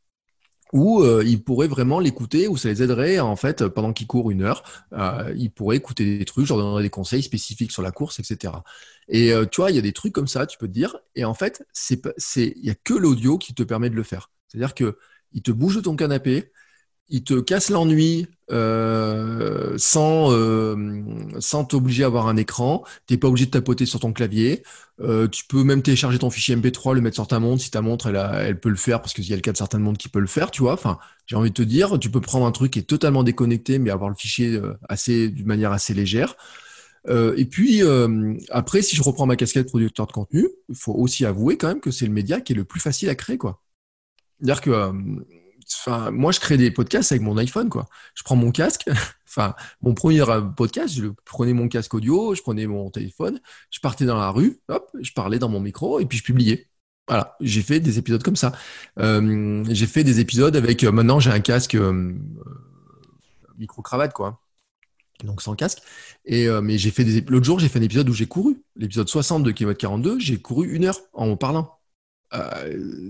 où 0.74 1.02
euh, 1.02 1.24
ils 1.26 1.44
pourraient 1.44 1.68
vraiment 1.68 2.00
l'écouter, 2.00 2.48
où 2.48 2.58
ça 2.58 2.70
les 2.70 2.84
aiderait 2.84 3.20
en 3.20 3.36
fait 3.36 3.68
pendant 3.68 3.94
qu'ils 3.94 4.08
courent 4.08 4.32
une 4.32 4.44
heure, 4.44 4.64
euh, 4.94 5.34
ils 5.38 5.52
pourraient 5.52 5.78
écouter 5.78 6.20
des 6.20 6.26
trucs, 6.26 6.46
je 6.46 6.54
leur 6.54 6.64
donnerais 6.64 6.84
des 6.84 6.90
conseils 6.90 7.24
spécifiques 7.24 7.72
sur 7.72 7.82
la 7.82 7.92
course, 7.92 8.20
etc. 8.20 8.64
Et 9.08 9.34
euh, 9.34 9.46
tu 9.46 9.62
vois, 9.62 9.72
il 9.72 9.76
y 9.76 9.80
a 9.80 9.82
des 9.82 9.94
trucs 9.94 10.14
comme 10.14 10.28
ça, 10.28 10.46
tu 10.48 10.58
peux 10.58 10.68
te 10.68 10.74
dire, 10.74 10.96
et 11.16 11.26
en 11.26 11.34
fait, 11.34 11.64
c'est, 11.74 12.02
c'est, 12.18 12.54
il 12.58 12.66
y 12.66 12.70
a 12.70 12.76
que 12.76 12.94
l'audio 12.94 13.38
qui 13.38 13.54
te 13.54 13.64
permet 13.64 13.90
de 13.90 13.96
le 13.96 14.04
faire. 14.04 14.32
C'est-à-dire 14.48 14.74
que 14.74 14.98
il 15.34 15.42
te 15.42 15.52
bouge 15.52 15.76
de 15.76 15.82
ton 15.82 15.96
canapé, 15.96 16.52
il 17.12 17.24
te 17.24 17.40
casse 17.40 17.70
l'ennui 17.70 18.28
euh, 18.52 19.78
sans, 19.78 20.32
euh, 20.32 21.04
sans 21.40 21.66
t'obliger 21.66 22.04
à 22.04 22.08
avoir 22.08 22.28
un 22.28 22.38
écran. 22.38 22.84
Tu 23.06 23.14
n'es 23.14 23.18
pas 23.18 23.28
obligé 23.28 23.46
de 23.46 23.52
tapoter 23.52 23.86
sur 23.86 24.00
ton 24.00 24.14
clavier. 24.14 24.64
Euh, 25.02 25.28
tu 25.28 25.44
peux 25.46 25.64
même 25.64 25.82
télécharger 25.82 26.20
ton 26.20 26.30
fichier 26.30 26.56
MP3, 26.56 26.96
le 26.96 27.02
mettre 27.02 27.16
sur 27.16 27.28
ta 27.28 27.40
montre. 27.40 27.62
Si 27.62 27.70
ta 27.70 27.82
montre, 27.82 28.08
elle, 28.08 28.48
elle 28.48 28.60
peut 28.60 28.70
le 28.70 28.78
faire, 28.78 29.02
parce 29.02 29.14
qu'il 29.14 29.28
y 29.28 29.34
a 29.34 29.36
le 29.36 29.42
cas 29.42 29.52
de 29.52 29.58
certaines 29.58 29.82
montres 29.82 29.98
qui 29.98 30.08
peuvent 30.08 30.22
le 30.22 30.28
faire, 30.28 30.52
tu 30.52 30.62
vois. 30.62 30.74
Enfin, 30.74 31.00
j'ai 31.28 31.36
envie 31.36 31.50
de 31.50 31.56
te 31.56 31.62
dire, 31.62 32.00
tu 32.00 32.10
peux 32.10 32.22
prendre 32.22 32.46
un 32.46 32.52
truc 32.52 32.72
qui 32.72 32.80
est 32.80 32.84
totalement 32.84 33.24
déconnecté, 33.24 33.78
mais 33.78 33.90
avoir 33.90 34.10
le 34.10 34.16
fichier 34.16 34.60
assez, 34.88 35.30
d'une 35.30 35.48
manière 35.48 35.74
assez 35.74 35.94
légère. 35.94 36.36
et 37.10 37.46
puis, 37.46 37.82
après, 38.50 38.82
si 38.82 38.96
je 38.96 39.04
reprends 39.04 39.26
ma 39.26 39.36
casquette 39.36 39.68
producteur 39.68 40.08
de 40.08 40.14
contenu, 40.14 40.48
il 40.70 40.76
faut 40.76 40.94
aussi 40.94 41.26
avouer 41.26 41.58
quand 41.58 41.68
même 41.68 41.82
que 41.82 41.92
c'est 41.92 42.06
le 42.06 42.14
média 42.14 42.40
qui 42.42 42.54
est 42.54 42.56
le 42.56 42.66
plus 42.66 42.80
facile 42.80 43.10
à 43.10 43.16
créer, 43.16 43.38
quoi. 43.38 43.62
C'est-à-dire 44.40 44.62
que 44.62 44.92
moi, 46.12 46.32
je 46.32 46.40
crée 46.40 46.58
des 46.58 46.72
podcasts 46.72 47.12
avec 47.12 47.22
mon 47.22 47.38
iPhone. 47.38 47.70
Je 48.16 48.24
prends 48.24 48.36
mon 48.36 48.52
casque. 48.52 48.90
enfin, 49.28 49.56
mon 49.82 49.94
premier 49.94 50.24
podcast, 50.56 50.94
je 50.96 51.08
prenais 51.26 51.54
mon 51.54 51.68
casque 51.68 51.94
audio, 51.94 52.36
je 52.36 52.42
prenais 52.42 52.68
mon 52.68 52.90
téléphone, 52.90 53.40
je 53.70 53.80
partais 53.80 54.06
dans 54.06 54.18
la 54.18 54.30
rue, 54.30 54.60
hop, 54.68 54.90
je 55.02 55.12
parlais 55.14 55.40
dans 55.40 55.50
mon 55.50 55.60
micro 55.60 56.00
et 56.00 56.06
puis 56.06 56.18
je 56.18 56.24
publiais. 56.24 56.68
Voilà, 57.08 57.36
j'ai 57.42 57.62
fait 57.62 57.80
des 57.80 57.98
épisodes 57.98 58.24
comme 58.24 58.36
ça. 58.36 58.54
Euh, 59.00 59.66
j'ai 59.70 59.88
fait 59.88 60.04
des 60.04 60.20
épisodes 60.20 60.56
avec. 60.56 60.84
Euh, 60.84 60.92
maintenant, 60.92 61.20
j'ai 61.20 61.32
un 61.32 61.40
casque 61.40 61.76
euh, 61.76 62.14
micro 63.58 63.82
cravate, 63.82 64.14
quoi. 64.14 64.42
Donc 65.24 65.42
sans 65.42 65.56
casque. 65.56 65.80
Et 66.26 66.48
mais 66.62 66.78
j'ai 66.78 66.90
fait. 66.90 67.04
L'autre 67.30 67.46
jour, 67.46 67.60
j'ai 67.60 67.70
fait 67.70 67.80
un 67.80 67.84
épisode 67.84 68.10
où 68.10 68.14
j'ai 68.14 68.28
couru. 68.28 68.64
L'épisode 68.76 69.08
60 69.08 69.44
de 69.44 69.52
km 69.52 69.78
42, 69.78 70.20
j'ai 70.20 70.42
couru 70.42 70.74
une 70.74 70.86
heure 70.86 71.00
en 71.14 71.36
parlant 71.36 71.81
euh, 72.34 73.10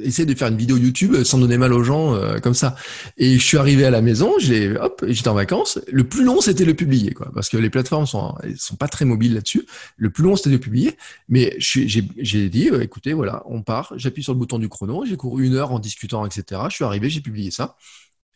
essayer 0.00 0.26
de 0.26 0.34
faire 0.34 0.48
une 0.48 0.56
vidéo 0.56 0.76
YouTube 0.76 1.22
sans 1.24 1.38
donner 1.38 1.58
mal 1.58 1.72
aux 1.72 1.84
gens 1.84 2.14
euh, 2.14 2.38
comme 2.38 2.54
ça? 2.54 2.76
Et 3.16 3.38
je 3.38 3.44
suis 3.44 3.58
arrivé 3.58 3.84
à 3.84 3.90
la 3.90 4.02
maison, 4.02 4.34
j'ai 4.38 4.76
hop, 4.76 5.04
j'étais 5.06 5.28
en 5.28 5.34
vacances. 5.34 5.78
Le 5.90 6.04
plus 6.04 6.24
long 6.24 6.40
c'était 6.40 6.64
le 6.64 6.74
publier, 6.74 7.12
quoi, 7.12 7.30
parce 7.34 7.48
que 7.48 7.56
les 7.56 7.70
plateformes 7.70 8.06
sont 8.06 8.34
sont 8.56 8.76
pas 8.76 8.88
très 8.88 9.04
mobiles 9.04 9.34
là-dessus. 9.34 9.66
Le 9.96 10.10
plus 10.10 10.24
long 10.24 10.36
c'était 10.36 10.50
le 10.50 10.58
publier, 10.58 10.96
mais 11.28 11.54
j'ai 11.58 12.48
dit, 12.48 12.70
euh, 12.70 12.82
écoutez, 12.82 13.12
voilà, 13.12 13.42
on 13.46 13.62
part. 13.62 13.92
J'appuie 13.96 14.22
sur 14.22 14.32
le 14.32 14.38
bouton 14.38 14.58
du 14.58 14.68
chrono, 14.68 15.04
j'ai 15.04 15.16
couru 15.16 15.46
une 15.46 15.54
heure 15.54 15.72
en 15.72 15.78
discutant, 15.78 16.26
etc. 16.26 16.62
Je 16.68 16.74
suis 16.74 16.84
arrivé, 16.84 17.10
j'ai 17.10 17.20
publié 17.20 17.50
ça. 17.50 17.76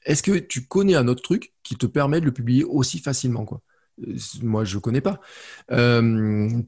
Est-ce 0.05 0.23
que 0.23 0.39
tu 0.39 0.67
connais 0.67 0.95
un 0.95 1.09
autre 1.09 1.23
truc 1.23 1.55
qui 1.62 1.77
te 1.77 1.87
permet 1.87 2.21
de 2.21 2.27
le 2.27 2.33
publier 2.33 2.65
aussi 2.65 2.99
facilement, 2.99 3.45
quoi? 3.45 3.62
Moi, 4.42 4.64
je 4.64 4.76
ne 4.76 4.80
connais 4.80 5.01
pas. 5.01 5.20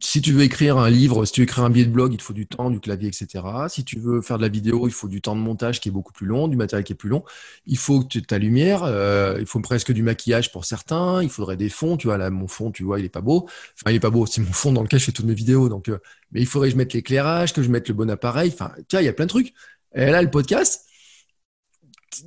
Si 0.01 0.23
tu 0.23 0.33
veux 0.33 0.43
écrire 0.43 0.79
un 0.79 0.91
livre, 0.91 1.25
si 1.25 1.33
tu 1.33 1.41
veux 1.41 1.45
écrire 1.45 1.65
un 1.65 1.71
billet 1.71 1.87
de 1.87 1.91
blog, 1.91 2.13
il 2.13 2.19
te 2.19 2.23
faut 2.23 2.33
du 2.33 2.47
temps, 2.47 2.71
du 2.71 2.81
clavier, 2.81 3.09
etc. 3.09 3.45
Si 3.69 3.85
tu 3.85 3.99
veux 3.99 4.23
faire 4.23 4.39
de 4.39 4.43
la 4.43 4.49
vidéo, 4.49 4.87
il 4.87 4.93
faut 4.93 5.09
du 5.09 5.21
temps 5.21 5.35
de 5.35 5.41
montage 5.41 5.81
qui 5.81 5.89
est 5.89 5.93
beaucoup 5.93 6.13
plus 6.13 6.27
long, 6.27 6.49
du 6.49 6.57
matériel 6.57 6.85
qui 6.85 6.93
est 6.93 6.97
plus 6.97 7.09
long. 7.09 7.25
Il 7.67 7.79
faut 7.79 8.03
que 8.03 8.19
ta 8.19 8.39
lumière, 8.39 8.85
euh, 8.85 9.37
il 9.41 9.47
faut 9.47 9.61
presque 9.61 9.93
du 9.93 10.03
maquillage 10.03 10.53
pour 10.53 10.65
certains, 10.65 11.23
il 11.23 11.31
faudrait 11.31 11.57
des 11.57 11.69
fonds. 11.69 11.97
Tu 11.97 12.07
vois, 12.07 12.19
là, 12.19 12.31
mon 12.31 12.49
fond, 12.49 12.71
tu 12.71 12.85
vois, 12.85 13.01
il 13.01 13.05
est 13.05 13.11
pas 13.11 13.21
beau. 13.21 13.49
Enfin, 13.75 13.91
il 13.91 13.97
est 13.97 14.01
pas 14.01 14.11
beau. 14.11 14.27
C'est 14.27 14.41
mon 14.41 14.53
fond 14.53 14.73
dans 14.73 14.83
lequel 14.83 15.01
je 15.01 15.07
fais 15.07 15.13
toutes 15.13 15.27
mes 15.27 15.35
vidéos. 15.35 15.69
Donc, 15.69 15.89
euh, 15.89 15.99
mais 16.33 16.41
il 16.41 16.47
faudrait 16.47 16.69
que 16.69 16.73
je 16.73 16.79
mette 16.79 16.93
l'éclairage, 16.93 17.53
que 17.53 17.63
je 17.63 17.71
mette 17.71 17.89
le 17.89 17.95
bon 17.95 18.11
appareil. 18.11 18.51
Enfin, 18.53 18.73
tu 18.89 18.97
vois, 18.97 19.03
il 19.03 19.07
y 19.07 19.09
a 19.09 19.13
plein 19.13 19.27
de 19.27 19.31
trucs. 19.31 19.53
Et 19.95 20.11
là, 20.11 20.23
le 20.23 20.31
podcast, 20.31 20.87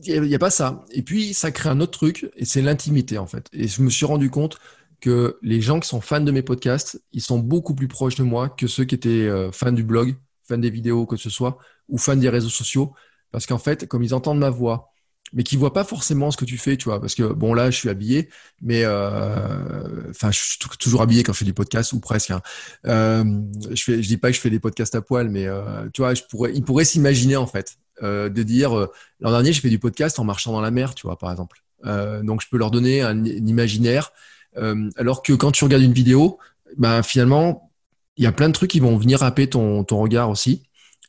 il 0.04 0.22
n'y 0.22 0.36
a, 0.36 0.40
pas 0.40 0.50
ça. 0.50 0.86
Et 0.92 1.02
puis, 1.02 1.34
ça 1.34 1.52
crée 1.52 1.70
un 1.70 1.80
autre 1.80 1.92
truc, 1.92 2.30
et 2.36 2.46
c'est 2.46 2.62
l'intimité, 2.62 3.18
en 3.18 3.28
fait. 3.28 3.48
Et 3.54 3.68
je 3.68 3.82
me 3.82 3.90
suis 3.90 4.06
rendu 4.06 4.30
compte 4.30 4.60
que 5.00 5.38
les 5.42 5.62
gens 5.62 5.80
qui 5.80 5.88
sont 5.88 6.02
fans 6.02 6.22
de 6.22 6.32
mes 6.32 6.42
podcasts, 6.42 7.02
ils 7.14 7.22
sont 7.22 7.40
beaucoup 7.40 7.76
plus 7.76 7.88
proches 7.88 8.16
de 8.16 8.24
moi 8.24 8.50
que 8.50 8.68
ceux 8.68 8.86
qui 8.86 8.96
étaient 8.96 9.10
euh, 9.28 9.52
fans 9.52 9.72
du 9.72 9.84
blog, 9.84 10.16
fans 10.44 10.58
des 10.58 10.70
vidéos, 10.70 11.06
que 11.06 11.18
ce 11.18 11.30
soit, 11.30 11.58
ou 11.88 11.98
fans 11.98 12.16
des 12.16 12.30
réseaux 12.30 12.50
sociaux. 12.50 12.94
Parce 13.32 13.46
qu'en 13.46 13.58
fait, 13.58 13.88
comme 13.88 14.04
ils 14.04 14.14
entendent 14.14 14.40
ma 14.40 14.50
voix, 14.50 14.92
mais 15.32 15.44
qui 15.44 15.58
voient 15.58 15.74
pas 15.74 15.84
forcément 15.84 16.32
ce 16.32 16.38
que 16.38 16.46
tu 16.46 16.58
fais, 16.58 16.76
tu 16.76 16.86
vois. 16.86 17.00
Parce 17.00 17.14
que 17.14 17.24
bon, 17.24 17.54
là, 17.54 17.70
je 17.70 17.78
suis 17.78 17.90
habillé, 17.90 18.30
mais 18.62 18.82
euh, 18.84 20.10
enfin, 20.10 20.32
je 20.32 20.40
suis 20.40 20.58
toujours 20.80 21.04
habillé 21.04 21.24
quand 21.24 21.34
je 21.34 21.40
fais 21.40 21.46
des 21.46 21.54
podcasts 21.54 21.94
ou 21.94 22.00
presque. 22.00 22.32
Hein. 22.32 22.42
Euh, 22.88 23.24
je 23.72 23.84
fais, 23.84 23.98
dis 23.98 24.18
pas 24.18 24.30
que 24.30 24.36
je 24.36 24.42
fais 24.42 24.50
des 24.50 24.60
podcasts 24.60 24.96
à 24.96 25.02
poil, 25.02 25.30
mais 25.30 25.46
tu 25.94 26.02
vois, 26.02 26.14
ils 26.54 26.64
pourraient 26.64 26.86
s'imaginer 26.86 27.36
en 27.36 27.46
fait 27.46 27.78
de 28.02 28.44
dire 28.44 28.88
l'an 29.20 29.32
dernier, 29.32 29.54
j'ai 29.54 29.62
fait 29.62 29.70
du 29.70 29.78
podcast 29.78 30.18
en 30.18 30.24
marchant 30.24 30.52
dans 30.52 30.62
la 30.62 30.72
mer, 30.72 30.96
tu 30.96 31.06
vois, 31.06 31.18
par 31.18 31.30
exemple. 31.30 31.62
donc, 31.86 32.42
je 32.42 32.48
peux 32.50 32.58
leur 32.58 32.72
donner 32.72 33.04
un 33.04 33.24
imaginaire 33.24 34.12
euh, 34.58 34.90
alors 34.98 35.24
que 35.24 35.34
quand 35.34 35.52
tu 35.52 35.64
regardes 35.64 35.84
une 35.84 35.94
vidéo, 35.94 36.40
ben, 36.78 37.04
finalement, 37.04 37.72
il 38.18 38.24
y 38.24 38.28
a 38.28 38.32
plein 38.32 38.50
de 38.50 38.54
trucs 38.54 38.72
qui 38.72 38.80
vont 38.80 38.98
venir 38.98 39.24
happer 39.24 39.50
ton, 39.50 39.86
regard 39.90 40.30
aussi. 40.30 40.64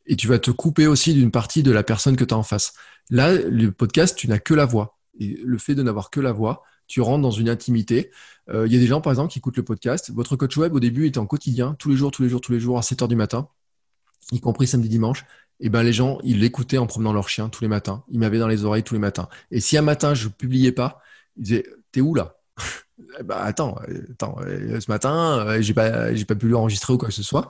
Et 0.07 0.17
tu 0.17 0.27
vas 0.27 0.39
te 0.39 0.51
couper 0.51 0.87
aussi 0.87 1.15
d'une 1.15 1.31
partie 1.31 1.63
de 1.63 1.71
la 1.71 1.83
personne 1.83 2.17
que 2.17 2.25
tu 2.25 2.35
as 2.35 2.37
en 2.37 2.43
face. 2.43 2.75
Là, 3.11 3.33
le 3.33 3.71
podcast, 3.73 4.17
tu 4.17 4.29
n'as 4.29 4.39
que 4.39 4.55
la 4.55 4.65
voix. 4.65 4.99
Et 5.19 5.39
le 5.45 5.59
fait 5.59 5.75
de 5.75 5.83
n'avoir 5.83 6.11
que 6.11 6.21
la 6.21 6.33
voix, 6.33 6.63
tu 6.87 7.01
rentres 7.01 7.23
dans 7.23 7.31
une 7.31 7.49
intimité. 7.49 8.11
Euh, 8.49 8.67
il 8.67 8.73
y 8.73 8.77
a 8.77 8.79
des 8.79 8.87
gens, 8.87 9.01
par 9.01 9.13
exemple, 9.13 9.33
qui 9.33 9.39
écoutent 9.39 9.57
le 9.57 9.65
podcast. 9.65 10.11
Votre 10.13 10.37
coach 10.37 10.57
web, 10.57 10.75
au 10.75 10.81
début, 10.81 11.07
était 11.07 11.19
en 11.19 11.27
quotidien, 11.27 11.75
tous 11.79 11.91
les 11.91 11.97
jours, 11.97 12.11
tous 12.11 12.23
les 12.23 12.29
jours, 12.29 12.41
tous 12.41 12.53
les 12.53 12.61
jours, 12.61 12.79
à 12.79 12.83
7 12.83 13.03
heures 13.03 13.09
du 13.09 13.17
matin, 13.17 13.49
y 14.33 14.41
compris 14.41 14.67
samedi, 14.67 14.89
dimanche. 14.89 15.25
Et 15.61 15.69
ben 15.69 15.83
les 15.83 15.93
gens, 15.93 16.19
ils 16.25 16.41
l'écoutaient 16.41 16.79
en 16.79 16.87
promenant 16.87 17.13
leur 17.13 17.29
chien 17.29 17.49
tous 17.49 17.63
les 17.63 17.69
matins. 17.69 18.03
Ils 18.09 18.19
m'avaient 18.19 18.39
dans 18.39 18.49
les 18.49 18.65
oreilles 18.65 18.83
tous 18.83 18.95
les 18.95 19.01
matins. 19.01 19.29
Et 19.51 19.61
si 19.61 19.77
un 19.77 19.83
matin, 19.83 20.15
je 20.15 20.29
publiais 20.29 20.73
pas, 20.73 21.03
ils 21.37 21.43
disaient, 21.43 21.67
t'es 21.93 22.01
où 22.01 22.15
là? 22.15 22.41
Bah 23.25 23.43
attends, 23.43 23.77
attends, 24.13 24.37
euh, 24.47 24.81
ce 24.81 24.91
matin, 24.91 25.47
euh, 25.47 25.63
j'ai 25.63 25.75
pas, 25.75 26.15
j'ai 26.15 26.25
pas 26.25 26.35
pu 26.35 26.49
l'enregistrer 26.49 26.93
ou 26.93 26.99
quoi 26.99 27.09
que 27.09 27.15
ce 27.15 27.23
soit. 27.23 27.49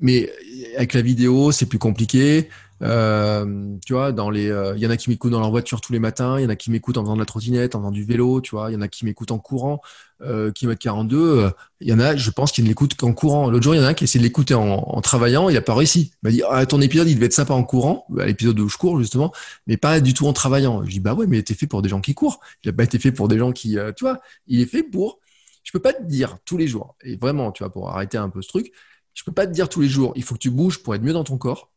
Mais 0.00 0.32
avec 0.76 0.94
la 0.94 1.02
vidéo, 1.02 1.52
c'est 1.52 1.66
plus 1.66 1.78
compliqué. 1.78 2.48
Euh, 2.82 3.76
tu 3.84 3.92
vois, 3.92 4.12
dans 4.12 4.30
les, 4.30 4.46
il 4.76 4.82
y 4.82 4.86
en 4.86 4.90
a 4.90 4.96
qui 4.96 5.10
m'écoutent 5.10 5.32
dans 5.32 5.40
leur 5.40 5.50
voiture 5.50 5.80
tous 5.80 5.92
les 5.92 5.98
matins, 5.98 6.38
il 6.38 6.42
y 6.42 6.46
en 6.46 6.48
a 6.48 6.56
qui 6.56 6.70
m'écoutent 6.70 6.96
en 6.96 7.02
faisant 7.02 7.14
de 7.14 7.20
la 7.20 7.26
trottinette, 7.26 7.74
en 7.74 7.80
faisant 7.80 7.90
du 7.90 8.04
vélo, 8.04 8.40
tu 8.40 8.52
vois, 8.52 8.70
il 8.70 8.74
y 8.74 8.76
en 8.76 8.80
a 8.80 8.88
qui 8.88 9.04
m'écoutent 9.04 9.32
en 9.32 9.38
courant, 9.38 9.80
euh, 10.22 10.50
kilomètre 10.52 10.80
42. 10.80 11.50
Il 11.80 11.88
y 11.88 11.92
en 11.92 12.00
a, 12.00 12.16
je 12.16 12.30
pense, 12.30 12.52
qui 12.52 12.62
ne 12.62 12.68
l'écoutent 12.68 12.94
qu'en 12.94 13.12
courant. 13.12 13.50
L'autre 13.50 13.64
jour, 13.64 13.74
il 13.74 13.78
y 13.78 13.80
en 13.80 13.84
a 13.84 13.88
un 13.88 13.94
qui 13.94 14.04
essaie 14.04 14.18
de 14.18 14.24
l'écouter 14.24 14.54
en, 14.54 15.00
travaillant, 15.00 15.48
il 15.48 15.56
a 15.56 15.62
pas 15.62 15.74
réussi. 15.74 16.12
Il 16.22 16.26
m'a 16.26 16.30
dit, 16.30 16.42
ah, 16.48 16.64
ton 16.66 16.80
épisode, 16.80 17.08
il 17.08 17.14
devait 17.14 17.26
être 17.26 17.32
sympa 17.32 17.54
en 17.54 17.64
courant, 17.64 18.06
bah, 18.08 18.26
l'épisode 18.26 18.58
où 18.60 18.68
je 18.68 18.76
cours 18.76 18.98
justement, 18.98 19.32
mais 19.66 19.76
pas 19.76 20.00
du 20.00 20.14
tout 20.14 20.26
en 20.26 20.32
travaillant. 20.32 20.84
Je 20.84 20.90
dis, 20.90 21.00
bah 21.00 21.14
ouais, 21.14 21.26
mais 21.26 21.36
il 21.38 21.40
était 21.40 21.54
fait 21.54 21.66
pour 21.66 21.82
des 21.82 21.88
gens 21.88 22.00
qui 22.00 22.14
courent. 22.14 22.40
Il 22.64 22.70
a 22.70 22.72
pas 22.72 22.84
été 22.84 22.98
fait 22.98 23.12
pour 23.12 23.28
des 23.28 23.38
gens 23.38 23.52
qui, 23.52 23.76
tu 23.96 24.04
vois, 24.04 24.20
il 24.46 24.60
est 24.60 24.66
fait 24.66 24.82
pour 24.82 25.20
je 25.62 25.72
peux 25.72 25.80
pas 25.80 25.92
te 25.92 26.02
dire 26.02 26.38
tous 26.44 26.56
les 26.56 26.66
jours, 26.66 26.96
et 27.02 27.16
vraiment, 27.16 27.52
tu 27.52 27.62
vois, 27.62 27.72
pour 27.72 27.90
arrêter 27.90 28.18
un 28.18 28.30
peu 28.30 28.42
ce 28.42 28.48
truc, 28.48 28.72
je 29.14 29.24
peux 29.24 29.32
pas 29.32 29.46
te 29.46 29.52
dire 29.52 29.68
tous 29.68 29.80
les 29.80 29.88
jours, 29.88 30.12
il 30.16 30.22
faut 30.22 30.34
que 30.34 30.40
tu 30.40 30.50
bouges 30.50 30.82
pour 30.82 30.94
être 30.94 31.02
mieux 31.02 31.12
dans 31.12 31.24
ton 31.24 31.38
corps 31.38 31.70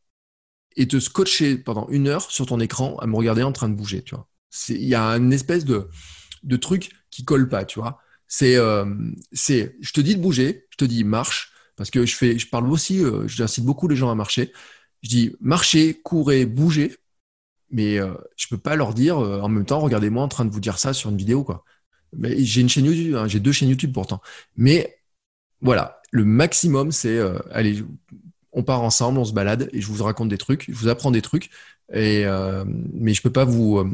et 0.75 0.87
te 0.87 0.99
scotcher 0.99 1.57
pendant 1.57 1.87
une 1.89 2.07
heure 2.07 2.29
sur 2.31 2.45
ton 2.45 2.59
écran 2.59 2.97
à 2.97 3.07
me 3.07 3.15
regarder 3.15 3.43
en 3.43 3.51
train 3.51 3.69
de 3.69 3.75
bouger, 3.75 4.03
tu 4.03 4.15
vois. 4.15 4.27
Il 4.69 4.83
y 4.83 4.95
a 4.95 5.03
une 5.11 5.33
espèce 5.33 5.65
de, 5.65 5.87
de 6.43 6.57
truc 6.57 6.91
qui 7.09 7.25
colle 7.25 7.49
pas, 7.49 7.65
tu 7.65 7.79
vois. 7.79 7.99
C'est, 8.27 8.55
euh, 8.55 8.85
c'est, 9.31 9.75
je 9.81 9.91
te 9.93 10.01
dis 10.01 10.15
de 10.15 10.21
bouger, 10.21 10.67
je 10.71 10.77
te 10.77 10.85
dis 10.85 11.03
marche, 11.03 11.51
parce 11.75 11.89
que 11.89 12.05
je 12.05 12.15
fais, 12.15 12.37
je 12.37 12.47
parle 12.49 12.71
aussi, 12.71 13.03
euh, 13.03 13.27
j'incite 13.27 13.65
beaucoup 13.65 13.87
les 13.87 13.95
gens 13.95 14.09
à 14.11 14.15
marcher. 14.15 14.51
Je 15.01 15.09
dis 15.09 15.35
marcher, 15.39 15.99
courir, 16.01 16.47
bouger, 16.47 16.95
mais 17.69 17.99
euh, 17.99 18.13
je 18.37 18.47
peux 18.47 18.57
pas 18.57 18.75
leur 18.75 18.93
dire 18.93 19.17
en 19.17 19.49
même 19.49 19.65
temps, 19.65 19.79
regardez-moi 19.79 20.23
en 20.23 20.27
train 20.27 20.45
de 20.45 20.51
vous 20.51 20.59
dire 20.59 20.79
ça 20.79 20.93
sur 20.93 21.09
une 21.09 21.17
vidéo, 21.17 21.43
quoi 21.43 21.65
j'ai 22.21 22.61
une 22.61 22.69
chaîne 22.69 22.85
YouTube, 22.85 23.15
hein, 23.15 23.27
j'ai 23.27 23.39
deux 23.39 23.51
chaînes 23.51 23.69
YouTube 23.69 23.93
pourtant. 23.93 24.21
Mais 24.55 24.97
voilà, 25.61 26.01
le 26.11 26.25
maximum, 26.25 26.91
c'est 26.91 27.17
euh, 27.17 27.39
allez, 27.51 27.83
on 28.53 28.63
part 28.63 28.81
ensemble, 28.81 29.19
on 29.19 29.25
se 29.25 29.33
balade 29.33 29.69
et 29.73 29.81
je 29.81 29.87
vous 29.87 30.03
raconte 30.03 30.29
des 30.29 30.37
trucs, 30.37 30.65
je 30.69 30.75
vous 30.75 30.87
apprends 30.87 31.11
des 31.11 31.21
trucs. 31.21 31.49
Euh, 31.93 32.63
mais 32.93 33.13
je 33.13 33.21
peux 33.21 33.31
pas 33.31 33.45
vous 33.45 33.77
euh, 33.77 33.93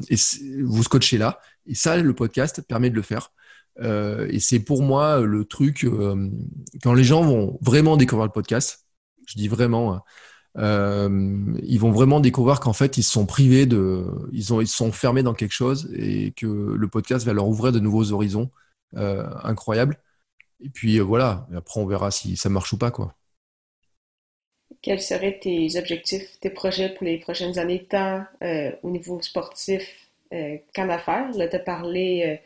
vous 0.64 0.84
scotcher 0.84 1.18
là. 1.18 1.40
Et 1.66 1.76
ça, 1.76 1.98
le 1.98 2.14
podcast 2.14 2.62
permet 2.68 2.90
de 2.90 2.96
le 2.96 3.02
faire. 3.02 3.32
et 3.82 4.40
c'est 4.40 4.60
pour 4.60 4.82
moi 4.84 5.22
le 5.22 5.46
truc 5.46 5.88
quand 6.84 6.94
les 6.94 7.04
gens 7.04 7.24
vont 7.24 7.58
vraiment 7.62 7.98
découvrir 7.98 8.26
le 8.28 8.32
podcast. 8.32 8.86
Je 9.28 9.36
dis 9.36 9.48
vraiment. 9.48 9.94
Hein, 9.94 10.04
euh, 10.58 11.56
ils 11.64 11.80
vont 11.80 11.92
vraiment 11.92 12.20
découvrir 12.20 12.60
qu'en 12.60 12.74
fait 12.74 12.98
ils 12.98 13.04
sont 13.04 13.26
privés 13.26 13.66
de, 13.66 14.06
ils 14.32 14.54
ont, 14.54 14.62
ils 14.62 14.68
sont 14.68 14.92
fermés 14.92 15.24
dans 15.24 15.34
quelque 15.34 15.54
chose 15.54 15.90
et 15.94 16.32
que 16.32 16.48
le 16.48 16.88
podcast 16.88 17.26
va 17.26 17.34
leur 17.34 17.48
ouvrir 17.48 17.72
de 17.72 17.80
nouveaux 17.80 18.12
horizons 18.12 18.50
euh, 18.96 19.30
incroyables. 19.44 19.98
Et 20.62 20.70
puis 20.70 21.00
euh, 21.00 21.04
voilà, 21.04 21.48
après 21.56 21.80
on 21.80 21.86
verra 21.86 22.12
si 22.12 22.36
ça 22.36 22.50
marche 22.50 22.74
ou 22.74 22.78
pas 22.78 22.92
quoi. 22.92 23.16
Quels 24.82 25.02
seraient 25.02 25.40
tes 25.42 25.78
objectifs, 25.78 26.40
tes 26.40 26.50
projets 26.50 26.90
pour 26.90 27.06
les 27.06 27.18
prochaines 27.18 27.58
années, 27.60 27.86
tant 27.90 28.24
au 28.84 28.90
niveau 28.90 29.22
sportif 29.22 29.84
qu'en 30.32 30.90
affaires? 30.90 31.30
Là, 31.36 31.48
tu 31.48 31.56
as 31.56 31.60
parlé, 31.60 32.40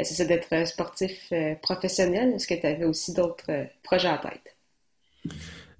c'est 0.00 0.26
d'être 0.26 0.66
sportif 0.66 1.32
professionnel. 1.62 2.34
Est-ce 2.34 2.46
que 2.46 2.54
tu 2.54 2.66
avais 2.66 2.84
aussi 2.84 3.12
d'autres 3.12 3.66
projets 3.82 4.08
en 4.08 4.18
tête? 4.18 4.54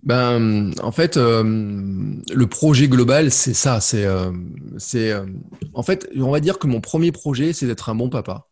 Ben, 0.05 0.73
en 0.83 0.93
fait, 0.93 1.17
euh, 1.17 1.43
le 1.43 2.47
projet 2.47 2.89
global, 2.89 3.31
c'est 3.31 3.55
ça. 3.55 3.81
C'est, 3.81 4.05
euh, 4.05 4.33
c'est, 4.77 5.11
euh, 5.13 5.25
en 5.73 5.83
fait, 5.83 6.11
on 6.17 6.31
va 6.31 6.41
dire 6.41 6.59
que 6.59 6.67
mon 6.67 6.83
premier 6.83 7.11
projet, 7.11 7.55
c'est 7.55 7.67
d'être 7.67 7.89
un 7.89 7.95
bon 7.95 8.11
papa. 8.11 8.47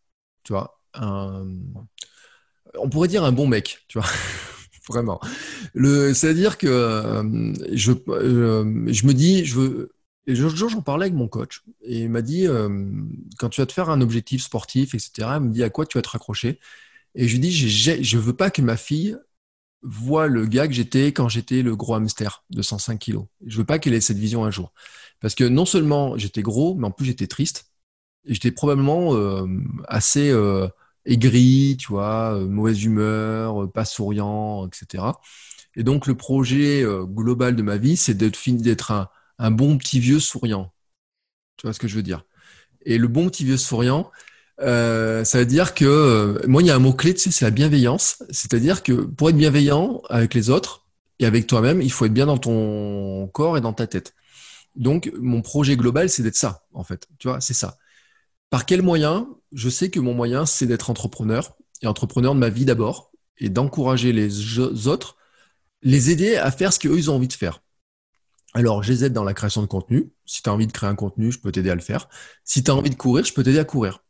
Tu 0.44 0.54
vois, 0.54 0.80
on 0.94 2.88
pourrait 2.90 3.08
dire 3.08 3.22
un 3.22 3.32
bon 3.32 3.46
mec. 3.46 3.80
Tu 3.88 3.98
vois, 3.98 4.08
vraiment. 4.88 5.20
C'est-à-dire 5.74 6.58
que 6.58 7.22
je, 7.72 7.92
je 7.92 9.06
me 9.06 9.12
dis, 9.12 9.44
je 9.44 9.54
veux. 9.58 9.92
Et 10.28 10.36
jour, 10.36 10.68
j'en 10.68 10.82
parlais 10.82 11.06
avec 11.06 11.16
mon 11.16 11.26
coach 11.26 11.62
et 11.82 12.02
il 12.02 12.10
m'a 12.10 12.22
dit 12.22 12.46
quand 13.38 13.48
tu 13.48 13.60
vas 13.60 13.66
te 13.66 13.72
faire 13.72 13.90
un 13.90 14.00
objectif 14.00 14.42
sportif, 14.42 14.94
etc. 14.94 15.28
Il 15.36 15.48
me 15.48 15.52
dit 15.52 15.64
à 15.64 15.70
quoi 15.70 15.84
tu 15.84 15.98
vas 15.98 16.02
te 16.02 16.10
raccrocher? 16.10 16.60
Et 17.14 17.26
je 17.28 17.32
lui 17.32 17.40
dis, 17.40 17.52
je 17.52 18.18
veux 18.18 18.32
pas 18.32 18.50
que 18.50 18.62
ma 18.62 18.76
fille 18.76 19.16
vois 19.82 20.28
le 20.28 20.46
gars 20.46 20.68
que 20.68 20.74
j'étais 20.74 21.12
quand 21.12 21.28
j'étais 21.28 21.62
le 21.62 21.76
gros 21.76 21.94
hamster 21.94 22.44
de 22.50 22.62
105 22.62 22.98
kilos. 22.98 23.26
Je 23.46 23.58
veux 23.58 23.64
pas 23.64 23.78
qu'elle 23.78 23.94
ait 23.94 24.00
cette 24.00 24.18
vision 24.18 24.44
un 24.44 24.50
jour. 24.50 24.72
Parce 25.20 25.34
que 25.34 25.44
non 25.44 25.64
seulement 25.64 26.16
j'étais 26.16 26.42
gros, 26.42 26.74
mais 26.74 26.86
en 26.86 26.90
plus 26.90 27.06
j'étais 27.06 27.26
triste. 27.26 27.66
J'étais 28.24 28.52
probablement 28.52 29.14
euh, 29.16 29.46
assez 29.88 30.30
euh, 30.30 30.68
aigri, 31.06 31.76
tu 31.78 31.88
vois, 31.88 32.34
euh, 32.34 32.46
mauvaise 32.46 32.84
humeur, 32.84 33.70
pas 33.72 33.84
souriant, 33.84 34.66
etc. 34.66 35.04
Et 35.76 35.84
donc 35.84 36.06
le 36.06 36.14
projet 36.14 36.84
global 37.06 37.56
de 37.56 37.62
ma 37.62 37.76
vie, 37.78 37.96
c'est 37.96 38.14
d'être 38.14 38.90
un, 39.38 39.50
bon 39.50 39.78
petit 39.78 40.00
vieux 40.00 40.20
souriant. 40.20 40.72
Tu 41.56 41.66
vois 41.66 41.72
ce 41.74 41.80
que 41.80 41.88
je 41.88 41.96
veux 41.96 42.02
dire? 42.02 42.24
Et 42.84 42.98
le 42.98 43.08
bon 43.08 43.28
petit 43.28 43.44
vieux 43.44 43.56
souriant, 43.56 44.10
euh, 44.60 45.24
ça 45.24 45.38
veut 45.38 45.46
dire 45.46 45.74
que 45.74 45.84
euh, 45.84 46.46
moi, 46.46 46.62
il 46.62 46.66
y 46.66 46.70
a 46.70 46.76
un 46.76 46.78
mot 46.78 46.92
clé, 46.92 47.14
tu 47.14 47.20
sais, 47.20 47.30
c'est 47.30 47.44
la 47.44 47.50
bienveillance. 47.50 48.22
C'est-à-dire 48.30 48.82
que 48.82 48.92
pour 48.92 49.30
être 49.30 49.36
bienveillant 49.36 50.02
avec 50.08 50.34
les 50.34 50.50
autres 50.50 50.86
et 51.18 51.26
avec 51.26 51.46
toi-même, 51.46 51.82
il 51.82 51.90
faut 51.92 52.04
être 52.06 52.12
bien 52.12 52.26
dans 52.26 52.38
ton 52.38 53.28
corps 53.32 53.56
et 53.56 53.60
dans 53.60 53.72
ta 53.72 53.86
tête. 53.86 54.14
Donc, 54.76 55.12
mon 55.20 55.42
projet 55.42 55.76
global, 55.76 56.08
c'est 56.08 56.22
d'être 56.22 56.36
ça, 56.36 56.64
en 56.72 56.84
fait. 56.84 57.06
Tu 57.18 57.28
vois, 57.28 57.40
c'est 57.40 57.54
ça. 57.54 57.78
Par 58.52 58.66
quel 58.66 58.82
moyen 58.82 59.28
Je 59.52 59.70
sais 59.70 59.88
que 59.88 59.98
mon 59.98 60.12
moyen, 60.12 60.44
c'est 60.44 60.66
d'être 60.66 60.90
entrepreneur 60.90 61.56
et 61.80 61.86
entrepreneur 61.86 62.34
de 62.34 62.38
ma 62.38 62.50
vie 62.50 62.66
d'abord 62.66 63.10
et 63.38 63.48
d'encourager 63.48 64.12
les 64.12 64.58
autres, 64.58 65.16
les 65.80 66.10
aider 66.10 66.36
à 66.36 66.50
faire 66.50 66.70
ce 66.70 66.78
qu'eux, 66.78 66.98
ils 66.98 67.10
ont 67.10 67.14
envie 67.14 67.28
de 67.28 67.32
faire. 67.32 67.62
Alors, 68.52 68.82
je 68.82 68.92
les 68.92 69.04
aide 69.06 69.14
dans 69.14 69.24
la 69.24 69.32
création 69.32 69.62
de 69.62 69.66
contenu. 69.66 70.12
Si 70.26 70.42
tu 70.42 70.50
as 70.50 70.52
envie 70.52 70.66
de 70.66 70.72
créer 70.72 70.90
un 70.90 70.94
contenu, 70.94 71.32
je 71.32 71.40
peux 71.40 71.50
t'aider 71.50 71.70
à 71.70 71.74
le 71.74 71.80
faire. 71.80 72.10
Si 72.44 72.62
tu 72.62 72.70
as 72.70 72.74
envie 72.74 72.90
de 72.90 72.94
courir, 72.94 73.24
je 73.24 73.32
peux 73.32 73.42
t'aider 73.42 73.58
à 73.58 73.64
courir. 73.64 74.04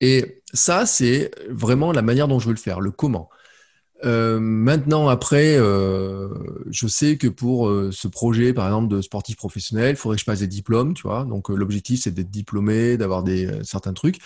Et 0.00 0.44
ça, 0.54 0.86
c'est 0.86 1.32
vraiment 1.50 1.90
la 1.90 2.02
manière 2.02 2.28
dont 2.28 2.38
je 2.38 2.46
veux 2.46 2.54
le 2.54 2.60
faire, 2.60 2.80
le 2.80 2.92
comment. 2.92 3.28
Euh, 4.04 4.38
maintenant, 4.38 5.08
après, 5.08 5.56
euh, 5.56 6.28
je 6.70 6.86
sais 6.86 7.16
que 7.16 7.26
pour 7.26 7.68
euh, 7.68 7.90
ce 7.92 8.06
projet, 8.06 8.52
par 8.52 8.66
exemple, 8.66 8.88
de 8.88 9.00
sportif 9.02 9.36
professionnel, 9.36 9.90
il 9.90 9.96
faudrait 9.96 10.16
que 10.16 10.20
je 10.20 10.26
passe 10.26 10.38
des 10.40 10.46
diplômes, 10.46 10.94
tu 10.94 11.02
vois. 11.02 11.24
Donc, 11.24 11.48
l'objectif, 11.48 12.02
c'est 12.02 12.12
d'être 12.12 12.30
diplômé, 12.30 12.96
d'avoir 12.96 13.22
des 13.22 13.50
certains 13.64 13.92
trucs, 13.92 14.18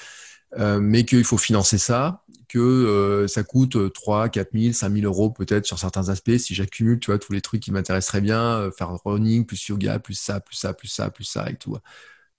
mais 0.59 1.05
qu'il 1.05 1.25
faut 1.25 1.39
financer 1.39 1.79
ça, 1.79 2.23
que 2.49 3.25
ça 3.29 3.43
coûte 3.43 3.93
3, 3.95 4.29
4 4.29 4.51
000, 4.53 4.73
5 4.75 4.93
000 4.93 5.07
euros 5.07 5.31
peut-être 5.31 5.65
sur 5.65 5.79
certains 5.79 6.11
aspects. 6.11 6.37
Si 6.37 6.55
j'accumule, 6.55 7.01
tu 7.01 7.07
vois, 7.11 7.19
tous 7.19 7.33
les 7.33 7.41
trucs 7.41 7.63
qui 7.63 7.73
m'intéresseraient 7.73 8.21
bien, 8.21 8.71
faire 8.77 8.91
running, 9.05 9.47
plus 9.47 9.69
yoga, 9.69 9.99
plus 9.99 10.15
ça, 10.15 10.41
plus 10.41 10.57
ça, 10.57 10.75
plus 10.75 10.89
ça, 10.89 11.11
plus 11.11 11.25
ça 11.25 11.49
et 11.51 11.57
tout. 11.57 11.77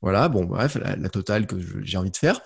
Voilà, 0.01 0.29
bon, 0.29 0.45
bref, 0.45 0.75
la 0.75 1.09
totale 1.09 1.47
que 1.47 1.55
j'ai 1.83 1.97
envie 1.97 2.11
de 2.11 2.17
faire. 2.17 2.41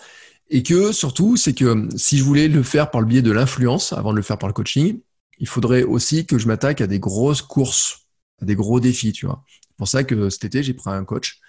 Et 0.50 0.64
que 0.64 0.92
surtout, 0.92 1.36
c'est 1.36 1.54
que 1.54 1.88
si 1.96 2.18
je 2.18 2.24
voulais 2.24 2.48
le 2.48 2.64
faire 2.64 2.90
par 2.90 3.02
le 3.02 3.08
biais 3.08 3.22
de 3.22 3.32
l'influence, 3.32 3.94
avant 3.94 4.12
de 4.12 4.18
le 4.18 4.22
faire 4.22 4.38
par 4.38 4.48
le 4.48 4.54
coaching, 4.54 5.00
il 5.40 5.48
faudrait 5.48 5.84
aussi 5.84 6.26
que 6.26 6.38
je 6.38 6.48
m'attaque 6.48 6.82
à 6.82 6.88
des 6.88 7.00
grosses 7.00 7.42
courses, 7.42 8.08
à 8.42 8.46
des 8.46 8.56
gros 8.56 8.80
défis, 8.80 9.12
tu 9.12 9.26
vois. 9.26 9.44
C'est 9.62 9.78
pour 9.78 9.88
ça 9.88 10.04
que 10.04 10.30
cet 10.30 10.46
été, 10.46 10.64
j'ai 10.64 10.74
pris 10.74 10.90
un 10.90 11.04
coach. 11.04 11.40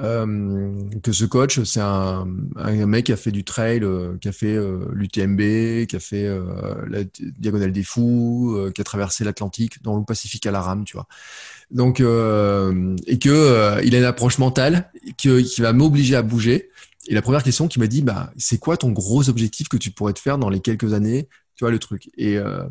Euh, 0.00 0.76
que 1.02 1.12
ce 1.12 1.24
coach, 1.24 1.62
c'est 1.62 1.80
un, 1.80 2.26
un, 2.56 2.86
mec 2.86 3.06
qui 3.06 3.12
a 3.12 3.16
fait 3.16 3.30
du 3.30 3.44
trail, 3.44 3.80
euh, 3.84 4.16
qui 4.20 4.28
a 4.28 4.32
fait 4.32 4.54
euh, 4.56 4.86
l'UTMB, 4.92 5.86
qui 5.86 5.96
a 5.96 6.00
fait 6.00 6.28
la 6.88 7.04
Diagonale 7.38 7.72
des 7.72 7.84
Fous, 7.84 8.70
qui 8.74 8.80
a 8.80 8.84
traversé 8.84 9.24
l'Atlantique, 9.24 9.82
dans 9.82 9.96
le 9.96 10.04
Pacifique 10.04 10.46
à 10.46 10.50
la 10.50 10.60
rame, 10.60 10.84
tu 10.84 10.96
vois. 10.96 11.06
Donc, 11.70 12.00
et 12.00 13.18
que 13.18 13.84
il 13.84 13.94
a 13.94 13.98
une 13.98 14.04
approche 14.04 14.38
mentale 14.38 14.90
qui, 15.16 15.44
qui 15.44 15.60
va 15.60 15.72
m'obliger 15.72 16.16
à 16.16 16.22
bouger 16.22 16.70
et 17.06 17.14
la 17.14 17.22
première 17.22 17.42
question 17.42 17.68
qui 17.68 17.78
m'a 17.78 17.86
dit, 17.86 18.02
bah, 18.02 18.32
c'est 18.36 18.58
quoi 18.58 18.76
ton 18.76 18.90
gros 18.90 19.28
objectif 19.28 19.68
que 19.68 19.76
tu 19.76 19.90
pourrais 19.90 20.12
te 20.12 20.20
faire 20.20 20.38
dans 20.38 20.48
les 20.48 20.60
quelques 20.60 20.94
années 20.94 21.28
Tu 21.56 21.64
vois 21.64 21.70
le 21.70 21.78
truc? 21.78 22.10
Et, 22.16 22.38
euh, 22.38 22.66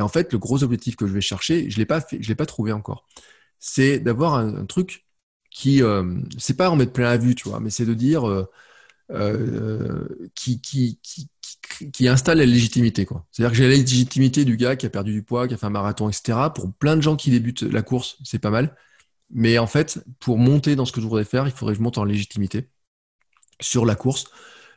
en 0.00 0.08
fait, 0.08 0.32
le 0.32 0.38
gros 0.38 0.62
objectif 0.62 0.96
que 0.96 1.06
je 1.06 1.12
vais 1.12 1.20
chercher, 1.20 1.70
je 1.70 1.78
l'ai 1.78 1.86
pas 1.86 2.00
fait, 2.00 2.22
je 2.22 2.28
l'ai 2.28 2.34
pas 2.34 2.46
trouvé 2.46 2.72
encore. 2.72 3.06
C'est 3.60 4.00
d'avoir 4.00 4.34
un, 4.34 4.66
truc 4.66 5.06
qui, 5.50 5.82
euh, 5.82 6.20
c'est 6.38 6.56
pas 6.56 6.70
en 6.70 6.76
mettre 6.76 6.92
plein 6.92 7.10
la 7.10 7.16
vue, 7.18 7.34
tu 7.34 7.48
vois, 7.48 7.60
mais 7.60 7.70
c'est 7.70 7.86
de 7.86 7.94
dire 7.94 8.28
euh, 8.28 8.50
euh 9.12 10.08
qui, 10.34 10.60
qui, 10.60 10.98
qui, 11.02 11.30
qui, 11.92 12.08
installe 12.08 12.38
la 12.38 12.46
légitimité, 12.46 13.06
quoi. 13.06 13.26
C'est-à-dire 13.30 13.52
que 13.52 13.56
j'ai 13.58 13.68
la 13.68 13.76
légitimité 13.76 14.44
du 14.44 14.56
gars 14.56 14.76
qui 14.76 14.86
a 14.86 14.90
perdu 14.90 15.12
du 15.12 15.22
poids, 15.22 15.48
qui 15.48 15.54
a 15.54 15.56
fait 15.56 15.66
un 15.66 15.70
marathon, 15.70 16.08
etc. 16.08 16.38
Pour 16.54 16.72
plein 16.72 16.96
de 16.96 17.02
gens 17.02 17.16
qui 17.16 17.30
débutent 17.30 17.62
la 17.62 17.82
course, 17.82 18.18
c'est 18.24 18.38
pas 18.38 18.50
mal. 18.50 18.76
Mais 19.30 19.58
en 19.58 19.66
fait, 19.66 20.00
pour 20.20 20.38
monter 20.38 20.76
dans 20.76 20.84
ce 20.86 20.92
que 20.92 21.00
je 21.00 21.06
voudrais 21.06 21.24
faire, 21.24 21.46
il 21.46 21.52
faudrait 21.52 21.74
que 21.74 21.78
je 21.78 21.82
monte 21.82 21.98
en 21.98 22.04
légitimité 22.04 22.68
sur 23.64 23.86
la 23.86 23.94
course. 23.94 24.26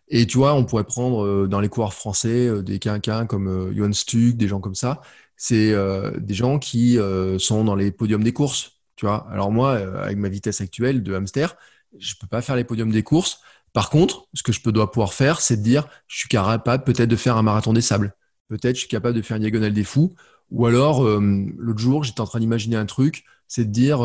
Et 0.09 0.25
tu 0.25 0.37
vois, 0.37 0.53
on 0.53 0.63
pourrait 0.63 0.85
prendre 0.85 1.25
euh, 1.25 1.47
dans 1.47 1.59
les 1.59 1.69
coureurs 1.69 1.93
français 1.93 2.47
euh, 2.47 2.61
des 2.61 2.79
quinquins 2.79 3.25
comme 3.25 3.47
euh, 3.47 3.73
Johan 3.75 3.91
Stuck, 3.93 4.35
des 4.35 4.47
gens 4.47 4.59
comme 4.59 4.75
ça. 4.75 5.01
C'est 5.35 5.75
des 6.17 6.33
gens 6.33 6.57
qui 6.57 6.97
sont 7.37 7.63
dans 7.63 7.75
les 7.75 7.91
podiums 7.91 8.23
des 8.23 8.33
courses. 8.33 8.79
Tu 8.95 9.05
vois. 9.05 9.27
Alors 9.29 9.51
moi, 9.51 9.73
avec 10.01 10.17
ma 10.17 10.29
vitesse 10.29 10.61
actuelle 10.61 11.03
de 11.03 11.13
hamster, 11.13 11.55
je 11.99 12.15
peux 12.19 12.25
pas 12.25 12.41
faire 12.41 12.55
les 12.55 12.63
podiums 12.63 12.89
des 12.89 13.03
courses. 13.03 13.41
Par 13.71 13.91
contre, 13.91 14.27
ce 14.33 14.41
que 14.41 14.51
je 14.51 14.61
peux 14.61 14.71
dois 14.71 14.89
pouvoir 14.89 15.13
faire, 15.13 15.39
c'est 15.39 15.57
de 15.57 15.61
dire, 15.61 15.87
je 16.07 16.17
suis 16.17 16.27
capable 16.27 16.83
peut-être 16.83 17.07
de 17.07 17.15
faire 17.15 17.37
un 17.37 17.43
marathon 17.43 17.71
des 17.71 17.81
sables. 17.81 18.15
Peut-être 18.47 18.77
je 18.77 18.79
suis 18.79 18.87
capable 18.87 19.15
de 19.15 19.21
faire 19.21 19.37
une 19.37 19.43
diagonale 19.43 19.73
des 19.73 19.83
fous. 19.83 20.15
Ou 20.49 20.65
alors, 20.65 21.07
l'autre 21.07 21.79
jour, 21.79 22.03
j'étais 22.03 22.21
en 22.21 22.25
train 22.25 22.39
d'imaginer 22.39 22.77
un 22.77 22.87
truc, 22.87 23.23
c'est 23.47 23.65
de 23.65 23.71
dire, 23.71 23.99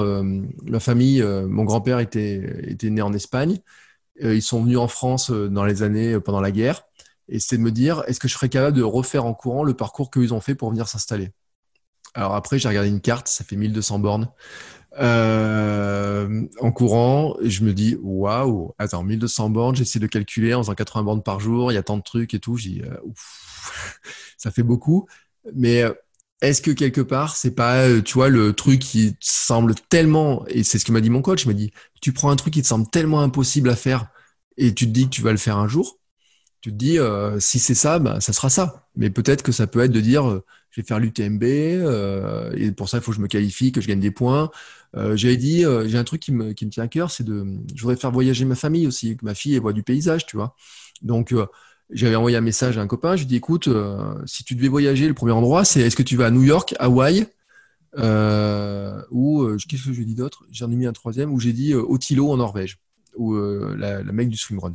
ma 0.64 0.80
famille, 0.80 1.22
mon 1.22 1.64
grand-père 1.64 1.98
était 1.98 2.90
né 2.90 3.00
en 3.00 3.14
Espagne. 3.14 3.58
Euh, 4.22 4.34
ils 4.34 4.42
sont 4.42 4.62
venus 4.62 4.78
en 4.78 4.88
France 4.88 5.30
euh, 5.30 5.48
dans 5.48 5.64
les 5.64 5.82
années 5.82 6.12
euh, 6.12 6.20
pendant 6.20 6.40
la 6.40 6.50
guerre. 6.50 6.82
Et 7.28 7.38
c'est 7.38 7.56
de 7.56 7.62
me 7.62 7.70
dire, 7.70 8.02
est-ce 8.06 8.20
que 8.20 8.28
je 8.28 8.34
serais 8.34 8.48
capable 8.48 8.76
de 8.76 8.82
refaire 8.82 9.24
en 9.24 9.34
courant 9.34 9.64
le 9.64 9.74
parcours 9.74 10.10
qu'ils 10.10 10.34
ont 10.34 10.40
fait 10.40 10.54
pour 10.54 10.70
venir 10.70 10.88
s'installer? 10.88 11.30
Alors 12.14 12.34
après, 12.34 12.58
j'ai 12.58 12.68
regardé 12.68 12.90
une 12.90 13.00
carte, 13.00 13.28
ça 13.28 13.42
fait 13.42 13.56
1200 13.56 13.98
bornes. 14.00 14.28
en 14.98 16.72
courant, 16.72 17.36
je 17.42 17.64
me 17.64 17.72
dis, 17.72 17.96
waouh, 18.02 18.74
attends, 18.78 19.02
1200 19.02 19.48
bornes, 19.48 19.76
j'essaie 19.76 19.98
de 19.98 20.06
calculer 20.06 20.52
en 20.52 20.62
faisant 20.62 20.74
80 20.74 21.04
bornes 21.04 21.22
par 21.22 21.40
jour, 21.40 21.72
il 21.72 21.76
y 21.76 21.78
a 21.78 21.82
tant 21.82 21.96
de 21.96 22.02
trucs 22.02 22.34
et 22.34 22.38
tout. 22.38 22.56
Je 22.58 22.68
dis, 22.68 22.82
ça 24.36 24.50
fait 24.50 24.62
beaucoup. 24.62 25.08
Mais 25.54 25.84
est-ce 26.42 26.60
que 26.60 26.72
quelque 26.72 27.00
part, 27.00 27.36
c'est 27.36 27.54
pas, 27.54 27.86
euh, 27.88 28.02
tu 28.02 28.14
vois, 28.14 28.28
le 28.28 28.52
truc 28.52 28.80
qui 28.80 29.16
semble 29.20 29.74
tellement, 29.88 30.44
et 30.48 30.64
c'est 30.64 30.78
ce 30.78 30.84
que 30.84 30.92
m'a 30.92 31.00
dit 31.00 31.08
mon 31.10 31.22
coach, 31.22 31.44
il 31.44 31.48
m'a 31.48 31.54
dit, 31.54 31.72
tu 32.02 32.12
prends 32.12 32.30
un 32.30 32.36
truc 32.36 32.54
qui 32.54 32.62
te 32.62 32.66
semble 32.66 32.88
tellement 32.90 33.22
impossible 33.22 33.70
à 33.70 33.76
faire 33.76 34.08
et 34.58 34.74
tu 34.74 34.86
te 34.86 34.90
dis 34.90 35.04
que 35.04 35.10
tu 35.10 35.22
vas 35.22 35.30
le 35.30 35.38
faire 35.38 35.56
un 35.56 35.68
jour, 35.68 36.00
tu 36.60 36.70
te 36.72 36.76
dis, 36.76 36.98
euh, 36.98 37.40
si 37.40 37.58
c'est 37.60 37.74
ça, 37.74 37.98
bah, 38.00 38.20
ça 38.20 38.32
sera 38.32 38.50
ça. 38.50 38.88
Mais 38.96 39.10
peut-être 39.10 39.42
que 39.42 39.52
ça 39.52 39.66
peut 39.68 39.80
être 39.80 39.92
de 39.92 40.00
dire, 40.00 40.28
euh, 40.28 40.44
je 40.70 40.80
vais 40.80 40.86
faire 40.86 41.00
l'UTMB, 41.00 41.44
et 41.44 42.72
pour 42.72 42.88
ça, 42.88 42.98
il 42.98 43.02
faut 43.02 43.12
que 43.12 43.16
je 43.18 43.22
me 43.22 43.28
qualifie, 43.28 43.72
que 43.72 43.80
je 43.80 43.88
gagne 43.88 44.00
des 44.00 44.10
points. 44.10 44.50
J'avais 44.94 45.36
dit, 45.36 45.64
j'ai 45.86 45.98
un 45.98 46.04
truc 46.04 46.22
qui 46.22 46.32
me, 46.32 46.52
qui 46.54 46.64
me 46.66 46.70
tient 46.70 46.84
à 46.84 46.88
cœur, 46.88 47.10
c'est 47.10 47.24
de, 47.24 47.44
je 47.74 47.82
voudrais 47.82 47.96
faire 47.96 48.10
voyager 48.10 48.46
ma 48.46 48.54
famille 48.54 48.86
aussi, 48.86 49.16
que 49.18 49.24
ma 49.24 49.34
fille 49.34 49.58
voit 49.58 49.74
du 49.74 49.82
paysage, 49.82 50.24
tu 50.24 50.36
vois. 50.36 50.56
Donc, 51.02 51.34
j'avais 51.92 52.16
envoyé 52.16 52.36
un 52.36 52.42
message 52.42 52.78
à 52.78 52.80
un 52.80 52.86
copain, 52.86 53.16
je 53.16 53.22
lui 53.22 53.26
ai 53.26 53.28
dit 53.28 53.36
écoute, 53.36 53.68
euh, 53.68 54.14
si 54.26 54.44
tu 54.44 54.54
devais 54.54 54.68
voyager, 54.68 55.08
le 55.08 55.14
premier 55.14 55.32
endroit, 55.32 55.64
c'est 55.64 55.80
est-ce 55.80 55.96
que 55.96 56.02
tu 56.02 56.16
vas 56.16 56.26
à 56.26 56.30
New 56.30 56.42
York, 56.42 56.74
Hawaï, 56.78 57.26
euh, 57.98 59.00
ou 59.10 59.42
euh, 59.42 59.58
qu'est-ce 59.68 59.84
que 59.84 59.92
je 59.92 60.02
dit 60.02 60.14
d'autre? 60.14 60.44
J'en 60.50 60.70
ai 60.70 60.76
mis 60.76 60.86
un 60.86 60.92
troisième 60.92 61.32
où 61.32 61.38
j'ai 61.38 61.52
dit 61.52 61.74
Otilo 61.74 62.30
en 62.30 62.36
Norvège, 62.38 62.78
ou 63.16 63.36
la, 63.36 64.02
mec 64.04 64.28
du 64.28 64.36
swimrun. 64.36 64.74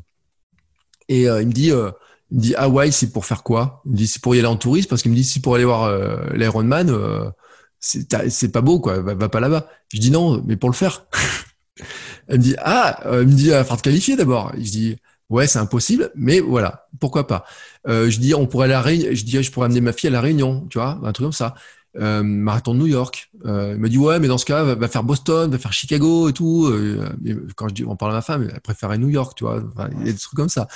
Et 1.10 1.24
il 1.24 1.48
me 1.48 1.52
dit, 1.52 1.70
il 1.70 2.38
me 2.38 2.42
dit 2.42 2.56
Hawaï, 2.56 2.92
c'est 2.92 3.12
pour 3.12 3.26
faire 3.26 3.44
quoi? 3.44 3.82
Il 3.86 3.92
me 3.94 3.98
dit 3.98 4.08
c'est 4.08 4.22
pour 4.22 4.36
y 4.36 4.40
aller 4.40 4.48
en 4.48 4.58
tourisme 4.58 4.90
parce 4.90 5.02
qu'il 5.02 5.12
me 5.12 5.16
dit 5.16 5.24
si 5.24 5.40
pour 5.40 5.56
aller 5.56 5.66
voir 5.66 5.92
l'Ironman, 6.34 7.34
c'est 7.80 8.52
pas 8.52 8.62
beau 8.62 8.80
quoi, 8.80 9.00
va, 9.00 9.30
pas 9.30 9.40
là-bas. 9.40 9.70
Je 9.92 10.00
dis 10.00 10.12
non, 10.12 10.44
mais 10.46 10.56
pour 10.56 10.70
le 10.70 10.76
faire. 10.76 11.08
Elle 12.28 12.40
me 12.40 12.44
dit 12.44 12.56
ah, 12.60 13.00
elle 13.06 13.28
me 13.28 13.34
dit 13.34 13.54
à 13.54 13.64
faire 13.64 13.78
te 13.78 13.84
qualifier 13.84 14.18
d'abord. 14.18 14.52
Je 14.58 14.70
dis 14.70 14.98
Ouais, 15.30 15.46
c'est 15.46 15.60
impossible, 15.60 16.12
mais 16.16 16.40
voilà, 16.40 16.88
pourquoi 17.02 17.28
pas. 17.28 17.46
Euh, 17.88 18.10
je 18.10 18.20
dis, 18.20 18.34
on 18.34 18.48
pourrait 18.48 18.72
aller 18.72 19.04
à 19.04 19.14
je 19.14 19.24
dis, 19.26 19.44
je 19.44 19.52
pourrais 19.52 19.66
amener 19.66 19.82
ma 19.82 19.92
fille 19.92 20.08
à 20.08 20.12
la 20.12 20.22
Réunion, 20.22 20.66
tu 20.70 20.78
vois, 20.78 21.00
un 21.04 21.12
truc 21.12 21.26
comme 21.26 21.34
ça. 21.34 21.56
Euh, 22.00 22.22
marathon 22.22 22.74
de 22.74 22.80
New 22.80 22.86
York. 22.88 23.32
Euh, 23.46 23.74
il 23.76 23.80
me 23.80 23.90
dit 23.90 23.98
ouais, 23.98 24.20
mais 24.20 24.28
dans 24.28 24.38
ce 24.38 24.46
cas, 24.46 24.64
va, 24.64 24.88
faire 24.88 25.04
Boston, 25.04 25.50
va 25.50 25.58
faire 25.58 25.74
Chicago 25.74 26.30
et 26.30 26.34
tout. 26.34 26.68
Euh, 26.68 27.10
quand 27.56 27.68
je 27.70 27.74
dis, 27.74 27.86
on 27.86 27.96
parle 27.96 28.12
à 28.12 28.16
ma 28.16 28.22
femme, 28.22 28.48
elle 28.54 28.62
préférait 28.62 28.98
New 28.98 29.10
York, 29.10 29.34
tu 29.36 29.46
vois. 29.46 29.64
il 29.94 30.06
y 30.06 30.10
a 30.10 30.14
des 30.14 30.18
trucs 30.18 30.36
comme 30.36 30.50
ça. 30.50 30.68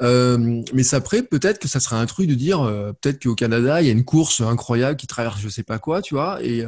Euh, 0.00 0.62
mais 0.72 0.94
après, 0.94 1.22
peut-être 1.22 1.58
que 1.58 1.68
ça 1.68 1.78
serait 1.80 1.96
un 1.96 2.06
truc 2.06 2.26
de 2.26 2.34
dire, 2.34 2.62
euh, 2.62 2.92
peut-être 2.92 3.22
qu'au 3.22 3.34
Canada, 3.34 3.82
il 3.82 3.86
y 3.86 3.90
a 3.90 3.92
une 3.92 4.04
course 4.04 4.40
incroyable 4.40 4.96
qui 4.96 5.06
traverse 5.06 5.40
je 5.40 5.48
sais 5.48 5.62
pas 5.62 5.78
quoi, 5.78 6.00
tu 6.00 6.14
vois. 6.14 6.42
Et, 6.42 6.64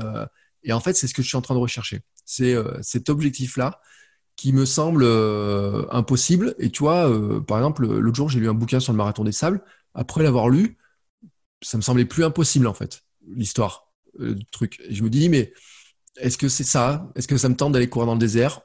et 0.64 0.72
en 0.72 0.80
fait, 0.80 0.94
c'est 0.94 1.06
ce 1.06 1.14
que 1.14 1.22
je 1.22 1.28
suis 1.28 1.36
en 1.36 1.42
train 1.42 1.54
de 1.54 1.60
rechercher. 1.60 2.00
C'est 2.26 2.54
cet 2.82 3.08
objectif-là 3.08 3.80
qui 4.36 4.52
me 4.52 4.64
semble 4.64 5.04
euh, 5.04 5.86
impossible. 5.90 6.54
Et 6.58 6.70
tu 6.70 6.80
vois, 6.80 7.08
euh, 7.08 7.40
par 7.40 7.58
exemple, 7.58 7.86
l'autre 7.86 8.16
jour, 8.16 8.28
j'ai 8.28 8.40
lu 8.40 8.48
un 8.48 8.54
bouquin 8.54 8.80
sur 8.80 8.92
le 8.92 8.96
marathon 8.96 9.24
des 9.24 9.32
sables. 9.32 9.62
Après 9.94 10.22
l'avoir 10.22 10.48
lu, 10.48 10.78
ça 11.62 11.76
me 11.78 11.82
semblait 11.82 12.04
plus 12.04 12.24
impossible, 12.24 12.66
en 12.66 12.74
fait, 12.74 13.02
l'histoire 13.28 13.92
euh, 14.20 14.36
truc. 14.52 14.82
Je 14.90 15.02
me 15.02 15.10
dis, 15.10 15.28
mais 15.28 15.52
est-ce 16.16 16.38
que 16.38 16.48
c'est 16.48 16.64
ça? 16.64 17.10
Est-ce 17.16 17.28
que 17.28 17.36
ça 17.38 17.48
me 17.48 17.56
tente 17.56 17.72
d'aller 17.72 17.88
courir 17.88 18.06
dans 18.06 18.14
le 18.14 18.20
désert? 18.20 18.62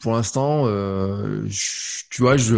Pour 0.00 0.12
l'instant, 0.12 0.66
tu 2.10 2.20
vois, 2.22 2.36
je. 2.36 2.56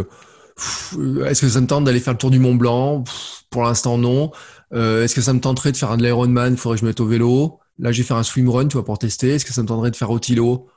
Est-ce 1.24 1.40
que 1.42 1.48
ça 1.48 1.60
me 1.60 1.66
tente 1.66 1.84
d'aller 1.84 2.00
faire 2.00 2.14
le 2.14 2.18
tour 2.18 2.30
du 2.30 2.40
Mont 2.40 2.56
Blanc? 2.56 3.04
Pour 3.50 3.62
l'instant, 3.62 3.98
non. 3.98 4.32
Est-ce 4.72 5.14
que 5.14 5.20
ça 5.20 5.32
me 5.32 5.40
tenterait 5.40 5.70
de 5.70 5.76
faire 5.76 5.92
un 5.92 5.96
de 5.96 6.02
l'Ironman 6.02 6.54
Il 6.54 6.58
faudrait 6.58 6.76
que 6.76 6.80
je 6.80 6.86
mette 6.86 6.98
au 6.98 7.06
vélo. 7.06 7.60
Là, 7.78 7.92
j'ai 7.92 8.02
fait 8.02 8.14
un 8.14 8.24
swimrun, 8.24 8.66
tu 8.66 8.74
vois, 8.74 8.84
pour 8.84 8.98
tester. 8.98 9.34
Est-ce 9.34 9.44
que 9.44 9.52
ça 9.52 9.62
me 9.62 9.68
tenterait 9.68 9.92
de 9.92 9.96
faire 9.96 10.10
au 10.10 10.18
Tilo 10.18 10.68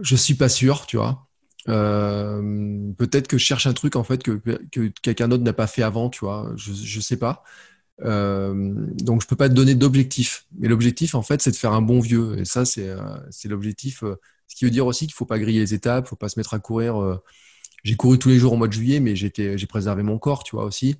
je 0.00 0.16
suis 0.16 0.34
pas 0.34 0.48
sûr, 0.48 0.86
tu 0.86 0.96
vois. 0.96 1.28
Euh, 1.68 2.92
peut-être 2.98 3.26
que 3.28 3.38
je 3.38 3.44
cherche 3.44 3.66
un 3.66 3.72
truc 3.72 3.96
en 3.96 4.04
fait 4.04 4.22
que, 4.22 4.32
que 4.70 4.88
quelqu'un 5.02 5.28
d'autre 5.28 5.44
n'a 5.44 5.52
pas 5.52 5.66
fait 5.66 5.82
avant, 5.82 6.10
tu 6.10 6.20
vois. 6.24 6.52
Je, 6.56 6.72
je 6.72 7.00
sais 7.00 7.16
pas. 7.16 7.42
Euh, 8.02 8.74
donc 9.04 9.22
je 9.22 9.28
peux 9.28 9.36
pas 9.36 9.48
te 9.48 9.54
donner 9.54 9.74
d'objectif. 9.74 10.46
Mais 10.58 10.68
l'objectif 10.68 11.14
en 11.14 11.22
fait, 11.22 11.42
c'est 11.42 11.52
de 11.52 11.56
faire 11.56 11.72
un 11.72 11.82
bon 11.82 12.00
vieux. 12.00 12.38
Et 12.38 12.44
ça, 12.46 12.64
c'est 12.64 12.88
euh, 12.90 12.98
l'objectif. 13.46 14.04
ce 14.48 14.56
qui 14.56 14.64
veut 14.66 14.70
dire 14.72 14.86
aussi 14.86 15.06
qu'il 15.06 15.14
faut 15.14 15.26
pas 15.26 15.38
griller 15.40 15.60
les 15.60 15.74
étapes, 15.74 16.08
faut 16.08 16.16
pas 16.16 16.28
se 16.30 16.38
mettre 16.40 16.54
à 16.54 16.58
courir 16.60 17.20
j'ai 17.84 17.96
couru 17.96 18.18
tous 18.18 18.28
les 18.30 18.38
jours 18.38 18.52
au 18.52 18.56
mois 18.56 18.68
de 18.68 18.72
juillet, 18.72 19.00
mais 19.00 19.14
j'ai 19.16 19.30
préservé 19.68 20.02
mon 20.02 20.18
corps, 20.18 20.44
tu 20.44 20.56
vois 20.56 20.64
aussi. 20.64 20.96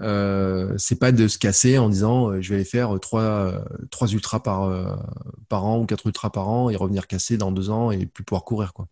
Euh, 0.00 0.74
c'est 0.78 0.98
pas 0.98 1.10
de 1.10 1.26
se 1.26 1.38
casser 1.38 1.76
en 1.78 1.88
disant 1.88 2.30
euh, 2.30 2.40
je 2.40 2.50
vais 2.50 2.56
aller 2.56 2.64
faire 2.64 2.98
trois, 3.00 3.52
trois 3.90 4.08
ultras 4.08 4.40
par, 4.40 4.70
par 5.48 5.64
an 5.64 5.80
ou 5.80 5.86
quatre 5.86 6.06
ultras 6.06 6.30
par 6.30 6.48
an 6.48 6.70
et 6.70 6.76
revenir 6.76 7.06
casser 7.06 7.36
dans 7.36 7.50
deux 7.50 7.70
ans 7.70 7.90
et 7.90 8.06
plus 8.06 8.24
pouvoir 8.24 8.44
courir 8.44 8.72
quoi. 8.72 8.86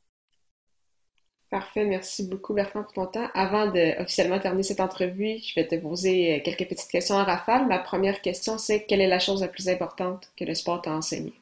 Parfait, 1.48 1.84
merci 1.84 2.26
beaucoup 2.26 2.54
Bertrand 2.54 2.82
pour 2.82 2.92
ton 2.92 3.06
temps. 3.06 3.28
Avant 3.32 3.70
de 3.70 4.02
officiellement 4.02 4.40
terminer 4.40 4.64
cette 4.64 4.80
entrevue, 4.80 5.38
je 5.38 5.54
vais 5.54 5.66
te 5.66 5.76
poser 5.76 6.42
quelques 6.44 6.68
petites 6.68 6.90
questions 6.90 7.14
en 7.14 7.24
rafale. 7.24 7.68
Ma 7.68 7.78
première 7.78 8.20
question, 8.20 8.58
c'est 8.58 8.84
quelle 8.84 9.00
est 9.00 9.06
la 9.06 9.20
chose 9.20 9.42
la 9.42 9.48
plus 9.48 9.68
importante 9.68 10.32
que 10.36 10.44
le 10.44 10.54
sport 10.54 10.82
t'a 10.82 10.90
enseigné? 10.90 11.32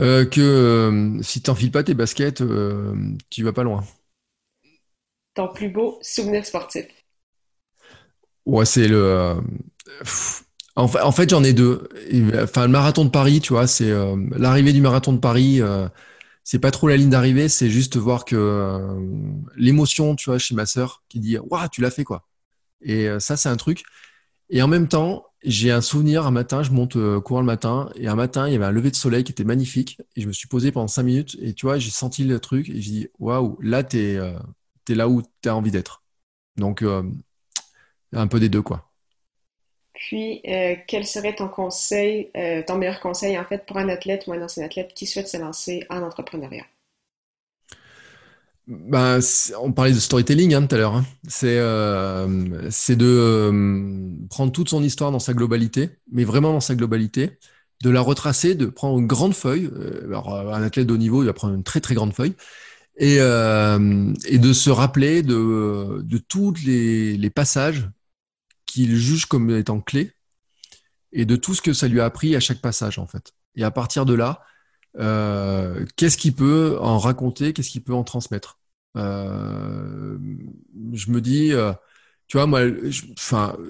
Euh, 0.00 0.24
que 0.24 0.40
euh, 0.40 1.22
si 1.22 1.42
tu 1.42 1.50
n'enfiles 1.50 1.72
pas 1.72 1.82
tes 1.82 1.94
baskets, 1.94 2.40
euh, 2.40 2.94
tu 3.30 3.42
vas 3.42 3.52
pas 3.52 3.64
loin. 3.64 3.84
Ton 5.34 5.48
plus 5.48 5.68
beau 5.68 5.98
souvenir 6.02 6.46
sportif? 6.46 6.86
Ouais, 8.48 8.64
c'est 8.64 8.88
le. 8.88 9.36
En 10.76 11.12
fait, 11.12 11.28
j'en 11.30 11.42
ai 11.44 11.52
deux. 11.52 11.88
Enfin, 12.42 12.66
le 12.66 12.72
marathon 12.72 13.04
de 13.04 13.10
Paris, 13.10 13.40
tu 13.40 13.52
vois, 13.52 13.66
c'est 13.66 13.92
l'arrivée 14.36 14.72
du 14.72 14.80
marathon 14.80 15.12
de 15.12 15.18
Paris. 15.18 15.60
c'est 16.44 16.58
pas 16.60 16.70
trop 16.70 16.88
la 16.88 16.96
ligne 16.96 17.10
d'arrivée, 17.10 17.48
c'est 17.48 17.70
juste 17.70 17.96
voir 17.96 18.24
que 18.24 18.80
l'émotion, 19.56 20.16
tu 20.16 20.30
vois, 20.30 20.38
chez 20.38 20.54
ma 20.54 20.66
sœur 20.66 21.02
qui 21.08 21.20
dit 21.20 21.36
Waouh, 21.38 21.68
tu 21.70 21.80
l'as 21.80 21.90
fait 21.90 22.04
quoi. 22.04 22.28
Et 22.80 23.08
ça, 23.18 23.36
c'est 23.36 23.48
un 23.48 23.56
truc. 23.56 23.82
Et 24.50 24.62
en 24.62 24.68
même 24.68 24.88
temps, 24.88 25.26
j'ai 25.42 25.70
un 25.70 25.80
souvenir 25.80 26.26
un 26.26 26.30
matin, 26.30 26.62
je 26.62 26.70
monte 26.70 26.96
euh, 26.96 27.20
courant 27.20 27.40
le 27.40 27.46
matin, 27.46 27.90
et 27.96 28.08
un 28.08 28.14
matin, 28.14 28.48
il 28.48 28.52
y 28.52 28.56
avait 28.56 28.64
un 28.64 28.70
lever 28.70 28.90
de 28.90 28.96
soleil 28.96 29.24
qui 29.24 29.32
était 29.32 29.44
magnifique, 29.44 30.00
et 30.16 30.22
je 30.22 30.26
me 30.28 30.32
suis 30.32 30.48
posé 30.48 30.72
pendant 30.72 30.88
cinq 30.88 31.04
minutes, 31.04 31.36
et 31.40 31.54
tu 31.54 31.66
vois, 31.66 31.78
j'ai 31.78 31.90
senti 31.90 32.24
le 32.24 32.40
truc, 32.40 32.68
et 32.68 32.80
j'ai 32.80 32.90
dit, 32.90 33.08
waouh, 33.18 33.58
là, 33.60 33.84
tu 33.84 33.98
es, 33.98 34.16
euh, 34.16 34.32
là 34.88 35.08
où 35.08 35.22
tu 35.42 35.48
as 35.48 35.54
envie 35.54 35.70
d'être. 35.70 36.02
Donc, 36.56 36.82
euh, 36.82 37.02
un 38.12 38.26
peu 38.26 38.40
des 38.40 38.48
deux, 38.48 38.62
quoi. 38.62 38.90
Puis, 39.94 40.42
quel 40.86 41.06
serait 41.06 41.34
ton 41.34 41.48
conseil, 41.48 42.30
ton 42.66 42.78
meilleur 42.78 43.00
conseil, 43.00 43.36
en 43.38 43.44
fait, 43.44 43.66
pour 43.66 43.78
un 43.78 43.88
athlète 43.88 44.26
ou 44.26 44.32
un 44.32 44.40
ancien 44.40 44.64
athlète 44.64 44.94
qui 44.94 45.06
souhaite 45.06 45.28
se 45.28 45.36
lancer 45.36 45.84
en 45.90 46.02
entrepreneuriat? 46.02 46.66
Ben, 48.68 49.18
on 49.62 49.72
parlait 49.72 49.92
de 49.92 49.98
storytelling 49.98 50.52
hein, 50.52 50.66
tout 50.66 50.74
à 50.74 50.78
l'heure. 50.78 50.94
Hein. 50.94 51.04
Euh, 51.42 52.68
c'est 52.70 52.96
de 52.96 53.06
euh, 53.06 54.10
prendre 54.28 54.52
toute 54.52 54.68
son 54.68 54.82
histoire 54.82 55.10
dans 55.10 55.18
sa 55.18 55.32
globalité, 55.32 55.88
mais 56.12 56.24
vraiment 56.24 56.52
dans 56.52 56.60
sa 56.60 56.74
globalité, 56.74 57.38
de 57.82 57.88
la 57.88 58.02
retracer, 58.02 58.54
de 58.54 58.66
prendre 58.66 58.98
une 58.98 59.06
grande 59.06 59.32
feuille. 59.32 59.70
Euh, 59.72 60.04
alors, 60.08 60.34
un 60.34 60.62
athlète 60.62 60.86
de 60.86 60.92
haut 60.92 60.98
niveau, 60.98 61.22
il 61.22 61.26
va 61.26 61.32
prendre 61.32 61.54
une 61.54 61.62
très 61.62 61.80
très 61.80 61.94
grande 61.94 62.12
feuille. 62.12 62.34
Et, 63.00 63.18
et 63.18 64.38
de 64.38 64.52
se 64.52 64.70
rappeler 64.70 65.22
de, 65.22 66.02
de 66.02 66.18
tous 66.18 66.52
les, 66.66 67.16
les, 67.16 67.30
passages 67.30 67.88
qu'il 68.68 68.94
juge 68.96 69.26
comme 69.26 69.50
étant 69.50 69.80
clés 69.80 70.12
et 71.12 71.24
de 71.24 71.34
tout 71.34 71.54
ce 71.54 71.62
que 71.62 71.72
ça 71.72 71.88
lui 71.88 72.00
a 72.00 72.04
appris 72.04 72.36
à 72.36 72.40
chaque 72.40 72.60
passage, 72.60 72.98
en 72.98 73.06
fait. 73.06 73.32
Et 73.56 73.64
à 73.64 73.70
partir 73.70 74.06
de 74.06 74.14
là, 74.14 74.42
euh, 74.98 75.84
qu'est-ce 75.96 76.18
qu'il 76.18 76.34
peut 76.34 76.78
en 76.80 76.98
raconter, 76.98 77.52
qu'est-ce 77.52 77.70
qu'il 77.70 77.82
peut 77.82 77.94
en 77.94 78.04
transmettre? 78.04 78.60
Euh, 78.96 80.18
je 80.92 81.10
me 81.10 81.20
dis, 81.20 81.52
euh, 81.52 81.72
tu 82.28 82.36
vois, 82.36 82.46
moi, 82.46 82.66
je, 82.66 83.02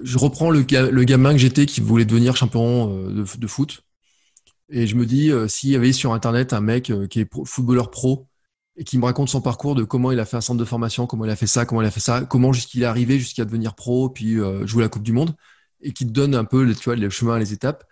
je 0.03 0.17
reprends 0.17 0.51
le, 0.51 0.59
le 0.59 1.03
gamin 1.03 1.31
que 1.31 1.39
j'étais 1.39 1.65
qui 1.65 1.81
voulait 1.81 2.05
devenir 2.05 2.35
champion 2.35 3.09
de, 3.09 3.47
foot. 3.47 3.83
Et 4.69 4.85
je 4.85 4.95
me 4.95 5.05
dis, 5.05 5.31
s'il 5.47 5.71
y 5.71 5.75
avait 5.75 5.93
sur 5.93 6.13
Internet 6.13 6.53
un 6.53 6.61
mec 6.61 6.91
qui 7.09 7.21
est 7.21 7.29
footballeur 7.45 7.89
pro 7.89 8.28
et 8.79 8.83
qui 8.83 8.97
me 8.97 9.05
raconte 9.05 9.29
son 9.29 9.41
parcours 9.41 9.75
de 9.75 9.83
comment 9.83 10.11
il 10.11 10.19
a 10.19 10.25
fait 10.25 10.37
un 10.37 10.41
centre 10.41 10.59
de 10.59 10.65
formation, 10.65 11.05
comment 11.05 11.25
il 11.25 11.31
a 11.31 11.35
fait 11.35 11.45
ça, 11.45 11.65
comment 11.65 11.81
il 11.81 11.87
a 11.87 11.91
fait 11.91 11.99
ça, 11.99 12.21
comment 12.21 12.53
jusqu'il 12.53 12.81
est 12.81 12.85
arrivé 12.85 13.19
jusqu'à 13.19 13.45
devenir 13.45 13.75
pro, 13.75 14.09
puis 14.09 14.37
jouer 14.63 14.81
la 14.81 14.89
Coupe 14.89 15.03
du 15.03 15.13
Monde, 15.13 15.35
et 15.81 15.91
qui 15.91 16.07
te 16.07 16.11
donne 16.11 16.33
un 16.33 16.45
peu 16.45 16.65
tu 16.73 16.85
vois, 16.85 16.95
le 16.95 17.09
chemin, 17.09 17.37
les 17.37 17.53
étapes, 17.53 17.83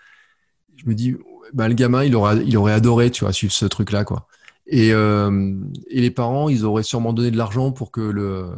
je 0.77 0.88
me 0.88 0.95
dis, 0.95 1.15
bah, 1.53 1.67
le 1.67 1.73
gamin, 1.73 2.03
il 2.03 2.15
aurait, 2.15 2.43
il 2.45 2.57
aurait 2.57 2.73
adoré, 2.73 3.11
tu 3.11 3.23
vois, 3.23 3.33
suivre 3.33 3.53
ce 3.53 3.65
truc-là, 3.65 4.03
quoi. 4.03 4.27
Et, 4.67 4.91
euh, 4.93 5.55
et, 5.89 6.01
les 6.01 6.11
parents, 6.11 6.49
ils 6.49 6.65
auraient 6.65 6.83
sûrement 6.83 7.13
donné 7.13 7.31
de 7.31 7.38
l'argent 7.38 7.71
pour 7.71 7.91
que 7.91 8.01
le, 8.01 8.49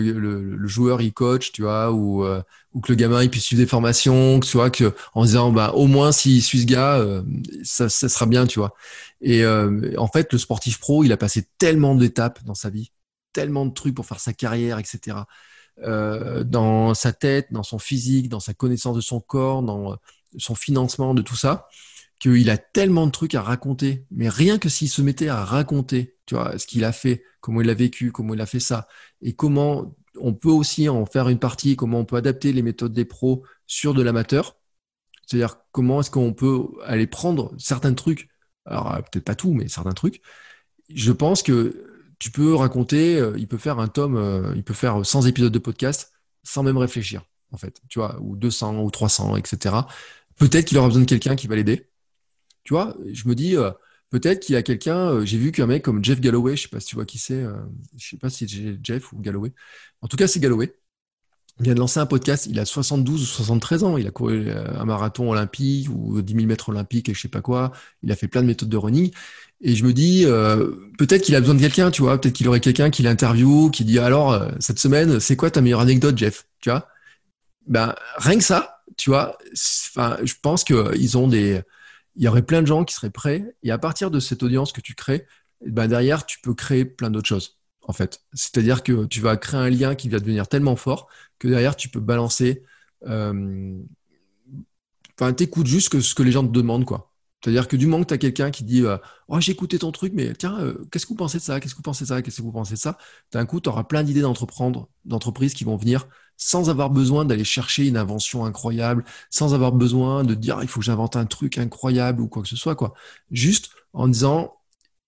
le, 0.00 0.56
le, 0.56 0.66
joueur 0.68 1.02
il 1.02 1.12
coach, 1.12 1.52
tu 1.52 1.62
vois, 1.62 1.92
ou, 1.92 2.24
euh, 2.24 2.42
ou 2.72 2.80
que 2.80 2.92
le 2.92 2.96
gamin 2.96 3.22
il 3.22 3.30
puisse 3.30 3.44
suivre 3.44 3.62
des 3.62 3.68
formations, 3.68 4.40
tu 4.40 4.56
vois, 4.56 4.70
que 4.70 4.94
en 5.14 5.24
disant 5.24 5.52
bah 5.52 5.72
au 5.74 5.86
moins 5.86 6.12
s'il 6.12 6.42
suit 6.42 6.62
ce 6.62 6.66
gars, 6.66 6.98
euh, 6.98 7.22
ça, 7.62 7.88
ça, 7.88 8.08
sera 8.08 8.26
bien, 8.26 8.46
tu 8.46 8.58
vois. 8.58 8.74
Et 9.20 9.44
en 9.46 10.08
fait, 10.08 10.32
le 10.32 10.38
sportif 10.38 10.78
pro, 10.80 11.04
il 11.04 11.12
a 11.12 11.16
passé 11.16 11.46
tellement 11.58 11.94
d'étapes 11.94 12.42
dans 12.44 12.54
sa 12.54 12.70
vie, 12.70 12.92
tellement 13.32 13.66
de 13.66 13.72
trucs 13.72 13.94
pour 13.94 14.06
faire 14.06 14.20
sa 14.20 14.32
carrière, 14.32 14.78
etc. 14.78 15.18
dans 15.78 16.94
sa 16.94 17.12
tête, 17.12 17.48
dans 17.52 17.62
son 17.62 17.78
physique, 17.78 18.28
dans 18.28 18.40
sa 18.40 18.54
connaissance 18.54 18.96
de 18.96 19.00
son 19.00 19.20
corps, 19.20 19.62
dans 19.62 19.96
son 20.38 20.54
financement, 20.54 21.14
de 21.14 21.22
tout 21.22 21.36
ça 21.36 21.68
qu'il 22.22 22.50
a 22.50 22.56
tellement 22.58 23.06
de 23.06 23.10
trucs 23.10 23.34
à 23.34 23.42
raconter. 23.42 24.06
Mais 24.12 24.28
rien 24.28 24.58
que 24.58 24.68
s'il 24.68 24.88
se 24.88 25.02
mettait 25.02 25.28
à 25.28 25.44
raconter, 25.44 26.16
tu 26.26 26.36
vois, 26.36 26.56
ce 26.56 26.68
qu'il 26.68 26.84
a 26.84 26.92
fait, 26.92 27.24
comment 27.40 27.60
il 27.60 27.68
a 27.68 27.74
vécu, 27.74 28.12
comment 28.12 28.34
il 28.34 28.40
a 28.40 28.46
fait 28.46 28.60
ça, 28.60 28.86
et 29.22 29.34
comment 29.34 29.96
on 30.20 30.32
peut 30.32 30.50
aussi 30.50 30.88
en 30.88 31.04
faire 31.04 31.28
une 31.28 31.40
partie, 31.40 31.74
comment 31.74 31.98
on 31.98 32.04
peut 32.04 32.14
adapter 32.14 32.52
les 32.52 32.62
méthodes 32.62 32.92
des 32.92 33.04
pros 33.04 33.44
sur 33.66 33.92
de 33.92 34.02
l'amateur. 34.02 34.56
C'est-à-dire 35.26 35.56
comment 35.72 36.00
est-ce 36.00 36.12
qu'on 36.12 36.32
peut 36.32 36.68
aller 36.84 37.08
prendre 37.08 37.52
certains 37.58 37.94
trucs, 37.94 38.28
alors 38.66 38.94
euh, 38.94 39.00
peut-être 39.00 39.24
pas 39.24 39.34
tout, 39.34 39.52
mais 39.52 39.66
certains 39.66 39.92
trucs. 39.92 40.22
Je 40.94 41.10
pense 41.10 41.42
que 41.42 41.88
tu 42.20 42.30
peux 42.30 42.54
raconter, 42.54 43.18
euh, 43.18 43.34
il 43.36 43.48
peut 43.48 43.58
faire 43.58 43.80
un 43.80 43.88
tome, 43.88 44.16
euh, 44.16 44.52
il 44.54 44.62
peut 44.62 44.74
faire 44.74 45.04
100 45.04 45.26
épisodes 45.26 45.52
de 45.52 45.58
podcast 45.58 46.12
sans 46.44 46.62
même 46.62 46.76
réfléchir, 46.78 47.22
en 47.50 47.56
fait, 47.56 47.80
tu 47.88 47.98
vois, 47.98 48.20
ou 48.20 48.36
200 48.36 48.80
ou 48.80 48.90
300, 48.92 49.36
etc. 49.36 49.74
Peut-être 50.36 50.66
qu'il 50.66 50.78
aura 50.78 50.86
besoin 50.86 51.02
de 51.02 51.06
quelqu'un 51.08 51.34
qui 51.34 51.48
va 51.48 51.56
l'aider 51.56 51.91
tu 52.64 52.74
vois, 52.74 52.96
je 53.12 53.28
me 53.28 53.34
dis, 53.34 53.56
euh, 53.56 53.70
peut-être 54.10 54.40
qu'il 54.40 54.54
y 54.54 54.56
a 54.56 54.62
quelqu'un, 54.62 55.10
euh, 55.10 55.24
j'ai 55.24 55.38
vu 55.38 55.52
qu'un 55.52 55.66
mec 55.66 55.82
comme 55.82 56.04
Jeff 56.04 56.20
Galloway, 56.20 56.56
je 56.56 56.62
sais 56.62 56.68
pas 56.68 56.80
si 56.80 56.88
tu 56.88 56.94
vois 56.96 57.04
qui 57.06 57.18
c'est, 57.18 57.42
euh, 57.42 57.56
je 57.96 58.10
sais 58.10 58.16
pas 58.16 58.30
si 58.30 58.48
c'est 58.48 58.78
Jeff 58.82 59.12
ou 59.12 59.18
Galloway. 59.20 59.52
En 60.00 60.08
tout 60.08 60.16
cas, 60.16 60.28
c'est 60.28 60.40
Galloway. 60.40 60.74
Il 61.60 61.64
vient 61.64 61.74
de 61.74 61.80
lancer 61.80 62.00
un 62.00 62.06
podcast, 62.06 62.46
il 62.46 62.58
a 62.58 62.64
72 62.64 63.22
ou 63.22 63.26
73 63.26 63.84
ans, 63.84 63.96
il 63.98 64.06
a 64.06 64.10
couru 64.10 64.50
un 64.50 64.84
marathon 64.86 65.30
olympique 65.30 65.88
ou 65.90 66.22
10 66.22 66.32
000 66.34 66.46
mètres 66.46 66.70
olympiques 66.70 67.10
et 67.10 67.14
je 67.14 67.20
sais 67.20 67.28
pas 67.28 67.42
quoi, 67.42 67.72
il 68.02 68.10
a 68.10 68.16
fait 68.16 68.26
plein 68.26 68.40
de 68.40 68.46
méthodes 68.46 68.70
de 68.70 68.76
running. 68.76 69.12
Et 69.60 69.74
je 69.76 69.84
me 69.84 69.92
dis, 69.92 70.24
peut-être 70.98 71.22
qu'il 71.22 71.36
a 71.36 71.40
besoin 71.40 71.54
de 71.54 71.60
quelqu'un, 71.60 71.90
tu 71.90 72.02
vois, 72.02 72.18
peut-être 72.18 72.34
qu'il 72.34 72.48
aurait 72.48 72.60
quelqu'un 72.60 72.90
qui 72.90 73.02
l'interviewe, 73.02 73.70
qui 73.70 73.84
dit, 73.84 73.98
alors, 73.98 74.42
cette 74.60 74.78
semaine, 74.78 75.20
c'est 75.20 75.36
quoi 75.36 75.50
ta 75.50 75.60
meilleure 75.60 75.80
anecdote, 75.80 76.16
Jeff? 76.16 76.46
Tu 76.60 76.70
vois? 76.70 76.88
Ben, 77.66 77.94
rien 78.16 78.38
que 78.38 78.44
ça, 78.44 78.82
tu 78.96 79.10
vois, 79.10 79.36
je 79.54 80.34
pense 80.42 80.64
qu'ils 80.64 81.18
ont 81.18 81.28
des, 81.28 81.60
il 82.16 82.24
y 82.24 82.28
aurait 82.28 82.42
plein 82.42 82.62
de 82.62 82.66
gens 82.66 82.84
qui 82.84 82.94
seraient 82.94 83.10
prêts. 83.10 83.54
Et 83.62 83.70
à 83.70 83.78
partir 83.78 84.10
de 84.10 84.20
cette 84.20 84.42
audience 84.42 84.72
que 84.72 84.80
tu 84.80 84.94
crées, 84.94 85.26
ben 85.66 85.88
derrière, 85.88 86.26
tu 86.26 86.40
peux 86.40 86.54
créer 86.54 86.84
plein 86.84 87.10
d'autres 87.10 87.28
choses, 87.28 87.58
en 87.82 87.92
fait. 87.92 88.22
C'est-à-dire 88.32 88.82
que 88.82 89.06
tu 89.06 89.20
vas 89.20 89.36
créer 89.36 89.60
un 89.60 89.70
lien 89.70 89.94
qui 89.94 90.08
va 90.08 90.18
devenir 90.18 90.48
tellement 90.48 90.76
fort 90.76 91.08
que 91.38 91.48
derrière, 91.48 91.76
tu 91.76 91.88
peux 91.88 92.00
balancer. 92.00 92.62
Euh, 93.06 93.78
enfin, 95.18 95.32
t'écoutes 95.32 95.66
juste 95.66 96.00
ce 96.00 96.14
que 96.14 96.22
les 96.22 96.32
gens 96.32 96.46
te 96.46 96.52
demandent, 96.52 96.84
quoi. 96.84 97.12
C'est-à-dire 97.42 97.66
que 97.66 97.76
du 97.76 97.86
moment 97.86 98.04
que 98.04 98.08
tu 98.08 98.14
as 98.14 98.18
quelqu'un 98.18 98.50
qui 98.52 98.62
dit 98.62 98.82
euh, 98.82 98.98
Oh, 99.28 99.40
j'ai 99.40 99.52
écouté 99.52 99.78
ton 99.78 99.90
truc, 99.90 100.12
mais 100.14 100.32
tiens, 100.34 100.58
euh, 100.60 100.84
qu'est-ce 100.90 101.06
que 101.06 101.10
vous 101.10 101.16
pensez 101.16 101.38
de 101.38 101.42
ça? 101.42 101.58
Qu'est-ce 101.58 101.74
que 101.74 101.78
vous 101.78 101.82
pensez 101.82 102.04
de 102.04 102.08
ça? 102.08 102.22
Qu'est-ce 102.22 102.36
que 102.36 102.42
vous 102.42 102.52
pensez 102.52 102.74
de 102.74 102.78
ça? 102.78 102.98
D'un 103.32 103.46
coup, 103.46 103.60
tu 103.60 103.68
auras 103.68 103.84
plein 103.84 104.04
d'idées 104.04 104.20
d'entreprendre, 104.20 104.88
d'entreprises 105.04 105.54
qui 105.54 105.64
vont 105.64 105.76
venir 105.76 106.06
sans 106.36 106.70
avoir 106.70 106.90
besoin 106.90 107.24
d'aller 107.24 107.44
chercher 107.44 107.86
une 107.86 107.96
invention 107.96 108.44
incroyable, 108.44 109.04
sans 109.30 109.54
avoir 109.54 109.72
besoin 109.72 110.24
de 110.24 110.34
dire 110.34 110.58
il 110.62 110.68
faut 110.68 110.80
que 110.80 110.86
j'invente 110.86 111.16
un 111.16 111.26
truc 111.26 111.58
incroyable 111.58 112.20
ou 112.20 112.28
quoi 112.28 112.42
que 112.42 112.48
ce 112.48 112.56
soit. 112.56 112.74
quoi. 112.76 112.94
Juste 113.30 113.70
en 113.92 114.08
disant 114.08 114.54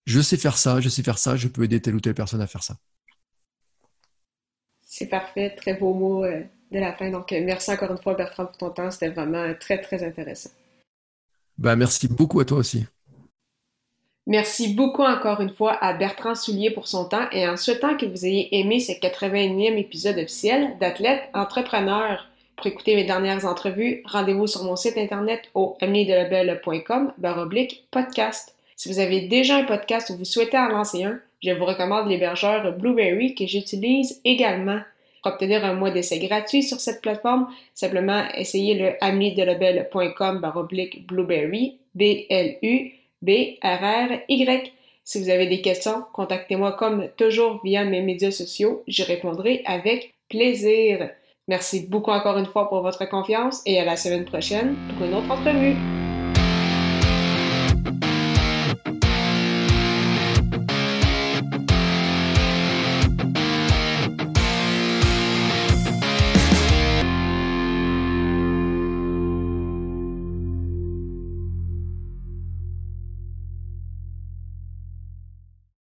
je 0.06 0.20
sais 0.20 0.36
faire 0.36 0.58
ça, 0.58 0.80
je 0.80 0.88
sais 0.88 1.02
faire 1.02 1.18
ça, 1.18 1.36
je 1.36 1.48
peux 1.48 1.64
aider 1.64 1.80
telle 1.80 1.94
ou 1.94 2.00
telle 2.00 2.14
personne 2.14 2.40
à 2.40 2.46
faire 2.46 2.62
ça. 2.62 2.76
C'est 4.82 5.08
parfait, 5.08 5.54
très 5.56 5.74
beau 5.74 5.94
mot 5.94 6.24
euh, 6.24 6.42
de 6.70 6.78
la 6.78 6.92
fin. 6.92 7.10
Donc, 7.10 7.32
euh, 7.32 7.40
merci 7.42 7.70
encore 7.72 7.90
une 7.90 7.98
fois, 7.98 8.14
Bertrand, 8.14 8.46
pour 8.46 8.56
ton 8.58 8.70
temps. 8.70 8.90
C'était 8.90 9.08
vraiment 9.08 9.52
très, 9.58 9.80
très 9.80 10.04
intéressant. 10.04 10.50
Ben, 11.58 11.74
merci 11.74 12.06
beaucoup 12.06 12.40
à 12.40 12.44
toi 12.44 12.58
aussi. 12.58 12.86
Merci 14.26 14.72
beaucoup 14.72 15.02
encore 15.02 15.42
une 15.42 15.52
fois 15.52 15.72
à 15.84 15.92
Bertrand 15.92 16.34
Soulier 16.34 16.70
pour 16.70 16.88
son 16.88 17.04
temps 17.04 17.28
et 17.30 17.46
en 17.46 17.58
souhaitant 17.58 17.94
que 17.94 18.06
vous 18.06 18.24
ayez 18.24 18.58
aimé 18.58 18.80
ce 18.80 18.92
81e 18.92 19.76
épisode 19.76 20.16
officiel 20.16 20.78
d'Athlète 20.80 21.24
Entrepreneur. 21.34 22.26
Pour 22.56 22.66
écouter 22.66 22.94
mes 22.94 23.04
dernières 23.04 23.44
entrevues, 23.44 24.02
rendez-vous 24.06 24.46
sur 24.46 24.64
mon 24.64 24.76
site 24.76 24.96
internet 24.96 25.50
au 25.52 25.76
barre 27.18 27.36
oblique 27.36 27.84
podcast. 27.90 28.54
Si 28.76 28.88
vous 28.88 28.98
avez 28.98 29.28
déjà 29.28 29.56
un 29.56 29.64
podcast 29.64 30.08
ou 30.08 30.16
vous 30.16 30.24
souhaitez 30.24 30.56
en 30.56 30.68
lancer 30.68 31.04
un, 31.04 31.20
je 31.42 31.50
vous 31.50 31.66
recommande 31.66 32.08
l'hébergeur 32.08 32.72
Blueberry 32.78 33.34
que 33.34 33.46
j'utilise 33.46 34.22
également. 34.24 34.80
Pour 35.22 35.32
obtenir 35.32 35.66
un 35.66 35.74
mois 35.74 35.90
d'essai 35.90 36.18
gratuit 36.18 36.62
sur 36.62 36.80
cette 36.80 37.02
plateforme, 37.02 37.48
simplement 37.74 38.24
essayez 38.34 38.74
le 38.74 38.94
barre 40.40 40.56
oblique 40.56 41.06
Blueberry, 41.06 41.76
B-L-U 41.94 42.92
B-R-R-Y. 43.24 44.72
Si 45.04 45.22
vous 45.22 45.28
avez 45.28 45.46
des 45.46 45.60
questions, 45.60 46.04
contactez-moi 46.12 46.72
comme 46.72 47.08
toujours 47.16 47.60
via 47.64 47.84
mes 47.84 48.00
médias 48.00 48.30
sociaux. 48.30 48.82
J'y 48.86 49.02
répondrai 49.02 49.62
avec 49.66 50.14
plaisir. 50.28 51.10
Merci 51.46 51.86
beaucoup 51.88 52.10
encore 52.10 52.38
une 52.38 52.46
fois 52.46 52.68
pour 52.68 52.80
votre 52.80 53.06
confiance 53.08 53.62
et 53.66 53.78
à 53.78 53.84
la 53.84 53.96
semaine 53.96 54.24
prochaine 54.24 54.76
pour 54.96 55.06
une 55.06 55.14
autre 55.14 55.30
entrevue. 55.30 55.76